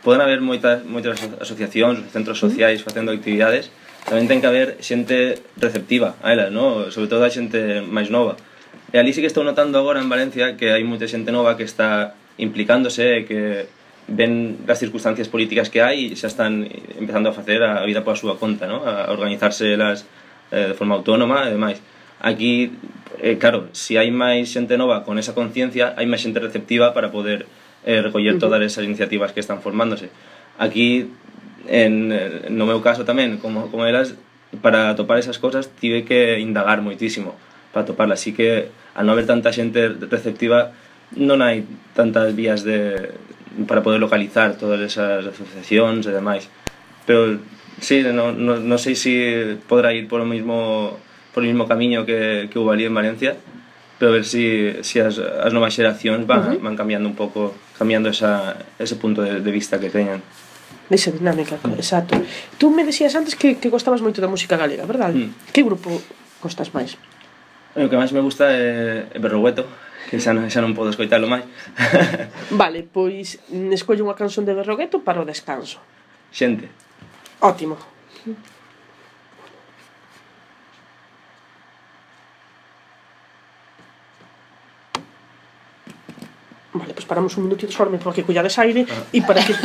poden 0.00 0.20
haber 0.20 0.40
moitas, 0.40 0.84
moitas 0.88 1.20
asociacións, 1.40 2.04
centros 2.12 2.40
sociais 2.40 2.80
facendo 2.80 3.12
actividades, 3.12 3.72
tamén 4.08 4.26
ten 4.26 4.40
que 4.40 4.48
haber 4.48 4.80
xente 4.80 5.40
receptiva 5.60 6.16
a 6.24 6.32
elas, 6.32 6.48
no? 6.48 6.88
sobre 6.88 7.12
todo 7.12 7.22
a 7.24 7.30
xente 7.30 7.84
máis 7.84 8.08
nova. 8.08 8.40
E 8.88 8.96
ali 8.96 9.12
sí 9.12 9.20
que 9.20 9.28
estou 9.28 9.44
notando 9.44 9.76
agora 9.76 10.00
en 10.00 10.08
Valencia 10.08 10.56
que 10.56 10.72
hai 10.72 10.80
moita 10.80 11.04
xente 11.04 11.28
nova 11.28 11.60
que 11.60 11.68
está 11.68 12.17
implicándose, 12.38 13.24
que 13.26 13.66
ven 14.08 14.64
das 14.64 14.80
circunstancias 14.80 15.28
políticas 15.28 15.68
que 15.68 15.84
hai 15.84 16.08
e 16.08 16.16
xa 16.16 16.32
están 16.32 16.64
eh, 16.64 16.80
empezando 16.96 17.28
a 17.28 17.36
facer 17.36 17.60
a 17.60 17.84
vida 17.84 18.00
pola 18.00 18.16
súa 18.16 18.34
conta, 18.40 18.64
¿no? 18.64 18.80
a 18.88 19.12
organizarse 19.12 19.76
las, 19.76 20.08
eh, 20.48 20.72
de 20.72 20.74
forma 20.74 20.96
autónoma 20.96 21.44
e 21.44 21.52
demais. 21.52 21.78
Aquí, 22.18 22.72
eh, 23.20 23.36
claro, 23.36 23.68
se 23.76 23.92
si 23.92 23.92
hai 24.00 24.08
máis 24.10 24.48
xente 24.48 24.80
nova 24.80 25.04
con 25.04 25.20
esa 25.20 25.36
conciencia, 25.36 25.92
hai 26.00 26.08
máis 26.08 26.24
xente 26.24 26.40
receptiva 26.40 26.96
para 26.96 27.12
poder 27.12 27.44
eh, 27.84 28.00
recoller 28.00 28.40
todas 28.40 28.58
esas 28.64 28.88
iniciativas 28.88 29.36
que 29.36 29.44
están 29.44 29.60
formándose. 29.60 30.08
Aquí, 30.58 31.12
en, 31.68 32.10
eh, 32.10 32.48
no 32.48 32.64
meu 32.64 32.80
caso 32.80 33.04
tamén, 33.04 33.36
como, 33.38 33.68
como 33.68 33.84
eras, 33.84 34.16
para 34.64 34.96
topar 34.96 35.20
esas 35.20 35.38
cosas 35.38 35.68
tive 35.68 36.08
que 36.08 36.40
indagar 36.40 36.80
moitísimo 36.80 37.36
para 37.76 37.84
toparlas. 37.84 38.24
Así 38.24 38.32
que, 38.32 38.72
al 38.96 39.04
non 39.04 39.12
haber 39.14 39.28
tanta 39.28 39.52
xente 39.52 39.92
receptiva, 40.08 40.72
non 41.16 41.40
hai 41.40 41.64
tantas 41.96 42.36
vías 42.36 42.66
de 42.66 43.12
para 43.66 43.82
poder 43.82 43.98
localizar 43.98 44.54
todas 44.54 44.78
esas 44.80 45.24
asociacións 45.24 46.04
e 46.06 46.12
demais. 46.12 46.46
Pero 47.08 47.40
sí, 47.80 48.04
non 48.04 48.36
no, 48.36 48.60
no 48.60 48.76
sei 48.76 48.94
se 48.94 49.08
si 49.08 49.14
podrá 49.64 49.96
ir 49.96 50.06
polo 50.06 50.28
mismo 50.28 50.98
por 51.32 51.42
o 51.42 51.46
mismo 51.46 51.70
camiño 51.70 52.04
que, 52.04 52.48
que 52.50 52.58
houve 52.58 52.74
ali 52.74 52.84
en 52.84 52.94
Valencia, 52.94 53.36
pero 53.98 54.10
a 54.10 54.14
ver 54.14 54.24
se 54.24 54.82
si, 54.82 54.98
si 54.98 54.98
as, 55.00 55.18
as 55.18 55.52
novas 55.54 55.74
xeracións 55.74 56.26
van, 56.26 56.40
uh 56.40 56.44
-huh. 56.54 56.62
van 56.62 56.74
cambiando 56.74 57.06
un 57.08 57.14
pouco, 57.14 57.54
cambiando 57.78 58.08
esa, 58.10 58.58
ese 58.78 58.96
punto 58.96 59.22
de, 59.22 59.40
de 59.40 59.52
vista 59.52 59.78
que 59.78 59.90
teñan. 59.90 60.22
Esa 60.90 61.12
dinámica, 61.12 61.60
exacto. 61.76 62.16
Tú 62.56 62.70
me 62.70 62.82
decías 62.84 63.14
antes 63.14 63.36
que, 63.36 63.60
que 63.60 63.68
gostabas 63.68 64.00
moito 64.00 64.24
da 64.24 64.28
música 64.30 64.56
galega, 64.56 64.88
verdad? 64.88 65.12
Mm. 65.12 65.52
Que 65.52 65.62
grupo 65.62 66.00
gostas 66.40 66.72
máis? 66.72 66.96
O 67.76 67.86
que 67.86 67.98
máis 67.98 68.10
me 68.10 68.24
gusta 68.24 68.48
é, 68.50 69.06
é 69.12 69.18
Berrogueto, 69.20 69.68
que 70.08 70.16
xa, 70.16 70.32
non, 70.32 70.48
xa 70.48 70.64
non 70.64 70.72
podo 70.72 70.88
escoitalo 70.88 71.28
máis. 71.28 71.44
vale, 72.60 72.80
pois 72.82 73.36
escollo 73.52 74.08
unha 74.08 74.16
canción 74.16 74.48
de 74.48 74.56
Berrogueto 74.56 75.04
para 75.04 75.20
o 75.20 75.28
descanso. 75.28 75.78
Xente. 76.32 76.72
Ótimo. 77.44 77.76
Vale, 86.70 86.92
pues 86.92 87.06
paramos 87.06 87.34
un 87.38 87.44
minutito 87.44 87.72
só 87.72 87.84
ah. 87.84 87.88
para 87.88 88.14
que 88.14 88.22
collades 88.22 88.58
aire 88.64 88.84
ah. 88.84 89.08
e 89.10 89.24
para 89.24 89.40
que 89.40 89.56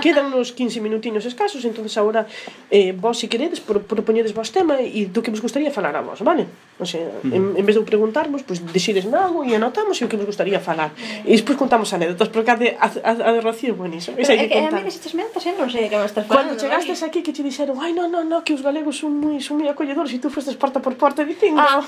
quedan 0.00 0.32
uns 0.32 0.56
15 0.56 0.80
minutinos 0.80 1.28
escasos, 1.28 1.60
entonces 1.68 1.92
agora 2.00 2.24
eh, 2.72 2.96
vos 2.96 3.20
se 3.20 3.26
si 3.26 3.28
queredes 3.28 3.60
pro, 3.60 3.84
propoñedes 3.84 4.32
vos 4.32 4.48
tema 4.48 4.80
e 4.80 5.12
do 5.12 5.20
que 5.20 5.28
vos 5.28 5.44
gustaría 5.44 5.68
falar 5.68 5.92
a 5.92 6.00
vos, 6.00 6.24
vale? 6.24 6.48
O 6.80 6.88
sea, 6.88 7.04
en, 7.28 7.52
en 7.52 7.64
vez 7.68 7.76
de 7.76 7.84
preguntarvos, 7.84 8.40
pois 8.48 8.64
pues, 8.64 8.72
decides 8.72 9.04
algo 9.12 9.44
e 9.44 9.52
anotamos 9.52 10.00
e 10.00 10.06
o 10.06 10.08
que 10.08 10.16
vos 10.16 10.24
gustaría 10.24 10.56
falar. 10.56 10.96
E 11.28 11.36
despois 11.36 11.60
contamos 11.60 11.92
anécdotas, 11.92 12.32
porque 12.32 12.48
a 12.48 12.56
de, 12.56 12.68
a, 12.80 12.88
a, 12.88 13.12
a 13.12 13.30
de 13.36 13.40
Rocío 13.44 13.76
é 13.76 13.76
buenísimo. 13.76 14.16
Pero 14.16 14.32
é 14.32 14.36
que, 14.40 14.48
que 14.48 14.56
a 14.56 14.72
mí 14.72 14.80
desistes 14.88 15.12
mentas, 15.12 15.44
eu 15.44 15.52
non 15.52 15.68
sei 15.68 15.84
de 15.84 15.92
que 15.92 16.00
me 16.00 16.08
estás 16.08 16.24
falando. 16.24 16.56
Cando 16.56 16.64
chegastes 16.64 16.96
¿vale? 16.96 17.12
aquí 17.12 17.20
que 17.20 17.36
te 17.36 17.44
dixeron, 17.44 17.76
ai, 17.76 17.92
non, 17.92 18.08
non, 18.08 18.24
non, 18.24 18.40
que 18.40 18.56
os 18.56 18.64
galegos 18.64 18.96
son 18.96 19.12
moi 19.20 19.36
son 19.44 19.60
moi 19.60 19.68
acolledores 19.68 20.16
e 20.16 20.18
tú 20.22 20.32
fostes 20.32 20.56
porta 20.56 20.80
por 20.80 20.96
porta 20.96 21.28
dicindo, 21.28 21.60
ah. 21.60 21.84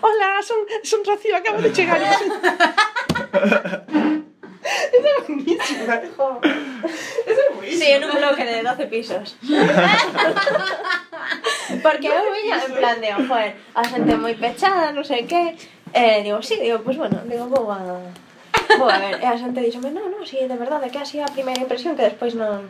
hola, 0.00 0.40
son, 0.40 0.64
son 0.88 1.04
Rocío, 1.04 1.36
acabo 1.36 1.60
de 1.60 1.68
chegar. 1.76 2.00
es 4.92 5.26
buenísimo. 5.26 5.84
hijo. 6.04 6.40
es 7.26 7.38
buenísimo. 7.54 7.84
Sí, 7.84 7.90
en 7.90 8.04
un 8.04 8.10
bloque 8.16 8.44
de 8.44 8.62
12 8.62 8.86
pisos. 8.86 9.36
Porque 11.82 12.08
no, 12.08 12.24
me 12.24 12.30
veía 12.30 12.64
en 12.64 12.72
plan 12.74 13.00
de, 13.00 13.12
joder, 13.12 13.56
a 13.74 13.84
gente 13.84 14.16
muy 14.16 14.34
pechada, 14.34 14.92
no 14.92 15.04
sé 15.04 15.26
qué. 15.26 15.56
Eh, 15.92 16.22
digo, 16.22 16.42
sí, 16.42 16.56
digo, 16.56 16.80
pues 16.80 16.96
bueno, 16.96 17.20
digo, 17.26 17.48
pues 17.48 17.60
¿cómo 17.60 17.72
a...? 17.72 18.00
A 18.94 18.98
ver, 18.98 19.24
a 19.24 19.38
gente 19.38 19.60
dice, 19.60 19.78
no, 19.78 19.90
no, 19.90 20.26
sí, 20.26 20.38
de 20.46 20.56
verdad, 20.56 20.80
de 20.80 20.90
que 20.90 20.98
ha 20.98 21.04
sido 21.04 21.24
la 21.26 21.32
primera 21.32 21.60
impresión 21.60 21.96
que 21.96 22.02
después 22.02 22.34
no... 22.34 22.62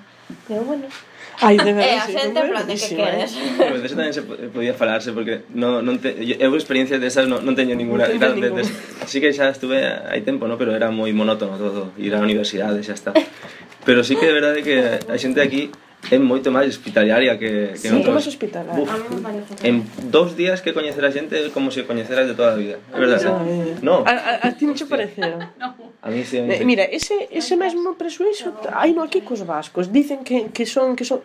Digo, 0.49 0.63
bueno... 0.63 0.87
Ai, 1.41 1.57
de 1.57 1.73
verdade, 1.73 1.95
eh, 1.95 2.03
a 2.03 2.07
xente 2.07 2.39
en 2.41 2.49
plan 2.51 2.67
de 2.67 2.75
que 2.75 2.89
queres. 2.99 3.31
Pero 3.59 3.75
de 3.79 3.81
pues, 3.87 3.95
tamén 3.95 4.11
se 4.11 4.23
podía 4.27 4.75
falarse 4.75 5.15
porque 5.15 5.47
no, 5.55 5.79
non 5.87 6.03
te, 6.03 6.19
eu 6.19 6.51
experiencias 6.59 6.99
desas 6.99 7.31
esas 7.31 7.43
non 7.47 7.55
teño 7.55 7.79
ninguna. 7.79 8.11
No 8.11 8.19
tal, 8.19 8.43
de, 8.43 8.51
de, 8.51 8.63
sí 9.07 9.23
que 9.23 9.31
xa 9.31 9.55
estuve 9.55 9.79
hai 9.87 10.27
tempo, 10.27 10.51
no, 10.51 10.59
pero 10.59 10.75
era 10.75 10.91
moi 10.91 11.15
monótono 11.15 11.55
todo, 11.55 11.95
ir 11.95 12.11
á 12.11 12.19
universidade, 12.19 12.83
xa 12.83 12.99
está. 12.99 13.11
Pero 13.87 14.03
sí 14.03 14.19
que 14.19 14.27
de 14.27 14.35
verdade 14.35 14.67
que 14.67 14.99
a 14.99 15.17
xente 15.17 15.39
aquí 15.39 15.71
é 16.11 16.17
moito 16.19 16.49
máis 16.55 16.71
hospitalaria 16.71 17.37
que, 17.37 17.75
que 17.75 17.89
sí, 17.89 17.91
noutros. 17.91 18.23
Sí, 18.25 18.31
hospitalaria. 18.31 18.83
Uf, 18.83 18.93
en 19.67 19.83
dos 20.09 20.39
días 20.39 20.63
que 20.63 20.73
coñecer 20.73 21.05
a 21.05 21.13
xente 21.13 21.51
como 21.51 21.69
se 21.75 21.83
si 21.83 21.87
coñeceras 21.87 22.31
de 22.31 22.35
toda 22.39 22.55
a 22.55 22.57
vida. 22.57 22.79
É 22.95 22.99
verdade. 22.99 23.27
Eh, 23.27 23.77
no. 23.83 24.07
A, 24.07 24.15
a, 24.15 24.33
a 24.47 24.49
ti 24.57 24.65
non 24.65 24.79
che 24.79 24.87
pareceu. 24.87 25.37
A 26.01 26.09
mí 26.09 26.23
sí, 26.25 26.39
a 26.39 26.47
mí 26.47 26.55
eh, 26.55 26.59
sí. 26.59 26.65
Mira, 26.65 26.85
ese, 26.87 27.29
ese 27.29 27.59
mesmo 27.59 27.99
presuízo 27.99 28.55
hai 28.73 28.95
no 28.95 29.03
aquí 29.03 29.21
cos 29.21 29.43
vascos. 29.43 29.91
Dicen 29.91 30.23
que, 30.25 30.49
que 30.55 30.65
son... 30.65 30.95
Que 30.97 31.05
son 31.05 31.21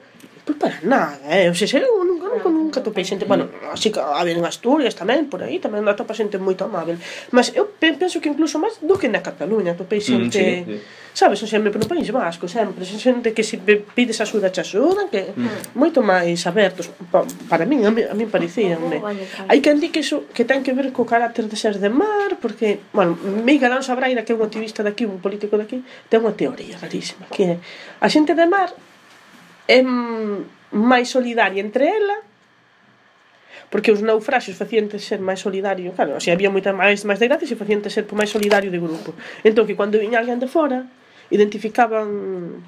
Pois 0.45 0.57
para 0.57 0.75
nada, 0.83 1.23
eh? 1.31 1.47
Eu 1.47 1.55
sei, 1.55 1.71
eu 1.79 2.03
nunca, 2.03 2.27
nunca, 2.27 2.49
nunca 2.49 2.81
topei 2.81 3.05
xente, 3.07 3.23
bueno, 3.23 3.47
así 3.71 3.91
que 3.91 3.99
a 3.99 4.23
ver 4.27 4.35
en 4.35 4.43
Asturias 4.43 4.91
tamén, 4.91 5.31
por 5.31 5.39
aí, 5.39 5.55
tamén 5.63 5.87
atopa 5.87 6.11
xente 6.11 6.35
moito 6.35 6.67
amável. 6.67 6.99
Mas 7.31 7.55
eu 7.55 7.71
penso 7.79 8.19
que 8.19 8.27
incluso 8.27 8.59
máis 8.59 8.75
do 8.83 8.99
que 8.99 9.07
na 9.07 9.23
Cataluña, 9.23 9.71
topei 9.71 10.03
xente, 10.03 10.43
mm, 10.43 10.65
sí, 10.67 10.83
sí. 10.83 11.15
sabes, 11.15 11.39
o 11.39 11.47
sempre 11.47 11.71
no 11.71 11.87
País 11.87 12.11
Vasco, 12.11 12.51
sempre, 12.51 12.83
xente 12.83 13.31
que 13.31 13.39
se 13.39 13.55
pides 13.95 14.19
axuda, 14.19 14.51
te 14.51 14.59
axudan, 14.59 15.07
que 15.07 15.31
mm. 15.31 15.79
moito 15.79 16.03
máis 16.03 16.43
abertos, 16.43 16.91
pa, 17.07 17.23
para 17.47 17.63
min, 17.63 17.87
a 17.87 17.91
min, 17.95 18.11
a 18.11 18.15
min 18.17 18.27
parecían, 18.27 18.83
né? 18.91 18.99
Hai 19.47 19.63
quen 19.63 19.79
di 19.79 19.95
que 19.95 20.03
iso 20.03 20.27
que 20.35 20.43
ten 20.43 20.59
que 20.59 20.75
ver 20.75 20.91
co 20.91 21.07
carácter 21.07 21.47
de 21.47 21.55
ser 21.55 21.79
de 21.79 21.87
mar, 21.87 22.35
porque, 22.43 22.83
bueno, 22.91 23.15
Miguel 23.47 23.71
Alonso 23.71 23.95
Braira, 23.95 24.27
que 24.27 24.31
é 24.31 24.35
un 24.35 24.43
activista 24.43 24.83
daqui, 24.83 25.07
un 25.07 25.23
político 25.23 25.55
daqui, 25.55 25.79
ten 26.11 26.19
unha 26.19 26.35
teoría 26.35 26.75
rarísima, 26.75 27.31
que 27.31 27.43
é 27.47 27.55
a 28.03 28.11
xente 28.11 28.35
de 28.35 28.43
mar 28.43 28.75
é 29.68 29.80
máis 30.74 31.07
solidaria 31.09 31.61
entre 31.61 31.88
ela 31.88 32.18
porque 33.70 33.89
os 33.89 34.01
naufraxos 34.01 34.53
facíante 34.53 34.99
ser 34.99 35.18
máis 35.18 35.41
solidario 35.41 35.93
claro, 35.97 36.20
se 36.22 36.30
había 36.30 36.53
moita 36.53 36.74
máis 36.74 37.01
máis 37.07 37.18
desgracia 37.18 37.47
se 37.49 37.57
facíante 37.57 37.89
ser 37.89 38.05
máis 38.14 38.30
solidario 38.30 38.70
de 38.70 38.78
grupo. 38.78 39.18
Entón 39.41 39.66
que 39.66 39.78
cando 39.78 39.97
viña 39.97 40.22
alguén 40.22 40.38
de 40.38 40.49
fora 40.49 40.86
identificaban 41.34 42.61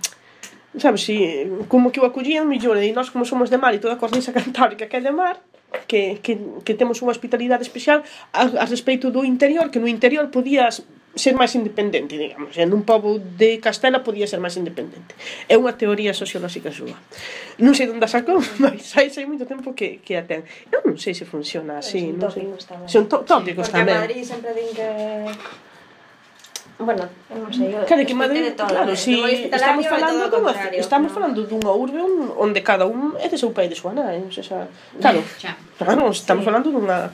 sabes, 0.77 1.01
si, 1.03 1.47
como 1.67 1.91
que 1.91 1.99
o 1.99 2.05
acollían 2.05 2.47
millón 2.47 2.81
e 2.81 2.91
nós 2.91 3.11
como 3.13 3.23
somos 3.23 3.47
de 3.53 3.57
mar 3.61 3.71
e 3.75 3.79
toda 3.79 3.95
a 3.95 4.01
cornisa 4.01 4.33
cantábrica 4.37 4.87
que 4.89 4.97
é 4.97 5.01
de 5.01 5.13
mar 5.13 5.39
que, 5.87 6.19
que, 6.23 6.39
que 6.63 6.73
temos 6.73 6.99
unha 7.03 7.11
hospitalidade 7.11 7.63
especial 7.63 8.03
a, 8.31 8.63
a 8.63 8.65
respecto 8.65 9.11
do 9.11 9.23
interior 9.23 9.69
que 9.71 9.79
no 9.79 9.87
interior 9.87 10.27
podías 10.31 10.83
ser 11.15 11.33
máis 11.33 11.55
independente, 11.55 12.19
digamos. 12.19 12.51
E 12.59 12.63
nun 12.67 12.83
pobo 12.83 13.17
de 13.17 13.57
Castela 13.63 14.03
podía 14.03 14.27
ser 14.27 14.43
máis 14.43 14.59
independente. 14.59 15.15
É 15.47 15.55
unha 15.55 15.73
teoría 15.79 16.11
sociolóxica 16.11 16.69
súa. 16.75 16.99
Non 17.63 17.71
sei 17.71 17.87
onde 17.87 18.03
a 18.03 18.11
sacou, 18.11 18.43
mas 18.61 18.91
hai, 18.99 19.07
hai 19.07 19.25
moito 19.25 19.47
tempo 19.47 19.71
que, 19.71 20.03
que 20.03 20.19
a 20.19 20.27
ten. 20.27 20.43
Eu 20.69 20.83
non 20.83 20.99
sei 20.99 21.15
se 21.15 21.23
funciona 21.23 21.79
así. 21.79 22.11
Son 22.11 22.19
non 22.19 22.29
sei. 22.29 22.43
Tópicos 22.45 22.63
tamén. 22.67 22.87
Son 22.91 23.03
tó 23.07 23.17
tópicos 23.23 23.71
porque 23.71 23.79
tamén. 23.79 23.95
Porque 23.95 24.11
Madrid 24.11 24.23
sempre 24.27 24.51
din 24.51 24.69
que 24.75 24.87
Bueno, 26.77 27.07
non 27.31 27.47
sei, 27.55 27.71
eu 27.71 27.87
claro, 27.87 28.03
que 28.03 28.11
Madrid, 28.11 28.51
de 28.51 28.51
todo, 28.51 28.67
claro, 28.67 28.91
eh, 28.91 28.99
si 28.99 29.15
estamos 29.47 29.87
falando 29.87 30.27
como 30.27 30.51
estamos 30.75 31.07
falando 31.07 31.47
dunha 31.47 31.71
urbe 31.71 32.03
onde 32.35 32.59
cada 32.59 32.83
un 32.83 33.15
é 33.15 33.31
de 33.31 33.39
seu 33.39 33.55
pai 33.55 33.71
de 33.71 33.79
súa 33.79 33.95
nai, 33.95 34.19
non 34.19 34.27
xa, 34.27 34.67
claro. 34.99 35.23
Xa. 35.39 35.55
Claro, 35.79 36.11
estamos 36.11 36.43
sí. 36.43 36.47
falando 36.51 36.67
dunha 36.75 37.07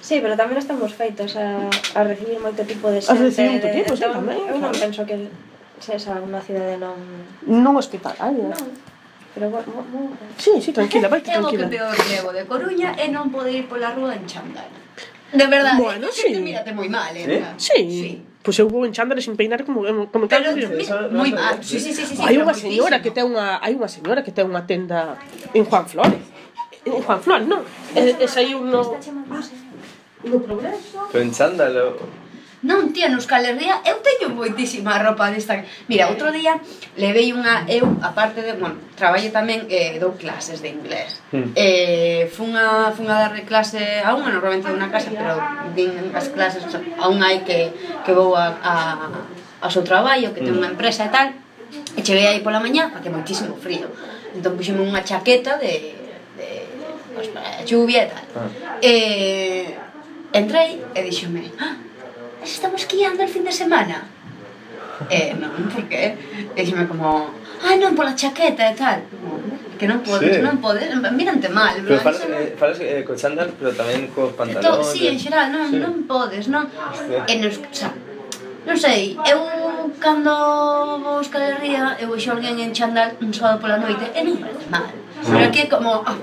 Sí, 0.00 0.24
pero 0.24 0.32
tamén 0.40 0.56
estamos 0.56 0.88
feitos 0.96 1.36
a, 1.36 1.68
a 1.68 2.00
recibir 2.00 2.40
moito 2.40 2.64
tipo 2.64 2.88
de 2.88 3.04
xente. 3.04 3.12
A 3.12 3.24
recibir 3.28 3.50
moito 3.60 3.68
tipo, 3.76 3.92
sí, 3.92 4.08
tamén. 4.08 4.40
Eu 4.40 4.56
non 4.56 4.72
penso 4.72 5.04
que 5.04 5.28
sexa 5.84 6.16
unha 6.16 6.40
cidade 6.40 6.80
non 6.80 6.96
non 7.44 7.76
hospitalaria. 7.76 8.56
Non. 8.56 8.68
Pero 9.36 9.52
bueno, 9.52 9.84
Si, 10.40 10.48
Sí, 10.48 10.62
sí, 10.64 10.70
tranquila, 10.72 11.12
vai 11.12 11.20
tranquila. 11.28 11.52
Eu 11.52 11.52
o 11.52 11.60
que 11.60 11.76
peor 11.76 11.96
levo 12.08 12.30
de 12.32 12.48
Coruña 12.48 12.96
e 12.96 13.12
non 13.12 13.28
poder 13.28 13.52
ir 13.52 13.68
pola 13.68 13.92
rúa 13.92 14.16
en 14.16 14.24
chándal. 14.24 14.72
De 15.28 15.44
verdade, 15.44 15.76
bueno, 15.76 16.08
sí. 16.08 16.32
mírate 16.40 16.72
moi 16.72 16.88
mal, 16.88 17.12
eh? 17.12 17.28
¿Eh? 17.28 17.44
Sí. 17.60 17.80
sí 17.84 18.12
pois 18.44 18.58
eu 18.60 18.68
vou 18.68 18.84
en 18.84 18.92
chándales 18.92 19.24
sin 19.24 19.40
peinar 19.40 19.64
como 19.64 19.88
como 20.12 20.28
Pero, 20.28 20.52
moi 21.16 21.32
mal. 21.32 21.56
Sí, 21.64 21.80
sí, 21.80 21.96
sí, 21.96 22.04
sí, 22.04 22.14
hai 22.20 22.36
unha 22.36 22.52
señora 22.52 23.00
que 23.00 23.08
ten 23.08 23.32
unha 23.32 23.56
hai 23.64 23.72
unha 23.72 23.88
señora 23.88 24.20
que 24.20 24.36
ten 24.36 24.44
unha 24.52 24.68
tenda 24.68 25.16
en 25.56 25.64
Juan 25.64 25.88
Flores. 25.88 26.20
En 26.84 27.00
Juan 27.00 27.20
Flores, 27.24 27.48
non. 27.48 27.64
E, 27.96 28.20
e 28.20 28.26
saiu 28.28 28.60
no 28.60 29.00
no 30.28 30.36
progreso. 30.44 31.08
Pero 31.08 31.24
en 31.24 31.32
chándalo 31.32 31.96
non 32.64 32.96
tía, 32.96 33.12
nos 33.12 33.28
calerría 33.28 33.84
eu 33.84 34.00
teño 34.00 34.32
moitísima 34.32 34.96
roupa 34.96 35.28
desta. 35.28 35.60
Mira, 35.84 36.08
outro 36.08 36.32
día 36.32 36.56
levei 36.96 37.28
unha 37.36 37.68
eu, 37.68 37.84
aparte 38.00 38.40
de, 38.40 38.56
bueno, 38.56 38.80
traballo 38.96 39.28
tamén 39.28 39.68
eh, 39.68 40.00
dou 40.00 40.16
clases 40.16 40.64
de 40.64 40.72
inglés. 40.72 41.20
Mm. 41.28 41.52
eh, 41.52 42.24
funha, 42.32 42.88
funha 42.96 43.20
darle 43.20 43.44
clase 43.44 44.00
a 44.00 44.16
unha, 44.16 44.32
normalmente 44.32 44.72
unha 44.72 44.88
casa 44.88 45.12
pero 45.12 45.36
din 45.76 45.92
as 46.16 46.32
clases 46.32 46.64
a 46.72 47.04
unha 47.12 47.36
hai 47.36 47.44
que, 47.44 47.68
que 48.00 48.12
vou 48.16 48.32
a, 48.32 48.56
a, 48.64 48.74
a 49.60 49.68
seu 49.68 49.84
traballo, 49.84 50.32
que 50.32 50.40
ten 50.40 50.56
unha 50.56 50.72
hmm. 50.72 50.74
empresa 50.80 51.04
e 51.04 51.12
tal. 51.12 51.28
E 51.94 52.00
cheguei 52.00 52.32
aí 52.32 52.40
pola 52.40 52.64
mañá, 52.64 52.88
porque 52.88 53.12
moitísimo 53.12 53.60
frío. 53.60 53.92
Entón 54.32 54.56
puxeme 54.56 54.80
unha 54.80 55.04
chaqueta 55.04 55.60
de, 55.60 55.92
de 56.40 56.48
pues, 57.12 57.28
para 57.28 57.60
a 57.60 57.64
chuvia 57.68 58.04
e 58.04 58.10
tal. 58.10 58.24
Ah. 58.40 58.48
eh, 58.80 59.68
entrei 60.32 60.80
e 60.96 61.00
dixome 61.04 61.52
ah, 61.60 61.76
estamos 62.44 62.86
guiando 62.86 63.22
el 63.22 63.28
fin 63.28 63.44
de 63.44 63.52
semana? 63.52 64.04
Eh, 65.10 65.34
non, 65.34 65.50
porque 65.72 66.14
dixeme 66.54 66.86
como, 66.86 67.34
ai 67.64 67.76
non, 67.80 67.96
pola 67.98 68.14
chaqueta 68.14 68.70
e 68.70 68.74
tal. 68.78 69.00
Que 69.74 69.90
non 69.90 70.06
podes, 70.06 70.38
sí. 70.38 70.40
non 70.40 70.62
podes, 70.62 70.86
eh, 70.86 71.12
mírante 71.12 71.50
mal. 71.50 71.74
Pero 71.82 71.98
falas, 71.98 72.22
eh, 72.30 72.54
falas 72.54 72.78
eh, 72.78 73.02
co 73.02 73.18
chándal, 73.18 73.50
pero 73.58 73.74
tamén 73.74 74.06
co 74.14 74.30
pantalón. 74.38 74.62
To, 74.62 74.86
sí, 74.86 75.10
en 75.10 75.18
xeral, 75.18 75.50
non, 75.50 75.66
sí. 75.66 75.82
non 75.82 76.06
podes, 76.06 76.46
non. 76.46 76.70
Hostia. 76.70 77.26
E 77.26 77.32
nos, 77.42 77.58
xa, 77.74 77.90
non 78.64 78.76
sei, 78.78 79.18
eu 79.26 79.40
cando 79.98 80.32
vou 81.02 81.20
a 81.20 81.90
eu 82.00 82.08
vexo 82.14 82.30
alguén 82.30 82.56
en 82.62 82.70
chándal 82.70 83.18
un 83.18 83.34
sábado 83.34 83.60
pola 83.60 83.82
noite 83.82 84.06
e 84.14 84.20
non 84.22 84.38
parece 84.38 84.66
mal. 84.70 84.88
Pero 85.24 85.44
aquí 85.50 85.60
é 85.64 85.68
como, 85.68 86.06
oh, 86.06 86.18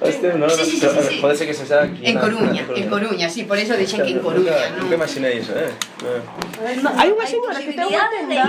Hostia, 0.00 0.34
no, 0.34 0.50
sí, 0.50 0.64
sí, 0.64 0.80
sí, 0.80 0.86
sí, 1.08 1.18
Pode 1.20 1.36
ser 1.36 1.46
que 1.46 1.54
se 1.54 1.64
xa 1.66 1.82
aquí. 1.82 2.02
En 2.02 2.18
Coruña, 2.18 2.62
en 2.74 2.88
Coruña, 2.88 3.28
sí, 3.30 3.44
por 3.44 3.58
eso 3.58 3.76
dixen 3.76 4.02
que 4.02 4.12
en 4.12 4.20
Coruña. 4.20 4.52
Nunca, 4.78 4.94
imaginei 4.94 5.38
iso, 5.38 5.52
eh? 5.54 5.70
Hai 6.98 7.08
unha 7.14 7.26
señora 7.26 7.58
que 7.62 7.72
ten 7.72 7.86
unha 7.88 8.06
tenda, 8.10 8.44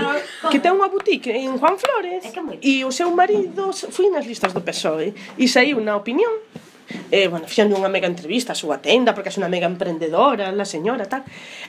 que 0.50 0.58
ten 0.58 0.72
unha 0.74 0.88
boutique 0.90 1.32
en 1.32 1.56
Juan 1.56 1.76
Flores 1.78 2.22
e 2.60 2.84
o 2.84 2.90
seu 2.90 3.08
marido 3.14 3.70
foi 3.72 4.10
nas 4.10 4.26
listas 4.26 4.50
do 4.52 4.60
PSOE 4.60 5.14
e 5.14 5.44
saiu 5.46 5.78
na 5.78 5.94
opinión 5.94 6.32
eh, 7.10 7.28
bueno, 7.28 7.46
fixan 7.46 7.70
unha 7.72 7.90
mega 7.90 8.06
entrevista 8.06 8.54
a 8.54 8.58
súa 8.58 8.78
tenda, 8.78 9.14
porque 9.14 9.30
é 9.30 9.38
unha 9.38 9.50
mega 9.50 9.66
emprendedora, 9.66 10.50
la 10.54 10.66
señora, 10.66 11.06
tal. 11.06 11.22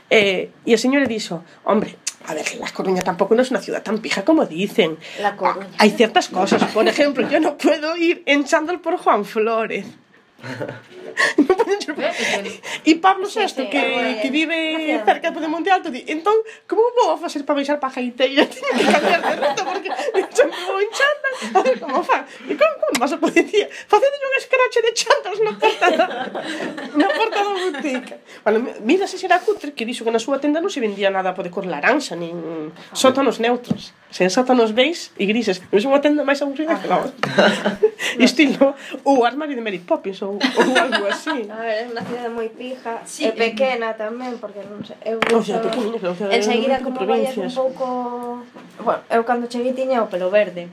Eh, 0.09 0.53
e 0.65 0.71
a 0.73 0.79
señora 0.79 1.09
dixo, 1.09 1.41
hombre, 1.65 1.97
a 2.27 2.33
ver, 2.35 2.45
La 2.59 2.69
Coruña 2.75 3.01
tampouco 3.01 3.33
non 3.33 3.47
é 3.47 3.51
unha 3.55 3.63
ciudad 3.63 3.81
tan 3.81 4.03
pija 4.03 4.27
como 4.27 4.43
dicen 4.43 4.99
La 5.23 5.39
Coruña. 5.39 5.71
hay 5.79 5.95
ciertas 5.95 6.27
cosas, 6.27 6.59
por 6.75 6.85
ejemplo 6.87 7.23
yo 7.27 7.39
no 7.39 7.55
puedo 7.55 7.95
ir 7.95 8.23
en 8.27 8.43
chándal 8.43 8.83
por 8.83 8.99
Juan 8.99 9.23
Flores 9.23 9.87
no. 9.87 10.06
e 12.85 12.93
Pablo 13.01 13.25
VI, 13.25 13.49
sí, 13.49 13.65
que, 13.67 13.77
é, 13.77 14.19
que 14.21 14.29
vive 14.29 15.01
cerca 15.03 15.31
de 15.31 15.47
Monte 15.47 15.71
Alto, 15.71 15.89
di, 15.89 16.05
entón, 16.07 16.35
como 16.69 16.83
vou 16.93 17.09
a 17.11 17.17
facer 17.17 17.43
para 17.43 17.55
baixar 17.55 17.79
para 17.81 17.89
a 17.89 17.95
Gaiteira? 17.95 18.45
Tiña 18.53 18.69
que 18.77 18.85
cambiar 18.85 19.21
de 19.21 19.35
ruta 19.35 19.65
porque 19.65 19.89
sempre 20.29 20.59
vou 20.69 20.77
en 20.77 20.89
chandas. 20.93 21.33
A 21.57 21.61
ver 21.65 21.79
como 21.79 22.03
fa? 22.03 22.27
E 22.45 22.53
como, 22.53 22.73
como 22.77 22.99
vas 23.01 23.13
a 23.13 23.17
policía? 23.17 23.67
Facendo 23.89 24.25
un 24.29 24.35
escrache 24.37 24.81
de 24.85 24.93
chandas 24.93 25.39
na 25.41 25.57
porta 25.57 25.89
da, 25.89 26.05
na 27.01 27.07
porta 27.17 27.39
da 27.41 27.53
boutique. 27.57 28.13
Bueno, 28.45 28.69
mira 28.85 29.09
se 29.09 29.17
será 29.17 29.41
cutre 29.41 29.73
que 29.73 29.89
dixo 29.89 30.05
que 30.05 30.13
na 30.13 30.21
súa 30.21 30.37
tenda 30.37 30.61
non 30.61 30.69
se 30.69 30.77
vendía 30.77 31.09
nada 31.09 31.33
por 31.33 31.41
de 31.41 31.49
cor 31.49 31.65
laranxa, 31.65 32.13
nin 32.13 32.69
sótanos 32.93 33.41
neutros. 33.41 33.89
Sen 34.13 34.29
sótanos 34.29 34.71
veis 34.71 35.11
e 35.17 35.25
grises. 35.25 35.65
Non 35.73 35.81
é 35.81 35.87
unha 35.89 36.01
tenda 36.03 36.21
máis 36.21 36.39
aburrida 36.45 36.77
que 36.77 36.87
la 36.87 37.01
outra. 37.01 37.25
Estilo 38.21 38.77
o 39.03 39.25
armario 39.25 39.57
de 39.57 39.65
Mary 39.65 39.81
Poppins, 39.81 40.21
ou, 40.27 40.35
ou 40.35 40.71
algo 40.75 41.05
así. 41.07 41.47
A 41.47 41.59
ver, 41.63 41.75
é 41.81 41.83
unha 41.87 42.03
cidade 42.03 42.29
moi 42.29 42.51
pija, 42.51 42.99
sí, 43.07 43.23
eh, 43.23 43.31
é 43.31 43.31
pequena 43.31 43.95
tamén, 43.95 44.35
porque 44.37 44.59
non 44.67 44.83
sei, 44.83 44.99
eu 45.07 45.17
o 45.23 45.39
sea, 45.39 45.63
pequena, 45.63 45.95
o 45.95 46.15
sea, 46.15 46.27
enseguida 46.27 46.83
como 46.83 46.99
vayas 47.07 47.35
un 47.39 47.47
pouco, 47.47 47.85
bueno, 48.83 49.01
eu 49.07 49.23
cando 49.23 49.47
cheguei 49.47 49.71
tiña 49.71 50.03
o 50.03 50.11
pelo 50.11 50.27
verde. 50.27 50.67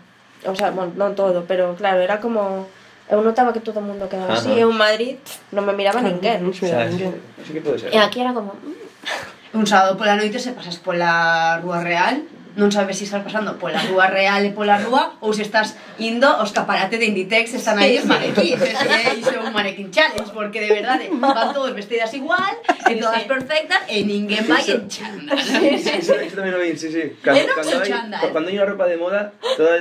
O 0.45 0.53
sea, 0.53 0.75
bueno, 0.75 0.93
non 0.99 1.15
todo, 1.15 1.47
pero 1.49 1.73
claro, 1.79 2.03
era 2.03 2.19
como 2.19 2.67
Eu 3.05 3.21
notaba 3.21 3.53
que 3.53 3.61
todo 3.61 3.81
o 3.81 3.85
mundo 3.85 4.09
quedaba 4.09 4.33
así, 4.33 4.49
eu 4.57 4.73
en 4.73 4.81
Madrid 4.81 5.21
non 5.53 5.69
me 5.69 5.77
miraba 5.77 6.01
ninguén. 6.01 6.41
Non 6.41 6.57
se 6.57 6.65
miraba 6.65 6.89
ninguén. 6.89 7.13
Sí, 7.37 7.45
sí 7.45 7.51
que 7.53 7.61
pode 7.61 7.77
ser. 7.77 7.93
E 7.93 8.01
aquí 8.01 8.25
era 8.25 8.33
como... 8.33 8.57
Mm. 8.57 9.61
Un 9.61 9.69
sábado 9.69 10.01
pola 10.01 10.17
noite 10.17 10.41
se 10.41 10.57
pasas 10.57 10.81
pola 10.81 11.61
Rúa 11.61 11.85
Real 11.85 12.25
non 12.55 12.71
sabes 12.71 13.03
se 13.03 13.05
estás 13.05 13.27
pasando 13.27 13.59
pola 13.59 13.83
rúa 13.83 14.07
real 14.07 14.43
e 14.47 14.55
pola 14.55 14.79
rúa 14.79 15.19
ou 15.19 15.35
se 15.35 15.43
estás 15.43 15.75
indo 15.99 16.27
ao 16.27 16.47
escaparate 16.47 17.03
de 17.03 17.11
Inditex 17.11 17.51
están 17.59 17.79
aí 17.83 17.99
os 17.99 18.07
manequíns 18.07 18.63
e 18.63 19.19
iso 19.19 19.35
é 19.35 19.41
un 19.43 19.51
manequín 19.51 19.91
challenge 19.91 20.31
porque 20.31 20.63
de 20.63 20.71
verdade 20.71 21.11
van 21.11 21.51
todos 21.51 21.75
vestidas 21.75 22.15
igual 22.15 22.55
e 22.87 22.95
todas 22.95 23.27
perfectas 23.27 23.83
e 23.91 24.07
ninguén 24.07 24.47
vai 24.47 24.63
en 24.63 24.87
chándal 24.87 25.35
sí, 25.43 25.83
sí, 25.83 25.93
iso 25.99 26.35
tamén 26.39 26.55
o 26.55 26.61
vi, 26.63 26.79
sí, 26.79 26.95
sí. 26.95 27.19
Cando, 27.19 27.43
cando, 27.59 27.75
hai, 27.83 27.91
cando 27.91 28.47
hai 28.47 28.55
unha 28.55 28.69
ropa 28.71 28.87
de 28.87 28.97
moda 29.03 29.35
toda, 29.59 29.75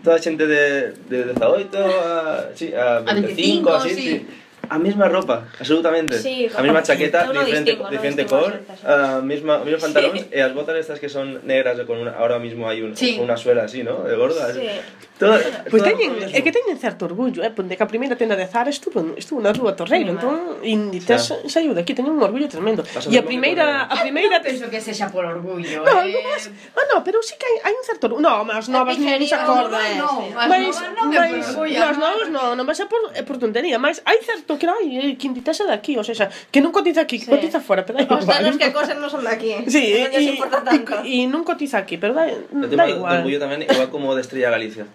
toda 0.00 0.16
a 0.16 0.22
xente 0.24 0.48
de, 0.48 0.96
de 1.12 1.36
18 1.36 1.76
a, 1.76 2.56
sí, 2.56 2.72
a 2.72 3.04
25, 3.04 3.68
25 3.68 3.68
así, 3.68 3.92
sí. 3.92 4.00
sí. 4.00 4.43
A 4.68 4.78
mesma 4.78 5.08
ropa, 5.08 5.44
absolutamente. 5.58 6.18
Sí, 6.18 6.48
a 6.54 6.62
mesma 6.62 6.82
chaqueta, 6.82 7.24
diferente, 7.26 7.70
distingo, 7.72 7.90
diferente 7.90 8.26
cor, 8.26 8.52
a 8.52 8.56
xente, 8.56 8.72
sí. 8.76 8.86
a 8.86 9.20
mesma, 9.20 9.54
os 9.58 9.64
mesmos 9.64 9.82
pantalóns 9.82 10.20
e 10.30 10.38
as 10.40 10.52
botas 10.54 10.76
estas 10.76 10.98
que 10.98 11.08
son 11.08 11.40
negras 11.44 11.76
con 11.86 11.98
una, 11.98 12.12
ahora 12.16 12.38
mismo 12.38 12.66
un, 12.68 12.96
Sí. 12.96 13.18
una 13.20 13.36
suela 13.36 13.64
así, 13.64 13.82
¿no? 13.82 14.04
De 14.04 14.16
gorda. 14.16 14.52
Sí. 14.52 14.66
Todo, 15.14 15.38
pois 15.70 15.78
todo 15.78 15.94
teñen, 15.94 16.10
é 16.34 16.42
que 16.42 16.50
teñen 16.50 16.74
certo 16.74 17.06
orgullo, 17.06 17.46
eh? 17.46 17.54
Pois 17.54 17.62
porque 17.62 17.78
que 17.78 17.84
a 17.86 17.86
primeira 17.86 18.18
tenda 18.18 18.34
de 18.34 18.50
Zara 18.50 18.66
estuvo, 18.66 19.14
estuvo 19.14 19.38
na 19.38 19.54
rúa 19.54 19.78
Torreiro, 19.78 20.10
sí, 20.10 20.18
entón 20.18 20.58
indi 20.66 20.98
tes 20.98 21.30
sí. 21.46 21.70
aquí, 21.70 21.94
teñen 21.94 22.18
un 22.18 22.22
orgullo 22.22 22.50
tremendo. 22.50 22.82
E 22.82 23.14
a 23.14 23.22
primeira 23.22 23.86
a 23.86 24.02
primeira 24.02 24.42
non 24.42 24.46
penso 24.50 24.66
que 24.66 24.82
sexa 24.82 25.14
por 25.14 25.22
orgullo, 25.22 25.86
no, 25.86 26.02
eh. 26.02 26.18
Mas, 26.18 26.50
ah, 26.50 26.86
no, 26.90 27.06
pero 27.06 27.22
sí 27.22 27.38
que 27.38 27.46
hai, 27.46 27.70
hai 27.70 27.74
un 27.78 27.86
certo 27.86 28.10
orgullo. 28.10 28.26
No, 28.26 28.42
mas 28.42 28.66
novas 28.66 28.98
non 28.98 29.14
se 29.22 29.38
acorda. 29.38 29.78
No, 30.02 30.26
eh. 30.26 30.34
mas, 30.34 30.82
non 30.82 31.06
é 31.14 31.30
por 31.30 31.62
orgullo. 31.62 31.78
As 31.78 31.94
novas 31.94 32.28
non, 32.34 32.58
non 32.58 32.66
vai 32.66 32.74
ser 32.74 32.90
por, 32.90 32.98
é 33.14 33.22
por 33.22 33.38
tontería, 33.38 33.78
mas 33.78 34.02
hai 34.02 34.18
certo 34.18 34.58
que 34.58 34.66
hai 34.66 35.14
eh, 35.14 35.14
que 35.14 35.30
de 35.30 35.74
aquí, 35.78 35.94
ou 35.94 36.02
seja, 36.02 36.26
que 36.50 36.58
non 36.58 36.74
cotiza 36.74 37.06
aquí, 37.06 37.22
sí. 37.22 37.30
cotiza 37.30 37.62
fora, 37.62 37.86
pero 37.86 38.02
dai 38.02 38.10
igual. 38.10 38.18
Os 38.18 38.26
danos 38.26 38.58
que 38.58 38.66
cosen 38.74 38.98
non 38.98 39.06
son 39.06 39.22
daqui. 39.22 39.62
Sí, 39.70 39.94
e 39.94 41.22
non 41.30 41.46
cotiza 41.46 41.78
aquí, 41.78 42.02
pero 42.02 42.18
da, 42.18 42.26
dai 42.26 42.34
igual. 42.34 42.66
O 42.66 42.66
tema 42.66 42.84
do 42.90 43.06
orgullo 43.22 43.38
tamén 43.38 43.62
igual 43.62 43.94
como 43.94 44.10
de 44.18 44.26
Estrella 44.26 44.50
Galicia 44.50 44.90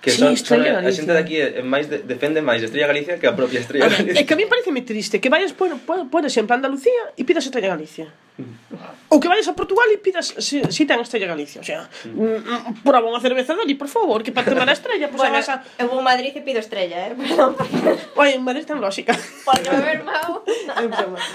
que 0.00 0.10
sí, 0.10 0.18
son, 0.18 0.36
son 0.36 0.62
a 0.62 0.92
xente 0.94 1.10
de 1.10 1.18
aquí 1.18 1.36
eh, 1.42 1.58
é 1.58 1.62
máis 1.66 1.90
de, 1.90 1.98
defende 2.06 2.38
máis 2.38 2.62
Estrella 2.62 2.86
Galicia 2.86 3.18
que 3.18 3.26
a 3.26 3.34
propia 3.34 3.58
Estrella 3.58 3.86
a 3.86 3.90
ver, 3.90 3.98
Galicia. 4.06 4.22
É 4.22 4.24
que 4.26 4.34
a 4.34 4.38
mí 4.38 4.46
parece 4.46 4.70
moi 4.70 4.86
triste 4.86 5.18
que 5.18 5.26
vayas, 5.26 5.50
por, 5.50 5.74
por, 5.82 6.06
por 6.06 6.22
exemplo, 6.22 6.54
a 6.54 6.56
Andalucía 6.62 7.14
e 7.18 7.26
pidas 7.26 7.42
Estrella 7.42 7.74
Galicia. 7.74 8.06
Ou 9.08 9.18
que 9.18 9.26
vayas 9.26 9.48
a 9.50 9.56
Portugal 9.58 9.88
e 9.90 9.98
pidas 9.98 10.30
si, 10.38 10.62
si 10.70 10.86
ten 10.86 11.02
estrella 11.02 11.26
Galicia, 11.26 11.58
o 11.58 11.66
sea, 11.66 11.90
mm. 12.06 12.86
por 12.86 12.94
unha 12.94 13.18
cerveza 13.18 13.58
dali, 13.58 13.74
por 13.74 13.90
favor, 13.90 14.22
que 14.22 14.30
para 14.30 14.46
tomar 14.46 14.70
a 14.70 14.76
estrella, 14.76 15.10
pues 15.10 15.18
bueno, 15.18 15.42
a... 15.42 15.64
eu 15.74 15.90
vou 15.90 15.98
a 15.98 16.06
Madrid 16.06 16.30
e 16.36 16.42
pido 16.46 16.62
estrella, 16.62 17.10
eh, 17.10 17.18
perdón. 17.18 17.58
Porque... 18.14 18.38
en 18.38 18.44
Madrid 18.46 18.62
ten 18.62 18.78
lógica. 18.78 19.16
Porque 19.42 19.66
beber 19.74 20.06
mau. 20.06 20.46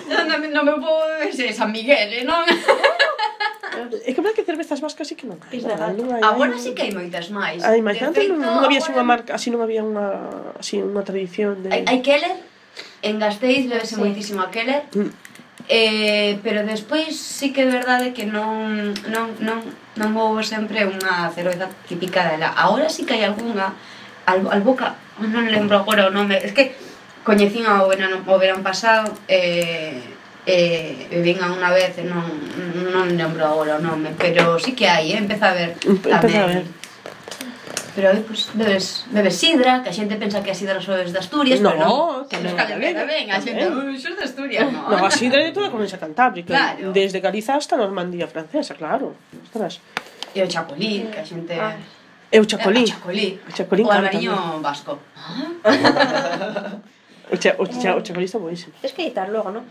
non, 0.07 0.23
non, 0.31 0.39
non 0.47 0.63
me 0.63 0.73
vou 0.79 1.03
beber 1.19 1.51
San 1.51 1.75
Miguel, 1.75 2.07
eh, 2.13 2.23
non. 2.23 2.47
É 2.47 4.11
que 4.15 4.21
verdad 4.21 4.37
que 4.37 4.47
cervezas 4.47 4.79
vascas 4.79 5.11
sí 5.11 5.19
que 5.19 5.27
non 5.27 5.41
hai. 5.43 5.59
Non 5.97 6.07
hai 6.07 6.23
agora 6.23 6.55
sí 6.55 6.71
que 6.71 6.87
hai 6.87 6.93
moitas 6.95 7.27
máis. 7.35 7.59
Ah, 7.67 7.75
hai 7.75 7.83
máis. 7.83 7.99
Antes 7.99 8.31
non, 8.31 8.39
non 8.39 8.63
había 8.63 8.79
así 8.79 8.95
unha 8.95 9.03
marca, 9.03 9.35
así 9.35 9.51
non 9.51 9.59
había 9.59 9.83
unha 9.83 10.55
así 10.55 10.79
unha 10.79 11.03
tradición 11.03 11.67
de 11.67 11.73
Hai 11.73 11.99
Keller 11.99 12.37
en 13.03 13.19
Gasteiz 13.19 13.67
bebese 13.67 13.97
sí. 13.97 13.99
moitísimo 13.99 14.39
a 14.39 14.47
Keller. 14.53 14.87
Mm 14.95 15.22
Eh, 15.69 16.39
pero 16.43 16.65
despois 16.67 17.15
sí 17.15 17.53
que 17.53 17.63
é 17.63 17.71
verdade 17.71 18.11
que 18.11 18.27
non, 18.27 18.91
non, 19.07 19.31
non, 19.39 19.63
non 19.95 20.09
vou 20.11 20.43
sempre 20.43 20.83
unha 20.83 21.31
cerveza 21.31 21.71
típica 21.87 22.27
dela. 22.27 22.51
Ahora 22.51 22.91
sí 22.91 23.07
que 23.07 23.15
hai 23.15 23.23
algunha, 23.23 23.71
al, 24.27 24.43
al 24.43 24.61
boca, 24.61 24.99
non 25.23 25.47
lembro 25.47 25.79
agora 25.79 26.07
o 26.07 26.11
nome, 26.11 26.35
es 26.43 26.51
que 26.51 26.75
coñecín 27.23 27.63
ao 27.63 27.87
verano, 27.87 28.19
o 28.27 28.35
verano 28.35 28.59
pasado, 28.59 29.15
eh, 29.31 30.03
eh, 30.43 31.07
vinha 31.23 31.47
unha 31.47 31.71
vez, 31.71 31.95
non, 32.03 32.27
non 32.91 33.07
lembro 33.15 33.47
agora 33.47 33.79
o 33.79 33.83
nome, 33.83 34.11
pero 34.19 34.59
sí 34.59 34.75
que 34.75 34.91
hai, 34.91 35.15
eh, 35.15 35.23
empeza 35.23 35.51
a 35.51 35.55
ver 35.55 35.79
tamén. 35.79 36.19
Empeza 36.19 36.43
a 36.43 36.51
ver 36.51 36.82
Pero 37.95 38.09
pois, 38.09 38.25
pues, 38.25 38.41
bebes, 38.53 39.05
bebes 39.13 39.35
sidra, 39.37 39.83
que 39.83 39.89
a 39.89 39.93
xente 39.93 40.17
pensa 40.17 40.41
que 40.41 40.49
a 40.49 40.57
sidra 40.57 40.81
só 40.81 40.97
es 40.97 41.13
de 41.13 41.19
Asturias, 41.21 41.61
no, 41.61 41.69
pero 41.69 41.85
non. 41.85 42.25
Que 42.25 42.41
non, 42.41 42.57
que 42.57 42.73
non. 42.73 43.05
Ben, 43.05 43.29
a 43.29 43.37
xente, 43.37 43.69
ui, 43.69 43.93
xos 44.01 44.17
de 44.17 44.25
Asturias, 44.25 44.65
non. 44.65 44.89
No, 44.89 44.97
a 44.97 45.13
sidra 45.13 45.45
é 45.45 45.53
toda 45.53 45.69
a 45.69 45.71
comunidade 45.73 46.01
cantábrica, 46.01 46.57
claro. 46.57 46.89
desde 46.89 47.21
Galiza 47.21 47.53
hasta 47.53 47.77
Normandía 47.77 48.25
francesa, 48.25 48.73
claro. 48.73 49.13
Ostras. 49.45 49.77
E 50.33 50.41
o 50.41 50.49
chapolí, 50.49 51.05
que 51.13 51.19
a 51.21 51.25
xente... 51.25 51.53
Ah. 51.53 51.77
E 52.33 52.41
o 52.41 52.45
chacolí. 52.49 52.81
O 52.81 52.89
chacolí. 52.89 53.27
O 53.45 53.51
chacolí. 53.53 53.83
O 53.85 53.91
albariño 53.93 54.33
vasco. 54.57 54.97
Ah? 55.13 56.81
o, 57.33 57.37
cha, 57.37 57.53
o, 57.61 57.65
cha, 57.69 57.93
o 57.93 58.01
chacolí 58.01 58.25
está 58.25 58.41
buenísimo. 58.41 58.73
Es 58.81 58.89
que 58.89 59.05
editar 59.05 59.29
logo, 59.29 59.53
non? 59.53 59.69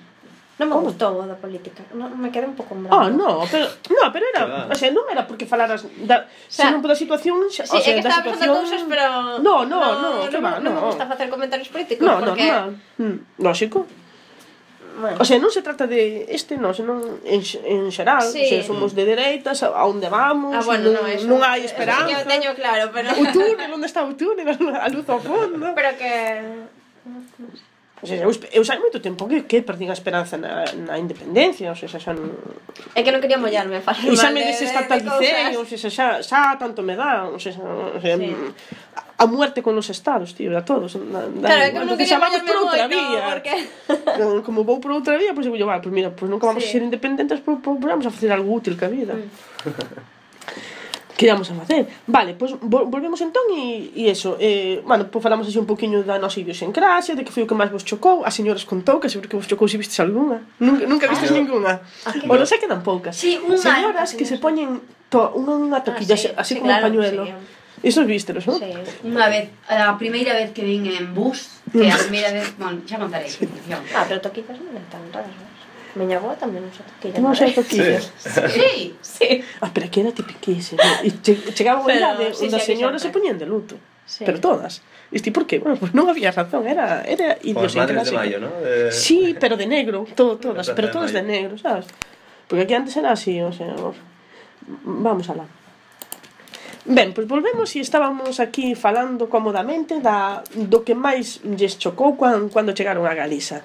Non 0.63 0.71
me 0.71 0.79
gustou 0.87 1.19
o 1.19 1.27
da 1.27 1.35
política. 1.35 1.83
Non 1.99 2.15
me 2.15 2.31
queda 2.31 2.47
un 2.47 2.55
pouco 2.55 2.79
mal. 2.79 2.91
Ah, 2.95 3.05
oh, 3.05 3.09
no, 3.11 3.43
pero 3.51 3.67
no, 3.91 4.05
pero 4.15 4.25
era, 4.31 4.71
o 4.71 4.77
sea, 4.79 4.95
non 4.95 5.03
era 5.11 5.27
porque 5.27 5.43
falaras 5.43 5.83
da 6.07 6.31
o 6.31 6.53
sea, 6.53 6.71
senón 6.71 6.79
pola 6.79 6.95
situación, 6.95 7.51
xa, 7.51 7.67
sí, 7.67 7.75
o 7.75 7.83
sea, 7.83 7.99
que 7.99 8.07
da 8.07 8.15
situación. 8.23 8.55
Cousas, 8.55 8.87
pero 8.87 9.43
No, 9.43 9.67
no, 9.67 9.79
no, 9.83 10.23
no, 10.23 10.31
que 10.31 10.39
va, 10.39 10.63
no. 10.63 10.71
Non 10.71 10.73
me 10.79 10.83
gusta 10.87 11.11
facer 11.11 11.27
comentarios 11.27 11.67
políticos 11.67 12.07
no, 12.07 12.23
porque 12.23 12.47
No, 12.47 12.79
no, 13.03 13.19
lógico. 13.43 13.91
Bueno. 14.93 15.17
O 15.19 15.25
sea, 15.25 15.41
non 15.41 15.49
se 15.49 15.65
trata 15.65 15.89
de 15.89 16.29
este, 16.29 16.61
non, 16.61 16.77
senón 16.77 17.01
en, 17.25 17.41
en 17.41 17.89
xeral, 17.89 18.29
sí. 18.29 18.45
o 18.45 18.47
sea, 18.47 18.61
somos 18.61 18.93
de 18.93 19.09
dereitas, 19.09 19.65
a 19.65 19.89
onde 19.89 20.13
vamos, 20.13 20.53
ah, 20.53 20.61
bueno, 20.69 20.93
non, 20.93 21.01
no, 21.01 21.09
eso, 21.09 21.25
non 21.25 21.41
hai 21.41 21.65
esperanza. 21.65 22.13
Eso 22.13 22.13
sí 22.13 22.13
que 22.13 22.21
eu 22.21 22.29
teño 22.29 22.51
claro, 22.53 22.93
pero... 22.93 23.09
O 23.17 23.25
túnel, 23.33 23.73
onde 23.73 23.89
está 23.89 24.05
o 24.05 24.13
túnel, 24.13 24.45
a 24.53 24.89
luz 24.93 25.09
ao 25.09 25.17
fondo. 25.17 25.73
pero 25.73 25.97
que 25.97 26.13
seja, 28.07 28.26
eu, 28.26 28.32
eu 28.34 28.64
saio 28.66 28.82
moito 28.82 28.98
tempo 28.98 29.30
que, 29.30 29.46
que 29.46 29.62
perdín 29.62 29.86
a 29.86 29.94
esperanza 29.94 30.34
na, 30.34 30.66
na 30.74 30.98
independencia, 30.98 31.70
o 31.70 31.76
sea, 31.78 31.86
xa 31.86 32.11
non... 32.11 32.34
É 32.98 33.07
que 33.07 33.14
non 33.14 33.22
quería 33.22 33.38
mollarme, 33.38 33.78
falar 33.78 34.03
E 34.03 34.18
xa 34.18 34.34
me 34.34 34.42
dices 34.42 34.74
tanta 34.74 34.98
licei, 34.98 35.55
ou 35.55 35.62
seja, 35.62 35.86
xa, 35.86 36.07
xa 36.18 36.59
tanto 36.59 36.82
me 36.82 36.98
dá, 36.98 37.30
ou 37.30 37.38
seja, 37.38 37.62
o 37.62 38.03
sea, 38.03 38.18
sí. 38.18 38.34
a, 39.22 39.24
muerte 39.30 39.62
con 39.62 39.78
os 39.78 39.86
estados, 39.86 40.34
tío, 40.34 40.50
a 40.59 40.66
todos. 40.66 40.98
Da, 40.98 41.30
da, 41.30 41.46
claro, 41.46 41.62
é 41.62 41.70
que 41.70 41.78
entón, 41.78 41.86
non 41.86 41.96
quería 41.96 42.18
mollarme 42.18 42.42
por 42.42 42.59
outra 42.66 42.84
moito, 42.90 43.07
vía. 43.07 43.22
porque... 43.30 43.55
Entón, 44.18 44.42
como 44.42 44.66
vou 44.66 44.82
por 44.82 44.90
outra 44.90 45.14
vía, 45.14 45.30
pois 45.30 45.46
pues, 45.46 45.55
digo, 45.55 45.70
va, 45.70 45.78
pois 45.78 45.86
pues, 45.86 45.94
mira, 45.94 46.11
pois 46.11 46.26
pues, 46.26 46.30
nunca 46.34 46.50
vamos 46.50 46.66
sí. 46.66 46.68
a 46.68 46.72
ser 46.74 46.82
independentes, 46.82 47.38
pois 47.38 47.62
pues, 47.62 47.78
pues, 47.78 47.86
vamos 47.86 48.07
a 48.07 48.11
facer 48.11 48.34
algo 48.34 48.50
útil 48.50 48.74
que 48.74 48.86
a 48.86 48.90
vida. 48.90 49.14
Mm. 49.14 49.30
Que 51.17 51.27
íamos 51.27 51.51
a 51.51 51.55
facer? 51.55 51.87
Vale, 52.07 52.35
pois 52.35 52.57
volvemos 52.63 53.21
entón 53.21 53.45
e, 53.53 53.93
e 53.93 54.09
eso, 54.09 54.41
eh, 54.41 54.81
bueno, 54.85 55.07
pois 55.13 55.23
falamos 55.23 55.45
así 55.45 55.59
un 55.61 55.69
poquinho 55.69 56.03
da 56.03 56.17
nosa 56.17 56.41
idiosincrasia, 56.41 57.15
de 57.15 57.23
que 57.23 57.33
foi 57.33 57.45
o 57.45 57.49
que 57.49 57.55
máis 57.55 57.69
vos 57.69 57.85
chocou, 57.85 58.25
a 58.25 58.31
señora 58.33 58.57
os 58.57 58.65
contou, 58.65 58.97
que 58.97 59.13
seguro 59.13 59.29
que 59.29 59.37
vos 59.37 59.47
chocou 59.47 59.69
se 59.69 59.77
vistes 59.77 60.01
alguna. 60.01 60.41
Nunca, 60.57 60.89
nunca 60.89 61.05
vistes 61.13 61.31
ah, 61.31 61.37
ninguna. 61.37 61.73
O 62.27 62.35
non 62.35 62.49
sei 62.49 62.57
que 62.57 62.67
dan 62.67 62.81
poucas. 62.81 63.13
Sí, 63.13 63.37
unha, 63.37 63.61
Señoras 63.61 64.17
que 64.17 64.25
se 64.25 64.41
poñen 64.41 64.81
to, 65.13 65.37
unha, 65.37 65.55
unha 65.61 65.79
ah, 65.79 65.85
toquilla, 65.85 66.17
ah, 66.17 66.23
sí, 66.23 66.29
así 66.33 66.53
sí, 66.57 66.61
como 66.65 66.73
claro, 66.73 66.81
un 66.81 66.87
pañuelo. 66.89 67.23
Sí. 67.29 67.33
Isos 67.83 68.07
vísteros, 68.07 68.49
non? 68.49 68.57
Sí. 68.57 68.73
Unha 69.05 69.29
vez, 69.29 69.53
a 69.69 69.93
primeira 70.01 70.33
vez 70.33 70.57
que 70.57 70.65
vin 70.65 70.89
en 70.89 71.13
bus, 71.13 71.61
que 71.69 71.93
a 71.93 71.99
mm. 71.99 72.03
primeira 72.09 72.31
vez, 72.33 72.47
bueno, 72.57 72.81
xa 72.89 72.97
contarei. 72.97 73.29
Sí. 73.29 73.45
Ah, 73.93 74.09
pero 74.09 74.25
toquillas 74.25 74.57
non 74.57 74.73
eran 74.73 74.89
tan 74.89 75.05
raras, 75.13 75.35
non? 75.37 75.51
Miña 75.95 76.16
avó 76.16 76.32
tamén 76.40 76.64
usa 76.64 76.84
toquilla. 76.88 77.20
Non 77.20 77.36
usa 77.36 77.53
toquillas. 77.53 78.09
Sí. 78.16 78.97
sí. 79.05 79.45
Ah, 79.61 79.68
pero 79.68 79.93
que 79.93 80.01
era 80.01 80.12
tipiquísimo. 80.12 80.80
E 81.05 81.12
che, 81.20 81.36
chegaba 81.53 81.84
unha 81.84 81.97
idade 82.01 82.32
sí, 82.32 82.49
onde 82.49 82.57
as 82.57 82.64
señoras 82.64 83.01
se 83.05 83.12
poñían 83.12 83.36
de 83.36 83.45
luto. 83.45 83.76
Sí. 84.09 84.24
Pero 84.24 84.40
todas. 84.40 84.80
Isti, 85.12 85.30
por 85.30 85.45
qué? 85.45 85.61
Bueno, 85.61 85.76
pues 85.76 85.93
non 85.93 86.09
había 86.09 86.32
razón, 86.32 86.64
era, 86.64 87.05
era 87.05 87.36
idiosincrásico. 87.45 87.61
Pues 87.61 87.76
madres 87.76 88.05
de 88.09 88.16
mayo, 88.16 88.36
¿no? 88.40 88.51
Eh... 88.64 88.88
Sí, 88.88 89.36
pero 89.36 89.61
de 89.61 89.68
negro, 89.68 90.09
todo, 90.16 90.40
todas, 90.40 90.72
pero 90.72 90.88
todas 90.88 91.12
de, 91.12 91.20
de 91.20 91.28
negro, 91.28 91.61
¿sabes? 91.61 91.84
Porque 92.49 92.64
aquí 92.64 92.72
antes 92.72 92.97
era 92.97 93.12
así, 93.12 93.40
o 93.40 93.53
sea, 93.53 93.76
vamos 94.84 95.28
alá. 95.28 95.45
Ben, 96.84 97.14
pois 97.14 97.28
volvemos 97.30 97.70
e 97.76 97.78
estábamos 97.78 98.43
aquí 98.43 98.74
falando 98.74 99.30
comodamente 99.30 100.03
da, 100.03 100.43
do 100.51 100.82
que 100.82 100.99
máis 100.99 101.38
lles 101.47 101.78
chocou 101.78 102.18
cando, 102.18 102.51
cando 102.51 102.74
chegaron 102.74 103.07
a 103.07 103.14
Galiza. 103.14 103.62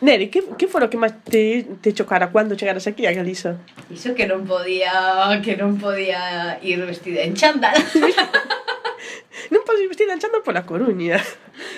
Neri, 0.00 0.28
que, 0.28 0.42
que 0.56 0.66
foi 0.68 0.80
o 0.84 0.88
que 0.88 0.96
máis 0.96 1.12
te, 1.20 1.68
te 1.84 1.92
chocara 1.92 2.32
cando 2.32 2.56
chegaras 2.56 2.88
aquí 2.88 3.04
a 3.04 3.12
Galiza? 3.12 3.60
Iso 3.92 4.16
que 4.16 4.24
non 4.24 4.48
podía 4.48 5.28
que 5.44 5.52
non 5.56 5.76
podía 5.76 6.56
ir 6.64 6.80
vestida 6.80 7.20
en 7.20 7.36
chándal. 7.36 7.76
non 9.52 9.60
podes 9.68 9.84
ir 9.84 9.90
vestida 9.92 10.16
en 10.16 10.20
chándal 10.22 10.40
pola 10.40 10.64
Coruña. 10.64 11.20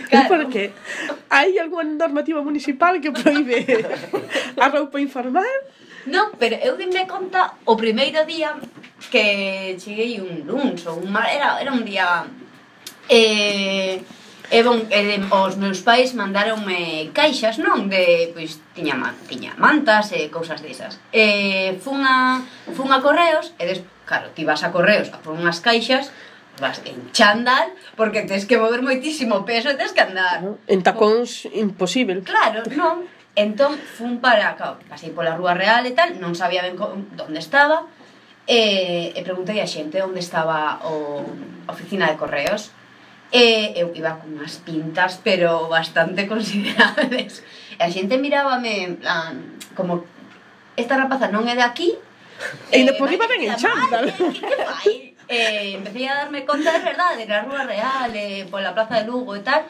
Claro. 0.07 0.31
Porque 0.31 0.71
hai 1.27 1.59
algunha 1.59 1.85
normativa 1.85 2.39
municipal 2.39 3.03
que 3.03 3.11
proíbe 3.11 3.67
a 4.63 4.67
roupa 4.71 5.03
informal? 5.03 5.51
Non, 6.07 6.31
pero 6.39 6.55
eu 6.63 6.79
dime 6.79 7.03
conta 7.11 7.59
o 7.67 7.75
primeiro 7.75 8.23
día 8.25 8.55
que 9.11 9.75
cheguei 9.75 10.23
un 10.23 10.47
lunes 10.47 10.87
ou 10.87 11.03
un 11.03 11.11
mar, 11.11 11.27
era, 11.27 11.59
era 11.59 11.75
un 11.75 11.83
día 11.83 12.25
eh, 13.11 14.01
E 14.49 14.65
bon, 14.65 14.81
e 14.89 15.01
de, 15.05 15.17
os 15.29 15.61
meus 15.61 15.85
pais 15.85 16.17
mandaronme 16.17 17.13
caixas, 17.13 17.61
non? 17.61 17.85
De, 17.93 18.33
pois, 18.33 18.57
tiña, 18.73 18.97
man, 18.97 19.13
tiña 19.29 19.53
mantas 19.61 20.09
e 20.17 20.33
cousas 20.33 20.65
desas. 20.65 20.97
E 21.13 21.77
fun 21.85 22.01
a, 22.01 22.41
fun 22.73 22.89
a 22.89 23.05
correos, 23.05 23.53
e 23.61 23.69
des, 23.69 23.85
claro, 24.09 24.33
ti 24.33 24.49
vas 24.49 24.65
a 24.65 24.73
correos 24.73 25.13
a 25.13 25.21
por 25.21 25.37
unhas 25.37 25.61
caixas, 25.61 26.09
vas 26.57 26.81
en 26.89 27.13
chándal, 27.13 27.77
porque 27.93 28.25
tens 28.25 28.49
que 28.49 28.57
mover 28.57 28.81
moitísimo 28.81 29.45
peso 29.45 29.69
e 29.69 29.77
tens 29.77 29.93
que 29.93 30.01
andar. 30.01 30.41
En 30.65 30.81
tacóns, 30.81 31.45
imposible. 31.53 32.25
Claro, 32.25 32.65
non. 32.73 33.05
Entón, 33.37 33.77
fun 33.77 34.19
para, 34.19 34.57
claro, 34.57 34.81
pasei 34.89 35.13
pola 35.13 35.37
Rúa 35.37 35.53
Real 35.53 35.85
e 35.85 35.93
tal, 35.93 36.17
non 36.19 36.33
sabía 36.33 36.65
ben 36.65 36.75
onde 36.75 37.39
estaba, 37.39 37.85
e, 38.49 39.13
e 39.13 39.21
preguntei 39.21 39.61
a 39.61 39.69
xente 39.69 40.01
onde 40.01 40.25
estaba 40.25 40.81
o, 40.89 41.21
a 41.69 41.71
oficina 41.71 42.09
de 42.09 42.17
correos, 42.17 42.73
E 43.29 43.77
eu 43.77 43.93
iba 43.93 44.17
con 44.17 44.33
unhas 44.33 44.61
pintas, 44.65 45.21
pero 45.21 45.69
bastante 45.69 46.25
considerables. 46.33 47.45
E 47.77 47.83
a 47.85 47.93
xente 47.93 48.17
mirábame, 48.17 48.89
en 48.89 48.95
plan, 48.97 49.61
como, 49.77 50.09
esta 50.77 50.97
rapaza 50.97 51.29
non 51.29 51.45
é 51.45 51.55
de 51.55 51.65
aquí, 51.65 51.93
E 52.71 52.81
eh, 52.81 52.85
de 52.87 52.93
por 52.95 53.11
riba 53.11 53.27
vai 53.27 53.39
ven 53.39 53.51
en 53.51 53.57
chándal. 53.59 54.07
Que, 54.15 54.31
que 54.31 54.57
fai? 54.63 55.15
eh, 55.29 55.77
empecé 55.77 56.09
a 56.09 56.25
darme 56.25 56.45
conta 56.47 56.73
de 56.73 56.81
verdade 56.81 57.27
na 57.27 57.43
Rúa 57.45 57.65
Real, 57.65 58.11
eh, 58.15 58.47
pola 58.51 58.73
Plaza 58.73 59.03
de 59.03 59.05
Lugo 59.11 59.37
e 59.37 59.43
tal, 59.45 59.67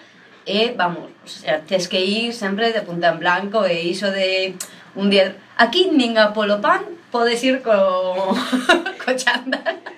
e 0.46 0.72
vamos, 0.76 1.10
o 1.24 1.28
sea, 1.28 1.60
tes 1.64 1.88
que 1.88 2.00
ir 2.00 2.32
sempre 2.32 2.72
de 2.72 2.82
punta 2.82 3.10
en 3.10 3.18
blanco 3.18 3.66
e 3.66 3.82
iso 3.82 4.10
de 4.10 4.54
un 4.94 5.10
día... 5.10 5.34
Aquí 5.58 5.90
nin 5.90 6.14
a 6.14 6.30
polo 6.30 6.62
pan 6.62 6.86
podes 7.10 7.42
ir 7.42 7.58
co, 7.66 7.74
co 9.02 9.10
chándal. 9.18 9.97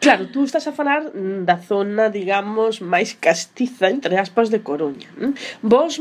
Claro, 0.00 0.26
tú 0.28 0.44
estás 0.44 0.66
a 0.66 0.72
falar 0.72 1.10
da 1.14 1.56
zona, 1.58 2.10
digamos, 2.10 2.80
máis 2.80 3.16
castiza, 3.18 3.88
entre 3.88 4.18
aspas, 4.18 4.50
de 4.50 4.60
Coruña. 4.60 5.08
Vos 5.62 6.00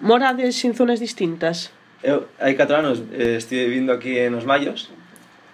morades 0.00 0.56
en 0.64 0.74
zonas 0.74 1.00
distintas? 1.00 1.70
Eu, 2.02 2.26
hai 2.42 2.58
4 2.58 2.76
anos, 2.76 3.02
eh, 3.14 3.38
estive 3.38 3.70
vivindo 3.70 3.92
aquí 3.94 4.18
en 4.18 4.34
Os 4.34 4.42
Mayos, 4.44 4.90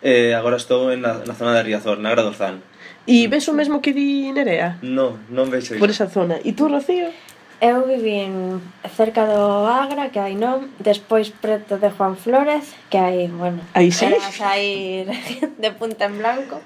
eh, 0.01 0.33
agora 0.33 0.57
estou 0.57 0.89
en 0.89 1.05
na, 1.05 1.21
na 1.27 1.35
zona 1.37 1.53
de 1.53 1.63
Riazor, 1.63 2.01
na 2.01 2.09
Gradorzán. 2.11 2.65
E 3.09 3.29
ves 3.29 3.49
o 3.49 3.55
mesmo 3.57 3.81
que 3.81 3.93
di 3.93 4.33
Nerea? 4.33 4.81
No, 4.85 5.21
non 5.29 5.49
vexo 5.49 5.77
iso. 5.77 5.83
Por 5.83 5.93
esa 5.93 6.09
zona. 6.09 6.41
E 6.45 6.53
tú, 6.53 6.69
Rocío? 6.69 7.13
Eu 7.59 7.83
vivín 7.91 8.63
cerca 8.95 9.27
do 9.27 9.67
Agra, 9.67 10.15
que 10.15 10.23
hai 10.23 10.39
non, 10.39 10.71
despois 10.79 11.35
preto 11.35 11.75
de 11.77 11.91
Juan 11.91 12.15
Flores, 12.15 12.71
que 12.87 12.97
hai, 13.03 13.27
bueno, 13.27 13.59
aí 13.75 13.91
sí? 13.91 14.07
era 14.07 14.23
sair 14.31 15.11
de 15.63 15.71
punta 15.75 16.07
en 16.07 16.23
blanco 16.23 16.63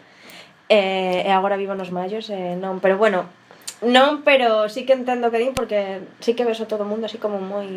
e, 0.72 1.28
e 1.28 1.30
agora 1.36 1.60
vivo 1.60 1.76
nos 1.76 1.92
mallos 1.92 2.32
e 2.32 2.56
non, 2.56 2.80
pero 2.80 2.96
bueno, 2.96 3.28
non, 3.84 4.24
pero 4.24 4.72
sí 4.72 4.88
que 4.88 4.96
entendo 4.96 5.28
que 5.28 5.42
din 5.42 5.52
porque 5.52 6.00
sí 6.24 6.32
que 6.32 6.48
ves 6.48 6.64
a 6.64 6.70
todo 6.70 6.86
o 6.86 6.90
mundo 6.90 7.04
así 7.04 7.20
como 7.20 7.36
moi 7.44 7.68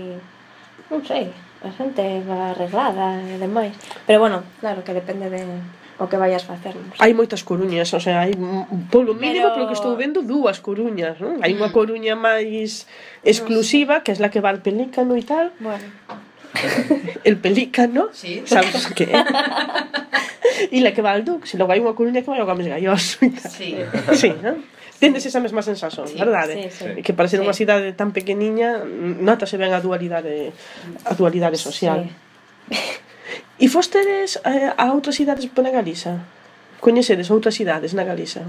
non 0.87 1.01
sei, 1.03 1.33
a 1.65 1.69
xente 1.75 2.23
va 2.23 2.53
arreglada 2.53 3.19
e 3.19 3.35
demais. 3.41 3.73
Pero 4.05 4.21
bueno, 4.21 4.45
claro 4.61 4.85
que 4.85 4.93
depende 4.93 5.27
de 5.27 5.43
o 5.97 6.07
que 6.07 6.19
vayas 6.19 6.43
facer. 6.43 6.75
Non 6.75 6.93
sei. 6.93 7.01
Hai 7.01 7.11
moitas 7.17 7.41
coruñas, 7.41 7.89
o 7.95 7.99
sea, 7.99 8.23
hai 8.23 8.35
polo 8.91 9.17
mínimo 9.17 9.49
pero... 9.49 9.55
polo 9.59 9.67
que 9.71 9.77
estou 9.77 9.97
vendo 9.97 10.21
dúas 10.21 10.61
coruñas, 10.61 11.17
non? 11.17 11.41
Hai 11.41 11.57
unha 11.57 11.71
mm. 11.71 11.75
coruña 11.75 12.13
máis 12.15 12.85
exclusiva, 13.25 14.03
que 14.05 14.13
é 14.13 14.19
la 14.21 14.29
que 14.29 14.43
va 14.43 14.53
al 14.53 14.61
pelícano 14.61 15.17
e 15.17 15.23
tal. 15.23 15.51
Bueno. 15.59 15.83
El 17.27 17.35
pelícano, 17.35 18.07
sí. 18.15 18.43
sabes 18.45 18.87
que 18.95 19.11
E 20.71 20.79
la 20.81 20.93
que 20.93 21.01
va 21.01 21.11
al 21.11 21.25
Dux, 21.25 21.49
se 21.49 21.57
logo 21.57 21.71
hai 21.71 21.81
unha 21.81 21.95
Coruña 21.97 22.23
que 22.23 22.29
vai 22.31 22.39
ao 22.39 22.47
Games 22.47 22.67
Galloso. 22.67 23.19
Sí. 23.51 23.75
sí, 24.21 24.31
¿no? 24.41 24.55
Tendes 24.99 25.25
esa 25.25 25.43
mesma 25.43 25.61
sensación, 25.61 26.07
sí, 26.07 26.15
verdade? 26.15 26.71
Sí, 26.71 26.95
sí. 26.95 27.01
Que 27.03 27.11
para 27.11 27.27
ser 27.27 27.39
sí. 27.39 27.45
unha 27.45 27.55
cidade 27.55 27.91
tan 27.91 28.15
pequeniña 28.15 28.79
notase 28.87 29.59
ben 29.59 29.75
a 29.75 29.83
dualidade 29.83 30.55
a 31.03 31.13
dualidade 31.13 31.59
social. 31.59 32.07
Sí. 32.07 32.95
E 33.59 33.67
fostedes 33.71 34.39
eh, 34.43 34.71
a 34.71 34.85
outras 34.91 35.15
cidades 35.15 35.47
na 35.47 35.71
Galiza? 35.71 36.23
Coñecedes 36.79 37.31
outras 37.31 37.55
cidades 37.55 37.95
na 37.95 38.03
Galiza? 38.03 38.43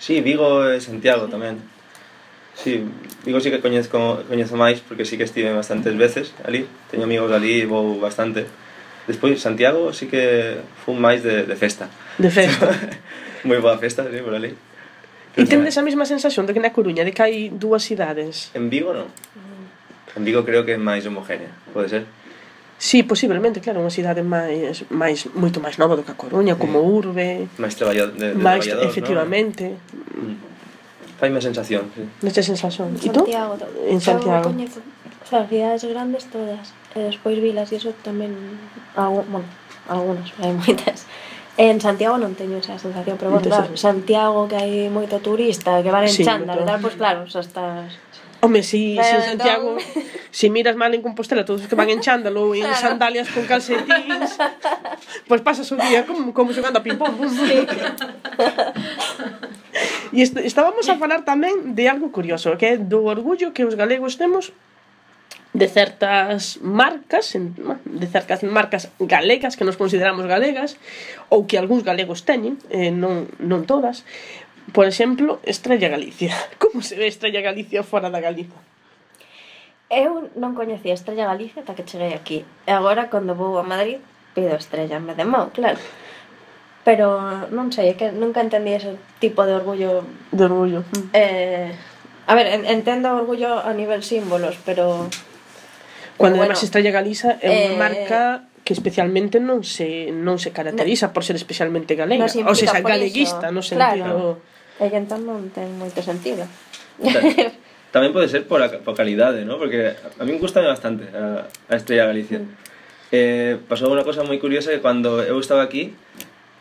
Sí, 0.00 0.20
Vigo 0.20 0.64
e 0.64 0.80
Santiago 0.80 1.28
tamén. 1.28 1.60
Sí, 2.56 2.84
Vigo 3.24 3.40
sí 3.40 3.48
que 3.48 3.60
coñezco, 3.60 4.24
coñezo 4.28 4.56
máis 4.56 4.80
porque 4.84 5.04
sí 5.08 5.16
que 5.16 5.24
estive 5.24 5.52
bastantes 5.52 5.96
veces 5.96 6.32
ali. 6.44 6.68
Teño 6.92 7.04
amigos 7.04 7.32
ali 7.32 7.64
e 7.64 7.68
vou 7.68 8.00
bastante. 8.00 8.44
Despois, 9.06 9.40
Santiago 9.40 9.92
sí 9.92 10.06
que 10.06 10.60
fun 10.84 11.00
máis 11.00 11.24
de, 11.24 11.44
de 11.44 11.56
festa. 11.56 11.88
De 12.18 12.30
festa. 12.30 12.68
Moi 13.48 13.56
boa 13.60 13.80
festa, 13.80 14.04
sí, 14.04 14.20
por 14.20 14.36
ali. 14.36 14.52
E 15.36 15.46
tendes 15.46 15.78
a 15.78 15.82
mesma 15.86 16.04
sensación 16.04 16.44
de 16.44 16.52
que 16.52 16.60
na 16.60 16.74
Coruña, 16.74 17.06
de 17.06 17.14
que 17.14 17.22
hai 17.22 17.48
dúas 17.48 17.86
cidades? 17.86 18.50
En 18.52 18.68
Vigo 18.68 18.92
non. 18.92 19.08
En 20.16 20.22
Vigo 20.26 20.42
creo 20.42 20.66
que 20.66 20.74
é 20.74 20.80
máis 20.80 21.06
homogénea, 21.06 21.54
pode 21.70 21.88
ser? 21.88 22.02
Sí, 22.80 23.04
posiblemente, 23.04 23.60
claro, 23.60 23.84
unha 23.84 23.92
cidade 23.92 24.24
máis, 24.24 24.88
máis 24.88 25.28
moito 25.36 25.60
máis 25.60 25.76
nova 25.76 25.94
do 25.94 26.02
que 26.02 26.12
a 26.12 26.18
Coruña, 26.18 26.56
como 26.56 26.80
mm. 26.80 26.88
urbe. 26.88 27.28
Máis 27.60 27.76
traballador, 27.76 28.16
de, 28.16 28.32
de 28.32 28.40
máis, 28.40 28.64
traballador, 28.64 28.88
efectivamente. 28.88 29.64
No? 30.16 30.32
Mm. 30.32 30.36
Fai 31.20 31.28
má 31.28 31.44
sensación, 31.44 31.92
sí. 31.92 32.00
Nesta 32.24 32.40
sensación. 32.40 32.96
E 32.96 33.12
tú? 33.12 33.28
Santiago. 33.28 33.52
En 33.84 34.00
Santiago. 34.00 34.48
Santiago. 34.48 34.80
Facilidades 35.24 35.84
grandes 35.84 36.24
todas, 36.32 36.72
e 36.96 36.98
despois 37.06 37.38
vilas, 37.38 37.70
e 37.70 37.76
iso 37.76 37.92
tamén, 38.02 38.32
algún, 38.96 39.24
bueno, 39.28 39.48
algunhas, 39.86 40.32
hai 40.40 40.52
moitas. 40.56 41.06
En 41.60 41.76
Santiago 41.76 42.16
non 42.16 42.32
teño 42.32 42.56
esa 42.56 42.80
sensación, 42.80 43.20
pero 43.20 43.36
bueno, 43.36 43.44
claro, 43.44 43.76
Santiago 43.76 44.48
que 44.48 44.56
hai 44.56 44.88
moito 44.88 45.20
turista, 45.20 45.84
que 45.84 45.92
van 45.92 46.08
en 46.08 46.14
sí, 46.14 46.24
chándal 46.24 46.62
e 46.62 46.64
tal, 46.64 46.80
pois 46.80 46.96
pues 46.96 47.00
claro, 47.00 47.20
xa 47.28 47.44
estás... 47.44 47.92
Home, 48.40 48.64
si, 48.64 48.96
si 48.96 49.14
en 49.20 49.22
Santiago, 49.36 49.76
entón... 49.76 50.02
si 50.38 50.48
miras 50.48 50.72
mal 50.72 50.96
en 50.96 51.04
Compostela, 51.04 51.44
todos 51.44 51.60
os 51.60 51.68
que 51.68 51.76
van 51.76 51.92
en 51.92 52.00
chándal 52.00 52.32
ou 52.40 52.56
en 52.56 52.64
claro. 52.64 52.80
sandalias 52.80 53.28
con 53.28 53.44
calcetins, 53.44 54.40
pois 55.28 55.44
pues 55.44 55.44
pasas 55.44 55.68
o 55.68 55.76
día 55.76 56.08
como, 56.08 56.32
como 56.32 56.48
xogando 56.56 56.80
a 56.80 56.82
ping-pong. 56.82 57.20
Sí. 57.28 57.54
E 60.10 60.26
est 60.26 60.34
estábamos 60.42 60.90
a 60.90 60.98
falar 60.98 61.22
tamén 61.22 61.78
de 61.78 61.86
algo 61.86 62.10
curioso, 62.10 62.58
que 62.58 62.74
é 62.74 62.76
do 62.76 63.06
orgullo 63.06 63.54
que 63.54 63.62
os 63.62 63.78
galegos 63.78 64.18
temos 64.18 64.50
de 65.52 65.66
certas 65.66 66.58
marcas, 66.62 67.34
de 67.34 68.06
certas 68.06 68.42
marcas 68.42 68.90
galegas 69.00 69.56
que 69.56 69.64
nos 69.64 69.76
consideramos 69.76 70.26
galegas 70.26 70.78
ou 71.26 71.46
que 71.50 71.58
algúns 71.58 71.82
galegos 71.82 72.22
teñen, 72.22 72.62
eh, 72.70 72.94
non, 72.94 73.26
non 73.42 73.66
todas. 73.66 74.06
Por 74.70 74.86
exemplo, 74.86 75.42
Estrella 75.42 75.90
Galicia. 75.90 76.30
Como 76.62 76.82
se 76.86 76.94
ve 76.94 77.10
Estrella 77.10 77.42
Galicia 77.42 77.82
fora 77.82 78.14
da 78.14 78.22
Galiza? 78.22 78.54
Eu 79.90 80.30
non 80.38 80.54
coñecía 80.54 80.94
Estrella 80.94 81.26
Galicia 81.26 81.66
ata 81.66 81.74
que 81.74 81.82
cheguei 81.82 82.14
aquí. 82.14 82.46
E 82.62 82.70
agora, 82.70 83.10
cando 83.10 83.34
vou 83.34 83.58
a 83.58 83.66
Madrid, 83.66 83.98
pido 84.38 84.54
Estrella 84.54 85.02
en 85.02 85.10
vez 85.10 85.18
de 85.18 85.26
Mau, 85.26 85.50
claro. 85.50 85.82
Pero 86.86 87.50
non 87.50 87.74
sei, 87.74 87.90
é 87.90 87.98
que 87.98 88.14
nunca 88.14 88.38
entendí 88.38 88.78
ese 88.78 88.94
tipo 89.18 89.42
de 89.42 89.58
orgullo. 89.58 90.06
De 90.30 90.46
orgullo. 90.46 90.86
Mm. 90.86 91.10
Eh, 91.10 91.70
a 92.30 92.32
ver, 92.38 92.46
entendo 92.70 93.10
orgullo 93.10 93.58
a 93.58 93.74
nivel 93.74 94.06
símbolos, 94.06 94.54
pero 94.62 95.10
Cuando 96.20 96.36
bueno, 96.36 96.52
además 96.52 96.60
Estrella 96.68 96.92
Galiza 96.92 97.40
é 97.40 97.48
unha 97.48 97.72
eh, 97.72 97.80
marca 97.80 98.20
que 98.60 98.76
especialmente 98.76 99.40
non 99.40 99.64
se 99.64 100.12
non 100.12 100.36
se 100.36 100.52
caracteriza 100.52 101.16
por 101.16 101.24
ser 101.24 101.40
especialmente 101.40 101.96
galega, 101.96 102.28
non 102.28 102.28
se 102.28 102.44
ou 102.44 102.52
galeguista 102.84 103.48
no 103.48 103.64
sentido 103.64 104.36
E 104.80 104.88
entón 104.92 105.24
non 105.24 105.48
ten 105.52 105.72
moito 105.80 106.00
sentido. 106.04 106.44
Ta- 107.00 107.52
Tamén 107.90 108.14
pode 108.14 108.30
ser 108.30 108.46
por, 108.46 108.62
a, 108.62 108.70
por 108.70 108.94
calidade, 108.94 109.42
¿no? 109.42 109.58
Porque 109.58 109.92
a 109.98 110.22
mí 110.22 110.30
me 110.32 110.38
gusta 110.38 110.62
bastante 110.62 111.10
a, 111.10 111.50
a 111.68 111.74
Estrella 111.74 112.06
Galicia. 112.06 112.38
Eh, 113.10 113.58
pasou 113.66 113.90
unha 113.90 114.06
cosa 114.06 114.22
moi 114.22 114.38
curiosa 114.38 114.70
que 114.70 114.78
cando 114.78 115.18
eu 115.20 115.34
estaba 115.42 115.66
aquí, 115.66 115.90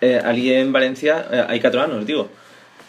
eh, 0.02 0.18
ali 0.26 0.50
en 0.50 0.74
Valencia, 0.74 1.22
eh, 1.30 1.46
hai 1.46 1.62
4 1.62 1.86
anos, 1.86 2.02
digo, 2.10 2.28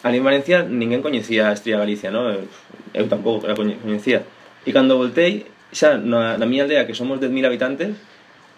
ali 0.01 0.17
en 0.17 0.25
Valencia 0.25 0.65
ninguén 0.65 1.05
coñecía 1.05 1.47
a 1.47 1.55
Estrella 1.55 1.85
Galicia, 1.85 2.09
¿no? 2.09 2.25
Eu, 2.33 2.49
eu 2.97 3.05
tampouco 3.05 3.45
la 3.45 3.53
coñe- 3.53 3.77
coñecía. 3.77 4.25
E 4.65 4.73
cando 4.73 4.97
voltei, 4.97 5.45
xa, 5.71 5.97
na, 5.97 6.37
na 6.37 6.45
miña 6.45 6.63
aldea, 6.67 6.85
que 6.85 6.93
somos 6.93 7.19
10.000 7.19 7.47
habitantes, 7.47 7.95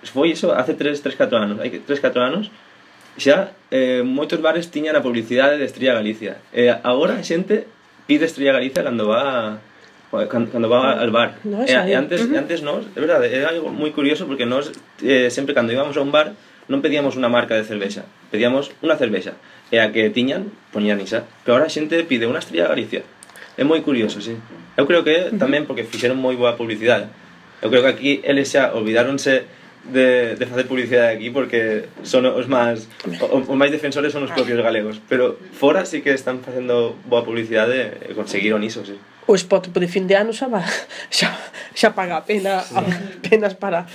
foi 0.04 0.36
iso 0.36 0.52
hace 0.52 0.74
3, 0.74 1.00
3 1.00 1.16
4 1.16 1.38
anos, 1.38 1.58
hai 1.62 1.70
3 1.70 1.86
4 1.86 2.20
anos, 2.20 2.52
xa 3.18 3.54
eh, 3.70 4.02
moitos 4.02 4.42
bares 4.42 4.74
tiñan 4.74 4.98
a 4.98 5.06
publicidade 5.06 5.62
de 5.62 5.66
Estrella 5.70 5.94
Galicia. 5.94 6.42
E 6.50 6.68
eh, 6.68 6.76
agora 6.82 7.22
a 7.22 7.24
xente 7.24 7.70
pide 8.10 8.26
Estrella 8.26 8.58
Galicia 8.58 8.82
cando 8.82 9.08
va 9.08 9.62
cando, 10.30 10.50
cando 10.50 10.68
va 10.70 10.98
al 10.98 11.12
bar. 11.14 11.38
No, 11.46 11.62
eh, 11.62 11.70
e, 11.70 11.94
eh, 11.94 11.96
antes 11.96 12.26
uh 12.26 12.30
-huh. 12.30 12.42
antes 12.42 12.60
nos, 12.66 12.90
é 12.98 13.00
verdade, 13.00 13.30
é 13.30 13.46
algo 13.46 13.70
moi 13.70 13.94
curioso 13.94 14.26
porque 14.26 14.50
nós 14.50 14.74
eh, 15.02 15.30
sempre 15.30 15.54
cando 15.54 15.74
íbamos 15.74 15.96
a 15.98 16.02
un 16.02 16.10
bar 16.10 16.34
non 16.72 16.80
pedíamos 16.82 17.20
unha 17.20 17.28
marca 17.28 17.54
de 17.60 17.68
cervexa, 17.68 18.08
pedíamos 18.32 18.72
unha 18.82 18.96
cervexa. 18.96 19.36
E 19.74 19.82
a 19.82 19.90
que 19.90 20.10
tiñan, 20.14 20.54
poñían 20.70 21.02
isa. 21.02 21.26
Pero 21.44 21.58
agora 21.58 21.68
a 21.68 21.74
xente 21.74 21.98
pide 22.06 22.30
unha 22.30 22.40
Estrella 22.40 22.70
Galicia. 22.70 23.02
É 23.58 23.64
moi 23.64 23.82
curioso, 23.82 24.22
sí. 24.22 24.38
Eu 24.78 24.90
creo 24.90 25.06
que 25.06 25.36
tamén 25.38 25.70
porque 25.70 25.86
fixeron 25.86 26.18
moi 26.18 26.34
boa 26.34 26.58
publicidade. 26.58 27.10
Eu 27.62 27.70
creo 27.70 27.86
que 27.86 27.92
aquí 27.94 28.12
eles 28.26 28.50
xa 28.50 28.74
olvidáronse 28.74 29.46
de, 29.86 30.36
de 30.36 30.46
facer 30.46 30.66
publicidade 30.66 31.16
aquí 31.16 31.30
porque 31.30 31.86
son 32.04 32.26
os 32.26 32.48
máis 32.48 32.88
os, 33.06 33.46
os 33.48 33.58
máis 33.58 33.70
defensores 33.70 34.16
son 34.16 34.24
os 34.24 34.32
propios 34.32 34.58
galegos, 34.64 34.98
pero 35.06 35.38
fora 35.54 35.86
sí 35.86 36.02
que 36.02 36.16
están 36.16 36.40
facendo 36.40 36.96
boa 37.06 37.22
publicidade 37.22 38.00
e 38.10 38.16
conseguiron 38.16 38.64
iso, 38.64 38.82
sí 38.88 38.98
o 39.28 39.36
spot 39.36 39.72
de 39.72 39.88
fin 39.88 40.08
de 40.08 40.16
ano 40.16 40.34
xa, 40.34 40.48
va, 40.48 40.64
xa, 41.10 41.32
xa 41.74 41.90
paga 41.96 42.18
a 42.20 42.24
pena 42.24 42.62
sí. 42.62 42.76
apenas 42.76 43.54
para 43.56 43.88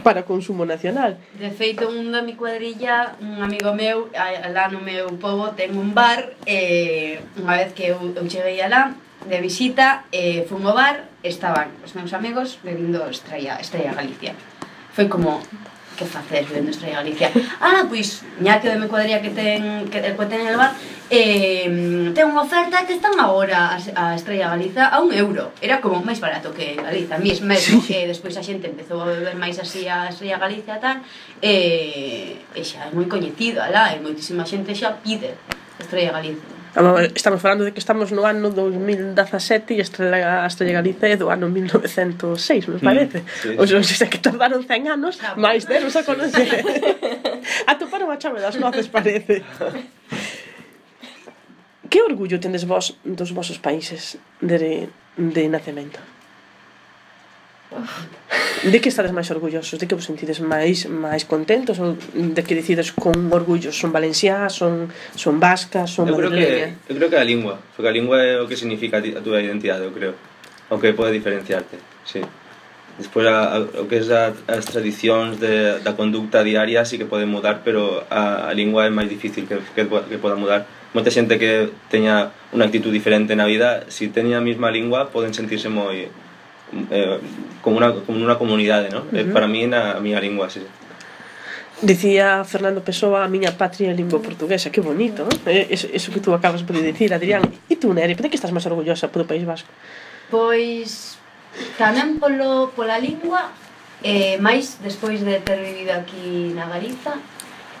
para 0.00 0.24
consumo 0.24 0.64
nacional. 0.64 1.18
De 1.36 1.50
feito, 1.50 1.88
un 1.88 2.10
da 2.10 2.22
mi 2.22 2.34
cuadrilla, 2.34 3.16
un 3.20 3.42
amigo 3.42 3.74
meu, 3.76 4.08
alá 4.16 4.72
no 4.72 4.80
meu 4.80 5.12
povo, 5.20 5.52
ten 5.52 5.76
un 5.76 5.92
bar, 5.92 6.32
e 6.48 7.20
unha 7.36 7.60
vez 7.60 7.76
que 7.76 7.92
eu, 7.92 8.00
eu 8.16 8.24
cheguei 8.24 8.64
alá, 8.64 8.96
de 9.28 9.38
visita, 9.44 10.08
e 10.08 10.48
fun 10.48 10.64
ao 10.64 10.72
bar, 10.72 11.04
estaban 11.20 11.68
os 11.84 11.92
meus 11.92 12.16
amigos 12.16 12.56
bebindo 12.64 13.04
Estrella, 13.12 13.60
Estrella 13.60 13.92
Galicia. 13.92 14.32
Foi 14.96 15.06
como, 15.06 15.44
que 16.00 16.06
facer 16.08 16.48
de 16.48 16.60
Industria 16.64 16.96
Galicia. 17.04 17.28
Ah, 17.60 17.84
pois, 17.84 18.24
ña 18.40 18.56
que 18.56 18.72
me 18.80 18.88
cuadría 18.88 19.20
que 19.20 19.28
ten 19.36 19.92
que, 19.92 20.00
eh, 20.00 20.16
que 20.16 20.26
ten 20.32 20.48
el 20.48 20.56
bar, 20.56 20.72
eh, 21.12 21.68
ten 22.16 22.24
unha 22.24 22.40
oferta 22.40 22.88
que 22.88 22.96
están 22.96 23.20
agora 23.20 23.76
a, 23.76 23.76
a 23.76 24.04
Estrella 24.16 24.48
Galiza 24.48 24.88
a 24.88 25.04
un 25.04 25.12
euro. 25.12 25.52
Era 25.60 25.84
como 25.84 26.00
máis 26.00 26.16
barato 26.24 26.56
que 26.56 26.80
Galiza, 26.80 27.20
mis 27.20 27.44
mesmo, 27.44 27.84
sí. 27.84 27.92
que 27.92 28.08
despois 28.08 28.32
a 28.40 28.42
xente 28.42 28.72
empezou 28.72 29.04
a 29.04 29.12
beber 29.12 29.36
máis 29.36 29.60
así 29.60 29.84
a 29.84 30.08
Estrella 30.08 30.40
Galicia 30.40 30.80
tal, 30.80 31.04
eh, 31.44 32.40
e 32.56 32.60
xa 32.64 32.88
é 32.88 32.96
moi 32.96 33.04
coñecido 33.04 33.60
alá, 33.60 33.92
e 33.92 34.00
moitísima 34.00 34.48
xente 34.48 34.72
xa 34.72 34.96
pide 35.04 35.36
Estrella 35.76 36.16
Galicia. 36.16 36.59
Estamos 37.14 37.42
falando 37.42 37.64
de 37.64 37.72
que 37.72 37.80
estamos 37.80 38.12
no 38.12 38.22
ano 38.22 38.50
2017 38.50 39.74
e 39.74 39.82
Estrela 39.82 40.46
Estrella 40.46 40.78
Galicia 40.78 41.10
é 41.10 41.16
do 41.18 41.26
ano 41.26 41.50
1906, 41.50 42.70
me 42.70 42.76
mm, 42.76 42.80
parece. 42.80 43.18
Mm, 43.18 43.26
sí, 43.42 43.48
Os 43.58 43.86
sí. 43.86 43.94
Sea, 43.98 44.06
que 44.06 44.22
tardaron 44.22 44.62
100 44.62 44.86
anos, 44.86 45.18
ah, 45.18 45.34
máis 45.34 45.66
denos 45.66 45.98
a 45.98 46.06
conocer. 46.06 46.46
Sí. 46.46 46.62
Atoparon 47.70 48.14
a 48.14 48.16
chave 48.22 48.38
das 48.38 48.54
noces, 48.54 48.86
parece. 48.86 49.42
que 51.90 51.98
orgullo 52.06 52.38
tendes 52.38 52.62
vos 52.62 52.94
dos 53.02 53.34
vosos 53.34 53.58
países 53.58 54.22
de, 54.38 54.86
de 55.18 55.42
nacemento? 55.50 55.98
De 58.60 58.76
que 58.76 58.92
estades 58.92 59.08
máis 59.08 59.24
orgullosos? 59.32 59.80
De 59.80 59.88
que 59.88 59.96
vos 59.96 60.04
sentides 60.04 60.36
máis 60.44 60.84
máis 60.84 61.24
contentos? 61.24 61.80
Ou 61.80 61.96
de 62.12 62.42
que 62.44 62.52
decides 62.52 62.92
con 62.92 63.16
orgullo? 63.32 63.72
Son 63.72 63.88
valenciá, 63.88 64.52
son, 64.52 64.92
son 65.16 65.40
vascas, 65.40 65.88
son 65.88 66.04
eu 66.12 66.16
creo 66.20 66.28
que, 66.28 66.68
eu 66.92 66.94
creo 67.00 67.08
que 67.08 67.16
a 67.16 67.24
lingua. 67.24 67.56
Porque 67.72 67.88
a 67.88 67.94
lingua 67.94 68.20
é 68.20 68.36
o 68.36 68.44
que 68.44 68.60
significa 68.60 69.00
a 69.00 69.20
túa 69.24 69.40
identidade, 69.40 69.88
eu 69.88 69.92
creo. 69.96 70.12
O 70.68 70.76
que 70.76 70.92
pode 70.92 71.16
diferenciarte, 71.16 71.80
sí. 72.04 72.20
Despois, 73.00 73.24
a, 73.24 73.56
a, 73.56 73.58
o 73.80 73.88
que 73.88 73.96
é 73.96 74.04
a, 74.12 74.28
as 74.44 74.68
tradicións 74.68 75.40
de, 75.40 75.80
da 75.80 75.96
conducta 75.96 76.44
diaria 76.44 76.84
sí 76.84 77.00
que 77.00 77.08
poden 77.08 77.32
mudar, 77.32 77.64
pero 77.64 78.04
a, 78.12 78.44
a 78.44 78.52
lingua 78.52 78.84
é 78.84 78.92
máis 78.92 79.08
difícil 79.08 79.48
que, 79.48 79.56
que, 79.72 79.88
que 79.88 80.18
poda 80.20 80.36
mudar. 80.36 80.68
Moita 80.92 81.08
xente 81.08 81.40
que 81.40 81.72
teña 81.88 82.28
unha 82.52 82.68
actitud 82.68 82.92
diferente 82.92 83.32
na 83.32 83.48
vida, 83.48 83.88
se 83.88 84.04
si 84.04 84.12
teña 84.12 84.36
a 84.36 84.44
mesma 84.44 84.68
lingua, 84.68 85.08
poden 85.08 85.32
sentirse 85.32 85.72
moi 85.72 86.12
eh, 86.90 87.18
como, 87.62 87.76
una, 87.76 87.92
como 87.92 88.18
unha 88.18 88.38
comunidade, 88.38 88.90
¿no? 88.90 89.06
Eh, 89.10 89.22
uh 89.22 89.28
-huh. 89.28 89.32
Para 89.34 89.46
mí 89.46 89.66
na 89.66 89.96
a 89.96 90.00
miña 90.00 90.20
lingua, 90.22 90.50
sí. 90.50 90.62
Dicía 91.80 92.44
Fernando 92.44 92.84
Pessoa 92.84 93.24
a 93.24 93.28
miña 93.28 93.56
patria 93.56 93.88
é 93.88 93.96
lingua 93.96 94.20
portuguesa, 94.20 94.68
que 94.68 94.84
bonito, 94.84 95.24
eh? 95.48 95.66
Eso, 95.72 95.88
eso 95.88 96.12
que 96.12 96.20
tú 96.20 96.36
acabas 96.36 96.60
de 96.60 96.92
dicir, 96.92 97.08
Adrián. 97.16 97.40
E 97.72 97.80
tú, 97.80 97.96
Nere, 97.96 98.12
por 98.12 98.28
que 98.28 98.36
estás 98.36 98.52
máis 98.52 98.68
orgullosa 98.68 99.08
polo 99.08 99.24
País 99.24 99.48
Vasco? 99.48 99.72
Pois 100.28 101.16
tamén 101.80 102.20
polo, 102.20 102.68
pola 102.76 103.00
lingua, 103.00 103.48
eh, 104.04 104.36
máis 104.44 104.76
despois 104.84 105.24
de 105.24 105.40
ter 105.40 105.56
vivido 105.56 105.96
aquí 105.96 106.52
na 106.52 106.68
Galiza, 106.68 107.16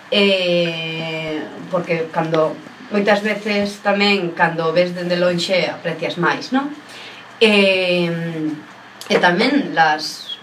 eh, 0.08 1.44
porque 1.68 2.08
cando 2.08 2.56
moitas 2.88 3.20
veces 3.22 3.84
tamén 3.84 4.32
cando 4.32 4.72
ves 4.72 4.96
dende 4.96 5.20
lonxe 5.20 5.68
aprecias 5.68 6.16
máis, 6.16 6.50
non? 6.56 6.72
Eh, 7.36 8.08
E 9.10 9.18
tamén 9.18 9.74
las 9.74 10.38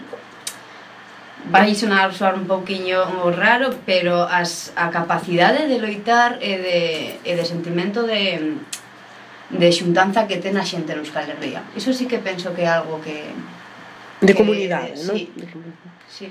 vai 1.48 1.72
sonar 1.72 2.12
soar 2.12 2.36
un 2.36 2.44
pouquiño 2.44 3.00
raro, 3.32 3.72
pero 3.88 4.28
as, 4.28 4.76
a 4.76 4.92
capacidade 4.92 5.64
de 5.64 5.80
loitar 5.80 6.36
e 6.44 6.60
de, 6.60 6.80
e 7.24 7.32
de 7.32 7.44
sentimento 7.48 8.04
de, 8.04 8.60
de 9.48 9.68
xuntanza 9.72 10.28
que 10.28 10.36
ten 10.36 10.60
a 10.60 10.64
xente 10.68 10.92
en 10.92 11.00
Euskal 11.00 11.32
Herria. 11.32 11.64
Iso 11.72 11.96
sí 11.96 12.04
que 12.04 12.20
penso 12.20 12.52
que 12.52 12.68
é 12.68 12.70
algo 12.70 13.00
que... 13.00 13.32
De 14.20 14.36
que, 14.36 14.40
comunidade, 14.44 15.00
non? 15.08 15.16
Sí, 15.16 15.32
no? 15.32 15.48
sí. 16.12 16.28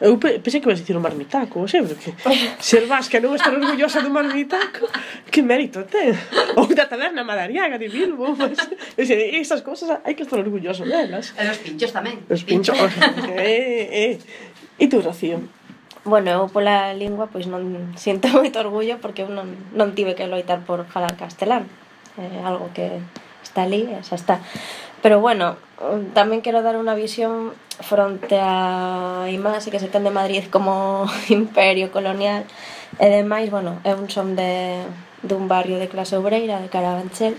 Eu 0.00 0.18
pe 0.18 0.38
pensei 0.42 0.58
que 0.60 0.66
vas 0.66 0.78
dicir 0.78 0.96
un 0.96 1.02
marmitaco, 1.02 1.62
o 1.62 1.68
sempre, 1.68 1.94
que 1.94 2.10
ser 2.58 2.86
vasca 2.90 3.22
non 3.22 3.38
estar 3.38 3.54
orgullosa 3.54 4.02
do 4.02 4.10
marmitaco, 4.10 4.90
que 5.30 5.40
mérito 5.42 5.86
ten. 5.86 6.16
Ou 6.58 6.66
da 6.74 6.90
taberna 6.90 7.22
madariaga 7.22 7.78
de 7.78 7.86
Bilbo, 7.86 8.34
pues, 8.34 8.58
es, 8.98 9.08
esas 9.10 9.62
cousas 9.62 10.02
hai 10.02 10.18
que 10.18 10.26
estar 10.26 10.42
orgulloso 10.42 10.82
delas. 10.82 11.30
E 11.38 11.46
os 11.46 11.60
pinchos 11.62 11.90
tamén. 11.94 12.18
Os 12.26 12.42
pinchos. 12.42 12.74
eh, 13.38 14.18
eh. 14.18 14.18
E 14.78 14.84
tú, 14.90 14.98
Rocío? 14.98 15.38
Bueno, 16.04 16.30
eu 16.30 16.44
pola 16.52 16.92
lingua 16.92 17.32
pois 17.32 17.48
non 17.48 17.94
sinto 17.96 18.28
moito 18.36 18.60
orgullo 18.60 19.00
porque 19.00 19.24
eu 19.24 19.30
non, 19.30 19.56
non 19.72 19.94
tive 19.96 20.12
que 20.18 20.28
loitar 20.28 20.66
por 20.66 20.84
falar 20.90 21.14
castelán. 21.14 21.70
É 22.18 22.26
eh, 22.26 22.42
algo 22.42 22.68
que 22.74 23.00
está 23.40 23.64
ali, 23.64 23.88
xa 24.02 24.18
está. 24.18 24.42
Pero 25.04 25.20
bueno, 25.20 25.60
tamén 26.16 26.40
quero 26.40 26.64
dar 26.64 26.80
unha 26.80 26.96
visión 26.96 27.52
fronte 27.84 28.40
a 28.40 29.28
imaxe 29.28 29.68
que 29.68 29.76
se 29.76 29.92
ten 29.92 30.00
de 30.00 30.08
Madrid 30.08 30.48
como 30.48 31.04
imperio 31.28 31.92
colonial. 31.92 32.48
Eh, 32.96 33.12
e 33.12 33.20
demais, 33.20 33.52
bueno, 33.52 33.84
é 33.84 33.92
un 33.92 34.08
son 34.08 34.32
de, 34.32 34.80
dun 35.20 35.44
barrio 35.44 35.76
de 35.76 35.92
clase 35.92 36.16
obreira, 36.16 36.56
de 36.56 36.72
Carabanchel. 36.72 37.36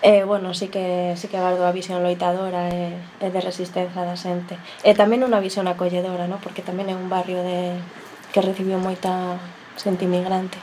E, 0.00 0.24
bueno, 0.24 0.56
sí 0.56 0.72
que, 0.72 1.12
sí 1.20 1.28
que 1.28 1.36
agardo 1.36 1.68
a 1.68 1.76
visión 1.76 2.00
loitadora 2.00 2.72
eh, 2.72 2.96
e, 3.20 3.28
e 3.28 3.34
de 3.36 3.40
resistencia 3.44 4.08
da 4.08 4.16
xente 4.16 4.56
e 4.80 4.96
tamén 4.96 5.20
unha 5.20 5.44
visión 5.44 5.68
acolledora, 5.68 6.24
no? 6.24 6.40
porque 6.40 6.64
tamén 6.64 6.88
é 6.88 6.96
un 6.96 7.12
barrio 7.12 7.44
de, 7.44 7.76
que 8.32 8.40
recibiu 8.40 8.80
moita 8.80 9.36
xente 9.76 10.08
inmigrante. 10.08 10.56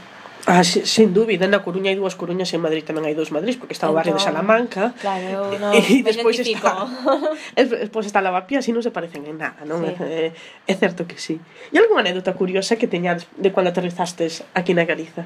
Ah, 0.46 0.62
sen 0.62 1.10
dúbida, 1.10 1.50
na 1.50 1.66
Coruña 1.66 1.90
hai 1.90 1.98
dúas 1.98 2.14
Coruñas 2.14 2.54
e 2.54 2.56
en 2.58 2.62
Madrid 2.62 2.86
tamén 2.86 3.10
hai 3.10 3.18
dous 3.18 3.34
Madrid, 3.34 3.58
porque 3.58 3.74
está 3.74 3.90
o 3.90 3.98
barrio 3.98 4.14
de 4.14 4.22
entón, 4.22 4.30
Salamanca. 4.30 4.94
Claro, 5.02 5.58
no, 5.62 5.74
e, 5.74 5.82
e 5.82 6.06
despois 6.06 6.38
está 6.38 6.86
despois 7.58 8.06
está 8.06 8.22
Lavapía, 8.22 8.62
así 8.62 8.70
non 8.70 8.86
se 8.86 8.94
parecen 8.94 9.26
en 9.26 9.42
nada, 9.42 9.66
non? 9.66 9.82
Sí. 9.82 9.98
É, 10.06 10.38
é 10.70 10.74
certo 10.78 11.10
que 11.10 11.18
sí. 11.18 11.42
E 11.74 11.82
algunha 11.82 12.06
anécdota 12.06 12.38
curiosa 12.38 12.78
que 12.78 12.86
teñades 12.86 13.26
de 13.34 13.50
cando 13.50 13.74
aterrizastes 13.74 14.46
aquí 14.54 14.78
na 14.78 14.86
Galiza? 14.86 15.26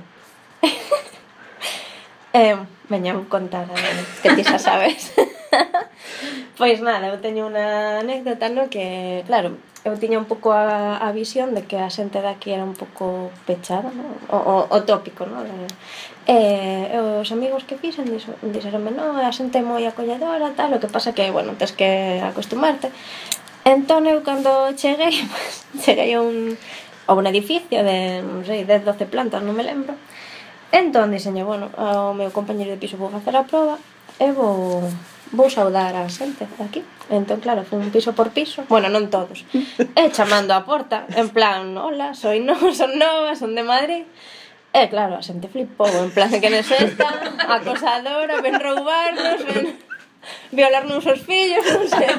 eh, 2.40 2.56
veña 2.88 3.12
contar, 3.28 3.68
que 4.24 4.30
ti 4.40 4.44
xa 4.48 4.56
sabes. 4.56 5.12
pois 6.60 6.80
nada, 6.82 7.10
eu 7.10 7.18
teño 7.20 7.50
unha 7.50 8.02
anécdota 8.04 8.50
no 8.50 8.70
que, 8.70 9.24
claro, 9.26 9.58
eu 9.86 9.96
tiña 9.96 10.20
un 10.20 10.28
pouco 10.28 10.52
a, 10.52 11.00
a 11.00 11.10
visión 11.16 11.56
de 11.56 11.64
que 11.64 11.80
a 11.80 11.88
xente 11.88 12.20
daqui 12.20 12.52
era 12.52 12.68
un 12.68 12.76
pouco 12.76 13.32
pechada, 13.48 13.90
no? 13.96 14.06
o, 14.28 14.38
o, 14.38 14.56
o 14.68 14.78
tópico, 14.84 15.24
no? 15.24 15.40
De, 15.44 15.56
eh, 16.28 17.00
os 17.00 17.32
amigos 17.32 17.64
que 17.64 17.80
fixen 17.80 18.06
dixeronme, 18.44 18.92
no, 18.92 19.16
a 19.16 19.32
xente 19.32 19.64
moi 19.64 19.88
acolledora, 19.88 20.52
tal, 20.54 20.76
o 20.76 20.82
que 20.84 20.92
pasa 20.92 21.16
que, 21.16 21.32
bueno, 21.32 21.56
tens 21.56 21.72
que 21.72 22.20
acostumarte. 22.20 22.92
Entón 23.64 24.04
eu 24.10 24.20
cando 24.20 24.52
cheguei, 24.76 25.16
cheguei 25.84 26.12
a 26.14 26.22
un, 26.22 26.60
a 27.08 27.12
un 27.16 27.26
edificio 27.26 27.80
de, 27.82 28.20
non 28.20 28.44
sei, 28.44 28.68
10, 28.68 28.84
12 28.84 29.08
plantas, 29.08 29.40
non 29.40 29.56
me 29.56 29.64
lembro. 29.64 29.96
Entón 30.76 31.10
diseño, 31.10 31.48
bueno, 31.48 31.72
ao 31.80 32.14
meu 32.14 32.30
compañero 32.36 32.76
de 32.76 32.82
piso 32.82 33.00
vou 33.00 33.10
facer 33.10 33.34
a 33.34 33.48
proba 33.48 33.80
e 34.20 34.30
vou 34.36 34.86
vou 35.32 35.50
saudar 35.50 35.96
a 35.96 36.10
xente 36.10 36.48
aquí. 36.60 36.82
Entón, 37.10 37.40
claro, 37.42 37.66
fun 37.66 37.90
piso 37.90 38.14
por 38.14 38.30
piso, 38.30 38.66
bueno, 38.70 38.90
non 38.90 39.10
todos, 39.10 39.46
e 39.98 40.04
chamando 40.14 40.54
a 40.54 40.66
porta, 40.66 41.10
en 41.14 41.30
plan, 41.34 41.74
hola, 41.78 42.14
soy 42.14 42.42
no, 42.42 42.58
son 42.80 42.98
nova, 42.98 43.34
son 43.34 43.54
de 43.58 43.64
Madrid, 43.66 44.06
E 44.70 44.86
claro, 44.86 45.18
a 45.18 45.26
xente 45.26 45.50
flipou, 45.50 45.90
en 45.90 46.14
plan, 46.14 46.30
que 46.30 46.46
nes 46.54 46.70
esta, 46.70 47.10
acosadora, 47.58 48.38
ven 48.46 48.62
roubarnos, 48.62 49.42
ven 49.50 49.82
violar 50.52 50.86
nos 50.86 51.06
os 51.06 51.22
fillos, 51.22 51.66
non 51.70 51.86
sei. 51.88 52.10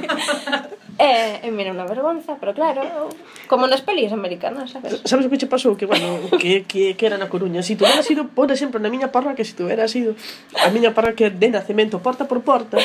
E, 1.01 1.49
e 1.49 1.49
mira, 1.49 1.73
unha 1.73 1.89
vergonza, 1.89 2.37
pero 2.37 2.53
claro, 2.53 3.09
como 3.49 3.65
nas 3.65 3.81
pelis 3.81 4.13
americanas, 4.13 4.77
sabes? 4.77 5.01
Sabes 5.09 5.25
o 5.25 5.31
que 5.33 5.41
che 5.41 5.49
pasou? 5.49 5.73
Que, 5.73 5.89
bueno, 5.89 6.21
que, 6.37 6.69
que, 6.69 6.93
que 6.93 7.05
era 7.09 7.17
na 7.17 7.33
Coruña. 7.33 7.65
Si 7.65 7.73
tuvera 7.73 8.05
sido, 8.05 8.29
por 8.29 8.53
exemplo, 8.53 8.77
na 8.77 8.93
miña 8.93 9.09
parroquia, 9.09 9.41
se 9.41 9.57
si 9.57 9.65
hubieras 9.65 9.91
sido 9.91 10.13
a 10.61 10.69
miña 10.69 10.93
parroquia 10.93 11.33
de 11.33 11.49
nacemento 11.49 12.05
porta 12.05 12.29
por 12.29 12.45
porta, 12.45 12.77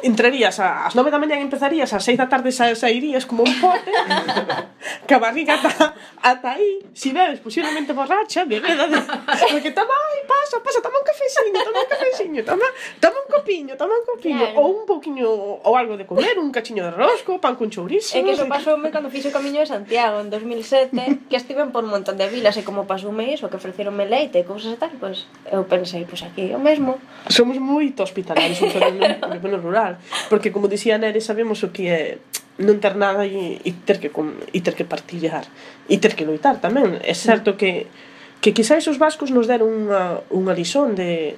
entrarías 0.00 0.56
ás 0.64 0.96
nove 0.96 1.12
da 1.12 1.20
mañá 1.20 1.36
e 1.36 1.44
empezarías 1.44 1.92
ás 1.92 2.00
seis 2.00 2.16
da 2.16 2.24
tarde 2.24 2.56
sa, 2.56 2.72
sairías 2.72 3.28
como 3.28 3.44
un 3.44 3.52
pote, 3.60 3.92
que 5.06 5.12
a 5.12 5.20
barriga 5.20 5.60
ata, 5.60 5.92
ata 6.24 6.56
aí, 6.56 6.88
si 6.96 7.12
bebes 7.12 7.44
posiblemente 7.44 7.92
borracha, 7.92 8.48
bebeda 8.48 8.88
de... 8.88 8.96
Porque 9.52 9.76
toma, 9.76 9.92
ai, 9.92 10.24
pasa, 10.24 10.56
pasa, 10.64 10.80
toma 10.80 10.98
un 10.98 11.04
cafeciño, 11.04 11.60
toma 11.60 11.84
un 11.84 11.90
cafeciño 11.92 12.40
toma, 12.48 12.68
toma 12.96 13.18
un 13.20 13.28
copiño, 13.28 13.76
toma 13.76 13.92
un 13.92 14.06
copiño, 14.08 14.56
claro. 14.56 14.60
ou 14.60 14.80
un 14.80 14.84
pouquiño 14.88 15.28
ou 15.60 15.72
algo 15.76 16.00
de 16.00 16.08
comer, 16.08 16.40
un 16.40 16.48
cachiño 16.48 16.88
de 16.88 16.92
rosco, 16.96 17.36
pan 17.36 17.60
con 17.60 17.68
chourizo. 17.68 18.16
É 18.16 18.24
que 18.24 18.32
eso 18.32 18.48
pasoume 18.48 18.88
cando 18.88 19.12
fixo 19.12 19.28
o 19.28 19.34
camiño 19.36 19.60
de 19.60 19.68
Santiago 19.68 20.24
en 20.24 20.32
2007, 20.32 21.28
que 21.28 21.36
estiven 21.36 21.68
por 21.68 21.84
un 21.84 21.92
montón 21.92 22.16
de 22.16 22.24
vilas 22.32 22.56
e 22.56 22.64
como 22.64 22.88
pasoume 22.88 23.28
iso, 23.28 23.52
que 23.52 23.60
ofreceronme 23.60 24.08
leite 24.08 24.40
e 24.40 24.48
cousas 24.48 24.72
e 24.72 24.78
tal, 24.80 24.88
pois 24.96 25.28
pues, 25.28 25.52
eu 25.52 25.68
pensei, 25.68 26.08
pois 26.08 26.24
pues, 26.24 26.32
aquí 26.32 26.48
o 26.56 26.60
mesmo. 26.62 26.96
Somos 27.28 27.60
moito 27.60 28.00
hospitalarios 28.00 28.56
no 28.64 29.36
pelo 29.44 29.60
rural, 29.60 30.00
porque 30.32 30.48
como 30.48 30.72
dicía 30.72 30.96
Nere, 30.96 31.20
sabemos 31.20 31.60
o 31.60 31.68
que 31.68 31.84
é 31.92 32.02
non 32.58 32.82
ter 32.82 32.98
nada 32.98 33.22
e, 33.22 33.62
e 33.62 33.70
ter 33.86 34.02
que 34.02 34.10
e 34.10 34.58
ter 34.64 34.74
que 34.74 34.82
partillar 34.82 35.46
e 35.86 36.02
ter 36.02 36.18
que 36.18 36.26
loitar 36.26 36.58
tamén. 36.58 36.98
É 37.06 37.14
certo 37.14 37.54
que 37.54 37.86
que 38.40 38.54
quizáis 38.54 38.86
os 38.86 38.98
vascos 38.98 39.34
nos 39.34 39.50
deron 39.50 39.70
unha, 39.70 40.22
unha 40.30 40.54
lisón 40.54 40.94
de, 40.94 41.34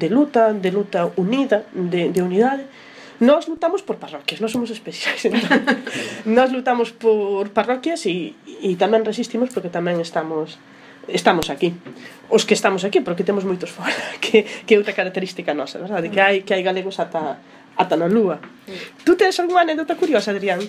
de 0.00 0.08
luta, 0.08 0.56
de 0.56 0.70
luta 0.72 1.12
unida, 1.20 1.68
de, 1.72 2.08
de 2.08 2.20
unidade, 2.20 2.64
Nós 3.20 3.46
lutamos 3.48 3.84
por 3.84 4.00
parroquias, 4.00 4.40
non 4.40 4.48
somos 4.48 4.72
especiais. 4.72 5.20
Entón. 5.28 5.44
Nós 6.24 6.48
lutamos 6.48 6.88
por 6.88 7.52
parroquias 7.52 8.08
e, 8.08 8.32
e 8.64 8.80
tamén 8.80 9.04
resistimos 9.04 9.52
porque 9.52 9.68
tamén 9.68 10.00
estamos 10.00 10.56
estamos 11.04 11.52
aquí. 11.52 11.76
Os 12.32 12.48
que 12.48 12.56
estamos 12.56 12.80
aquí, 12.88 13.04
porque 13.04 13.20
temos 13.20 13.44
moitos 13.44 13.68
fora, 13.68 13.92
que, 14.24 14.48
que 14.64 14.72
é 14.72 14.80
outra 14.80 14.96
característica 14.96 15.52
nosa, 15.52 15.76
verdade? 15.76 16.08
Que 16.08 16.20
hai, 16.24 16.36
que 16.48 16.56
hai 16.56 16.64
galegos 16.64 16.96
ata, 16.96 17.36
ata 17.76 17.94
na 18.00 18.08
lúa. 18.08 18.40
Tú 19.04 19.20
tens 19.20 19.36
algunha 19.36 19.68
anécdota 19.68 20.00
curiosa, 20.00 20.32
Adrián? 20.32 20.64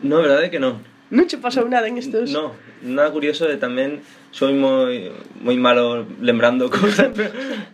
No, 0.00 0.24
verdade 0.24 0.48
que 0.48 0.56
non. 0.56 0.80
Non 1.12 1.28
che 1.28 1.36
pasou 1.36 1.68
nada 1.68 1.84
en 1.84 2.00
estes... 2.00 2.32
No, 2.32 2.56
nada 2.80 3.12
curioso 3.12 3.44
de 3.44 3.60
tamén 3.60 4.00
soy 4.30 4.54
moi, 4.54 5.10
moi 5.42 5.56
malo 5.58 6.06
lembrando 6.22 6.70
cousas, 6.70 7.10
pero, 7.16 7.30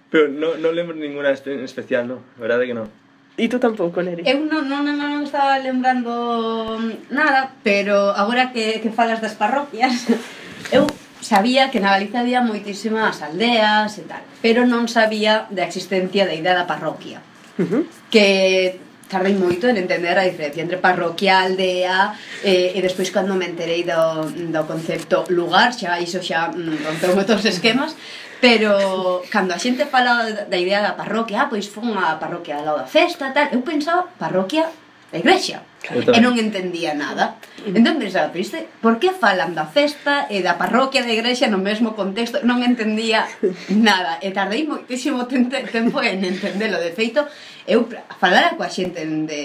pero 0.08 0.24
non 0.28 0.60
no 0.60 0.72
lembro 0.72 0.96
ninguna 0.96 1.32
en 1.32 1.64
especial, 1.64 2.08
no, 2.08 2.24
a 2.36 2.40
verdade 2.40 2.66
que 2.66 2.76
non. 2.76 2.88
E 3.36 3.52
tú 3.52 3.60
tampouco, 3.60 4.00
Neri? 4.00 4.24
Eu 4.24 4.40
non, 4.48 4.64
non, 4.64 4.88
non, 4.88 4.96
non 4.96 5.20
estaba 5.20 5.60
lembrando 5.60 6.80
nada, 7.12 7.52
pero 7.60 8.16
agora 8.16 8.48
que, 8.48 8.80
que 8.80 8.88
falas 8.88 9.20
das 9.20 9.36
parroquias, 9.36 10.08
eu 10.76 10.88
sabía 11.20 11.68
que 11.68 11.80
na 11.80 11.92
Galicia 11.92 12.24
había 12.24 12.40
moitísimas 12.40 13.20
aldeas 13.20 13.92
e 14.00 14.08
tal, 14.08 14.24
pero 14.40 14.64
non 14.64 14.88
sabía 14.88 15.44
da 15.52 15.68
existencia 15.68 16.24
da 16.24 16.32
idea 16.32 16.56
da 16.56 16.64
parroquia. 16.64 17.20
Uh 17.60 17.68
-huh. 17.68 17.82
Que 18.08 18.80
tardei 19.08 19.34
moito 19.34 19.66
en 19.68 19.76
entender 19.76 20.18
a 20.18 20.24
diferencia 20.26 20.62
entre 20.62 20.78
parroquia, 20.78 21.46
aldea 21.46 22.14
eh, 22.42 22.74
e 22.74 22.78
despois 22.82 23.10
cando 23.10 23.34
me 23.34 23.46
enterei 23.46 23.82
do, 23.82 24.26
do 24.30 24.62
concepto 24.66 25.24
lugar 25.30 25.74
xa 25.74 25.98
iso 25.98 26.22
xa 26.22 26.50
mm, 26.50 26.86
rompeu 26.86 27.14
moitos 27.14 27.44
esquemas 27.46 27.94
pero 28.40 29.22
cando 29.30 29.54
a 29.54 29.58
xente 29.58 29.86
fala 29.86 30.46
da 30.46 30.58
idea 30.58 30.82
da 30.82 30.98
parroquia 30.98 31.46
ah, 31.46 31.48
pois 31.50 31.66
fun 31.66 31.94
a 31.96 32.18
parroquia 32.22 32.58
ao 32.58 32.64
lado 32.66 32.78
da 32.84 32.88
festa 32.88 33.32
tal 33.34 33.48
eu 33.54 33.62
pensaba 33.62 34.06
parroquia 34.18 34.66
da 35.10 35.18
igrexa 35.18 35.65
e 35.86 36.18
non 36.18 36.34
entendía 36.40 36.96
nada. 36.98 37.38
Entón 37.62 38.02
pensaba, 38.02 38.34
pero 38.34 38.42
isto, 38.42 38.58
por 38.82 38.98
que 38.98 39.14
falan 39.14 39.54
da 39.54 39.66
festa 39.66 40.26
e 40.26 40.42
da 40.42 40.58
parroquia 40.58 41.06
da 41.06 41.12
igrexa 41.14 41.46
no 41.46 41.62
mesmo 41.62 41.94
contexto? 41.94 42.42
Non 42.42 42.62
entendía 42.66 43.26
nada. 43.70 44.18
E 44.18 44.34
tardei 44.34 44.66
moitísimo 44.66 45.30
tempo 45.30 46.02
en 46.02 46.26
entendelo. 46.26 46.82
De 46.82 46.90
feito, 46.90 47.22
eu 47.66 47.86
falara 48.18 48.54
coa 48.54 48.70
xente 48.70 49.02
de, 49.02 49.42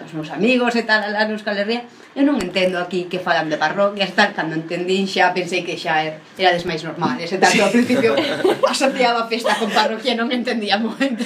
dos 0.00 0.12
meus 0.16 0.32
amigos 0.32 0.72
e 0.76 0.84
tal, 0.84 1.04
lá 1.12 1.28
Euskal 1.28 1.60
Herria, 1.60 1.84
eu 2.16 2.24
non 2.24 2.40
entendo 2.40 2.80
aquí 2.80 3.04
que 3.04 3.20
falan 3.20 3.52
de 3.52 3.60
parroquias 3.60 4.12
e 4.12 4.16
tal, 4.16 4.32
cando 4.32 4.56
entendín 4.56 5.04
xa 5.04 5.36
pensei 5.36 5.60
que 5.60 5.76
xa 5.76 6.00
er, 6.00 6.24
erades 6.40 6.64
máis 6.64 6.80
normales 6.80 7.28
e 7.28 7.36
tal, 7.36 7.52
ao 7.60 7.72
principio 7.72 8.16
asociaba 8.64 9.24
a 9.24 9.28
festa 9.28 9.52
con 9.60 9.68
parroquia 9.72 10.16
non 10.16 10.32
entendía 10.32 10.80
moito. 10.80 11.24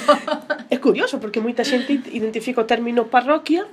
É 0.67 0.77
curioso, 0.77 1.23
porque 1.23 1.39
moita 1.39 1.63
xente 1.63 1.95
identifica 2.11 2.63
o 2.63 2.67
término 2.67 3.07
parroquia 3.07 3.63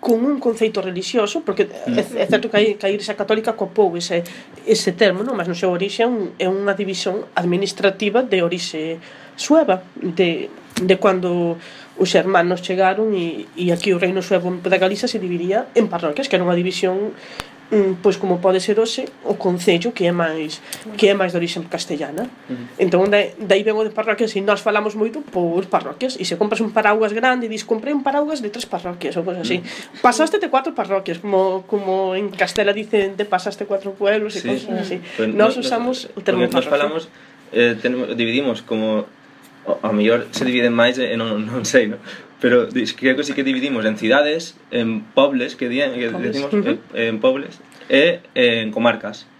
con 0.00 0.24
un 0.24 0.38
conceito 0.38 0.82
relixioso 0.82 1.42
porque 1.42 1.66
é, 1.66 2.22
é 2.22 2.26
certo 2.26 2.50
que 2.50 2.56
a, 2.56 2.62
que 2.62 2.86
a 2.86 2.90
Igrexa 2.90 3.14
Católica 3.14 3.54
copou 3.54 3.94
ese, 3.98 4.22
ese 4.66 4.92
termo, 4.94 5.22
non? 5.22 5.34
mas 5.34 5.46
no 5.50 5.54
seu 5.58 5.70
orixe 5.70 6.02
é, 6.02 6.08
un, 6.08 6.34
é 6.38 6.46
unha 6.46 6.74
división 6.74 7.26
administrativa 7.34 8.22
de 8.22 8.42
orixe 8.42 8.98
sueva 9.34 9.82
de, 9.98 10.50
de 10.78 10.94
cando 10.98 11.58
os 11.98 12.10
hermanos 12.14 12.62
chegaron 12.62 13.14
e, 13.14 13.46
e 13.58 13.70
aquí 13.70 13.92
o 13.94 13.98
reino 13.98 14.22
suevo 14.22 14.50
da 14.64 14.78
Galiza 14.78 15.06
se 15.06 15.18
dividía 15.18 15.70
en 15.74 15.90
parroquias 15.90 16.26
que 16.30 16.38
era 16.38 16.46
unha 16.46 16.58
división 16.58 17.14
Mm, 17.72 18.04
pois 18.04 18.20
como 18.20 18.36
pode 18.36 18.60
ser 18.60 18.76
hoxe 18.76 19.08
o 19.24 19.40
concello 19.40 19.96
que 19.96 20.04
é 20.04 20.12
máis 20.12 20.60
que 21.00 21.08
é 21.08 21.16
máis 21.16 21.32
de 21.32 21.40
orixe 21.40 21.56
castellana. 21.72 22.28
Mm. 22.44 22.84
Entón 22.84 23.08
de, 23.08 23.32
dai 23.40 23.64
vengo 23.64 23.80
de 23.80 23.88
parroquias 23.88 24.36
e 24.36 24.44
nós 24.44 24.60
falamos 24.60 24.92
moito 24.92 25.24
por 25.24 25.64
parroquias 25.72 26.20
e 26.20 26.28
se 26.28 26.36
compras 26.36 26.60
un 26.60 26.68
paraguas 26.68 27.16
grande 27.16 27.48
e 27.48 27.48
dis 27.48 27.64
comprei 27.64 27.96
un 27.96 28.04
paraguas 28.04 28.44
de 28.44 28.52
tres 28.52 28.68
parroquias 28.68 29.16
ou 29.16 29.24
cousa 29.24 29.40
así. 29.40 29.64
Mm. 29.64 30.04
Pasaste 30.04 30.36
de 30.36 30.52
cuatro 30.52 30.76
parroquias, 30.76 31.16
como 31.24 31.64
como 31.64 32.12
en 32.12 32.28
Castela 32.36 32.76
dicen 32.76 33.16
te 33.16 33.24
pasaste 33.24 33.64
cuatro 33.64 33.96
pueblos 33.96 34.36
e 34.36 34.44
cousas 34.44 34.76
así. 34.76 35.00
Pues, 35.16 35.32
nós 35.32 35.56
no, 35.56 35.64
usamos 35.64 36.12
o 36.12 36.20
termo 36.20 36.44
parroquia. 36.44 36.60
Nós 36.60 36.68
falamos 36.68 37.02
eh, 37.56 37.72
tenemos, 37.80 38.12
dividimos 38.12 38.60
como 38.60 39.08
o, 39.64 39.72
a 39.80 39.96
mellor 39.96 40.28
se 40.28 40.44
divide 40.44 40.68
máis 40.68 41.00
e 41.00 41.16
non, 41.16 41.40
non 41.40 41.64
sei, 41.64 41.88
non? 41.88 42.04
Pero 42.42 42.66
creo 42.98 43.14
que 43.16 43.22
sí 43.22 43.32
que 43.34 43.44
dividimos 43.44 43.86
en 43.86 43.96
cidades, 43.96 44.58
en 44.72 45.02
pobles, 45.14 45.54
que, 45.54 45.68
decimos, 45.68 46.52
eh, 46.52 46.78
en, 46.92 46.98
en 47.06 47.20
pobles, 47.20 47.60
e 47.88 48.18
en 48.34 48.72
comarcas. 48.74 49.30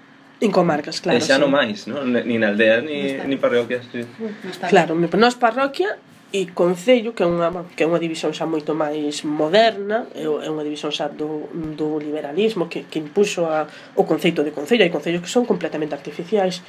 En 0.41 0.53
comarcas, 0.55 1.01
claro. 1.03 1.19
E 1.19 1.21
xa 1.21 1.35
sí. 1.35 1.43
non 1.43 1.51
máis, 1.51 1.91
non? 1.91 2.15
nin 2.15 2.47
aldeas, 2.47 2.87
ni, 2.87 3.19
ni 3.27 3.35
parroquias. 3.43 3.91
Sí. 3.91 4.07
Claro, 4.71 4.95
nos 4.95 5.35
parroquia 5.35 5.99
e 6.31 6.47
concello, 6.55 7.11
que 7.11 7.27
é 7.27 7.29
unha, 7.29 7.51
que 7.75 7.83
é 7.83 7.87
unha 7.91 7.99
división 7.99 8.31
xa 8.31 8.47
moito 8.47 8.71
máis 8.71 9.27
moderna, 9.27 10.07
é 10.15 10.27
unha 10.27 10.63
división 10.63 10.95
xa 10.95 11.11
do, 11.11 11.51
do 11.51 11.99
liberalismo 11.99 12.71
que, 12.71 12.87
que 12.87 13.03
impuxo 13.03 13.51
a, 13.51 13.67
o 13.99 14.07
conceito 14.07 14.47
de 14.47 14.55
concello. 14.55 14.87
Hai 14.87 14.95
concellos 14.95 15.27
que 15.27 15.31
son 15.31 15.43
completamente 15.43 15.99
artificiais, 15.99 16.63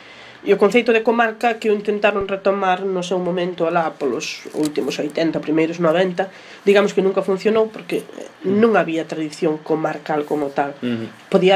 E 0.44 0.52
o 0.52 0.60
conceito 0.60 0.92
de 0.96 1.04
comarca 1.04 1.60
que 1.60 1.72
o 1.72 1.76
intentaron 1.76 2.28
retomar 2.28 2.84
no 2.88 3.04
seu 3.04 3.20
momento 3.20 3.68
alá 3.68 3.92
polos 3.96 4.48
últimos 4.56 4.96
80, 5.00 5.44
primeiros 5.44 5.80
90, 5.80 6.28
digamos 6.64 6.96
que 6.96 7.04
nunca 7.04 7.24
funcionou 7.24 7.68
porque 7.68 8.04
non 8.48 8.80
había 8.80 9.04
tradición 9.04 9.60
comarcal 9.60 10.24
como 10.24 10.56
tal. 10.56 10.76
Uh 10.80 11.08
-huh. 11.08 11.08
Podía 11.28 11.52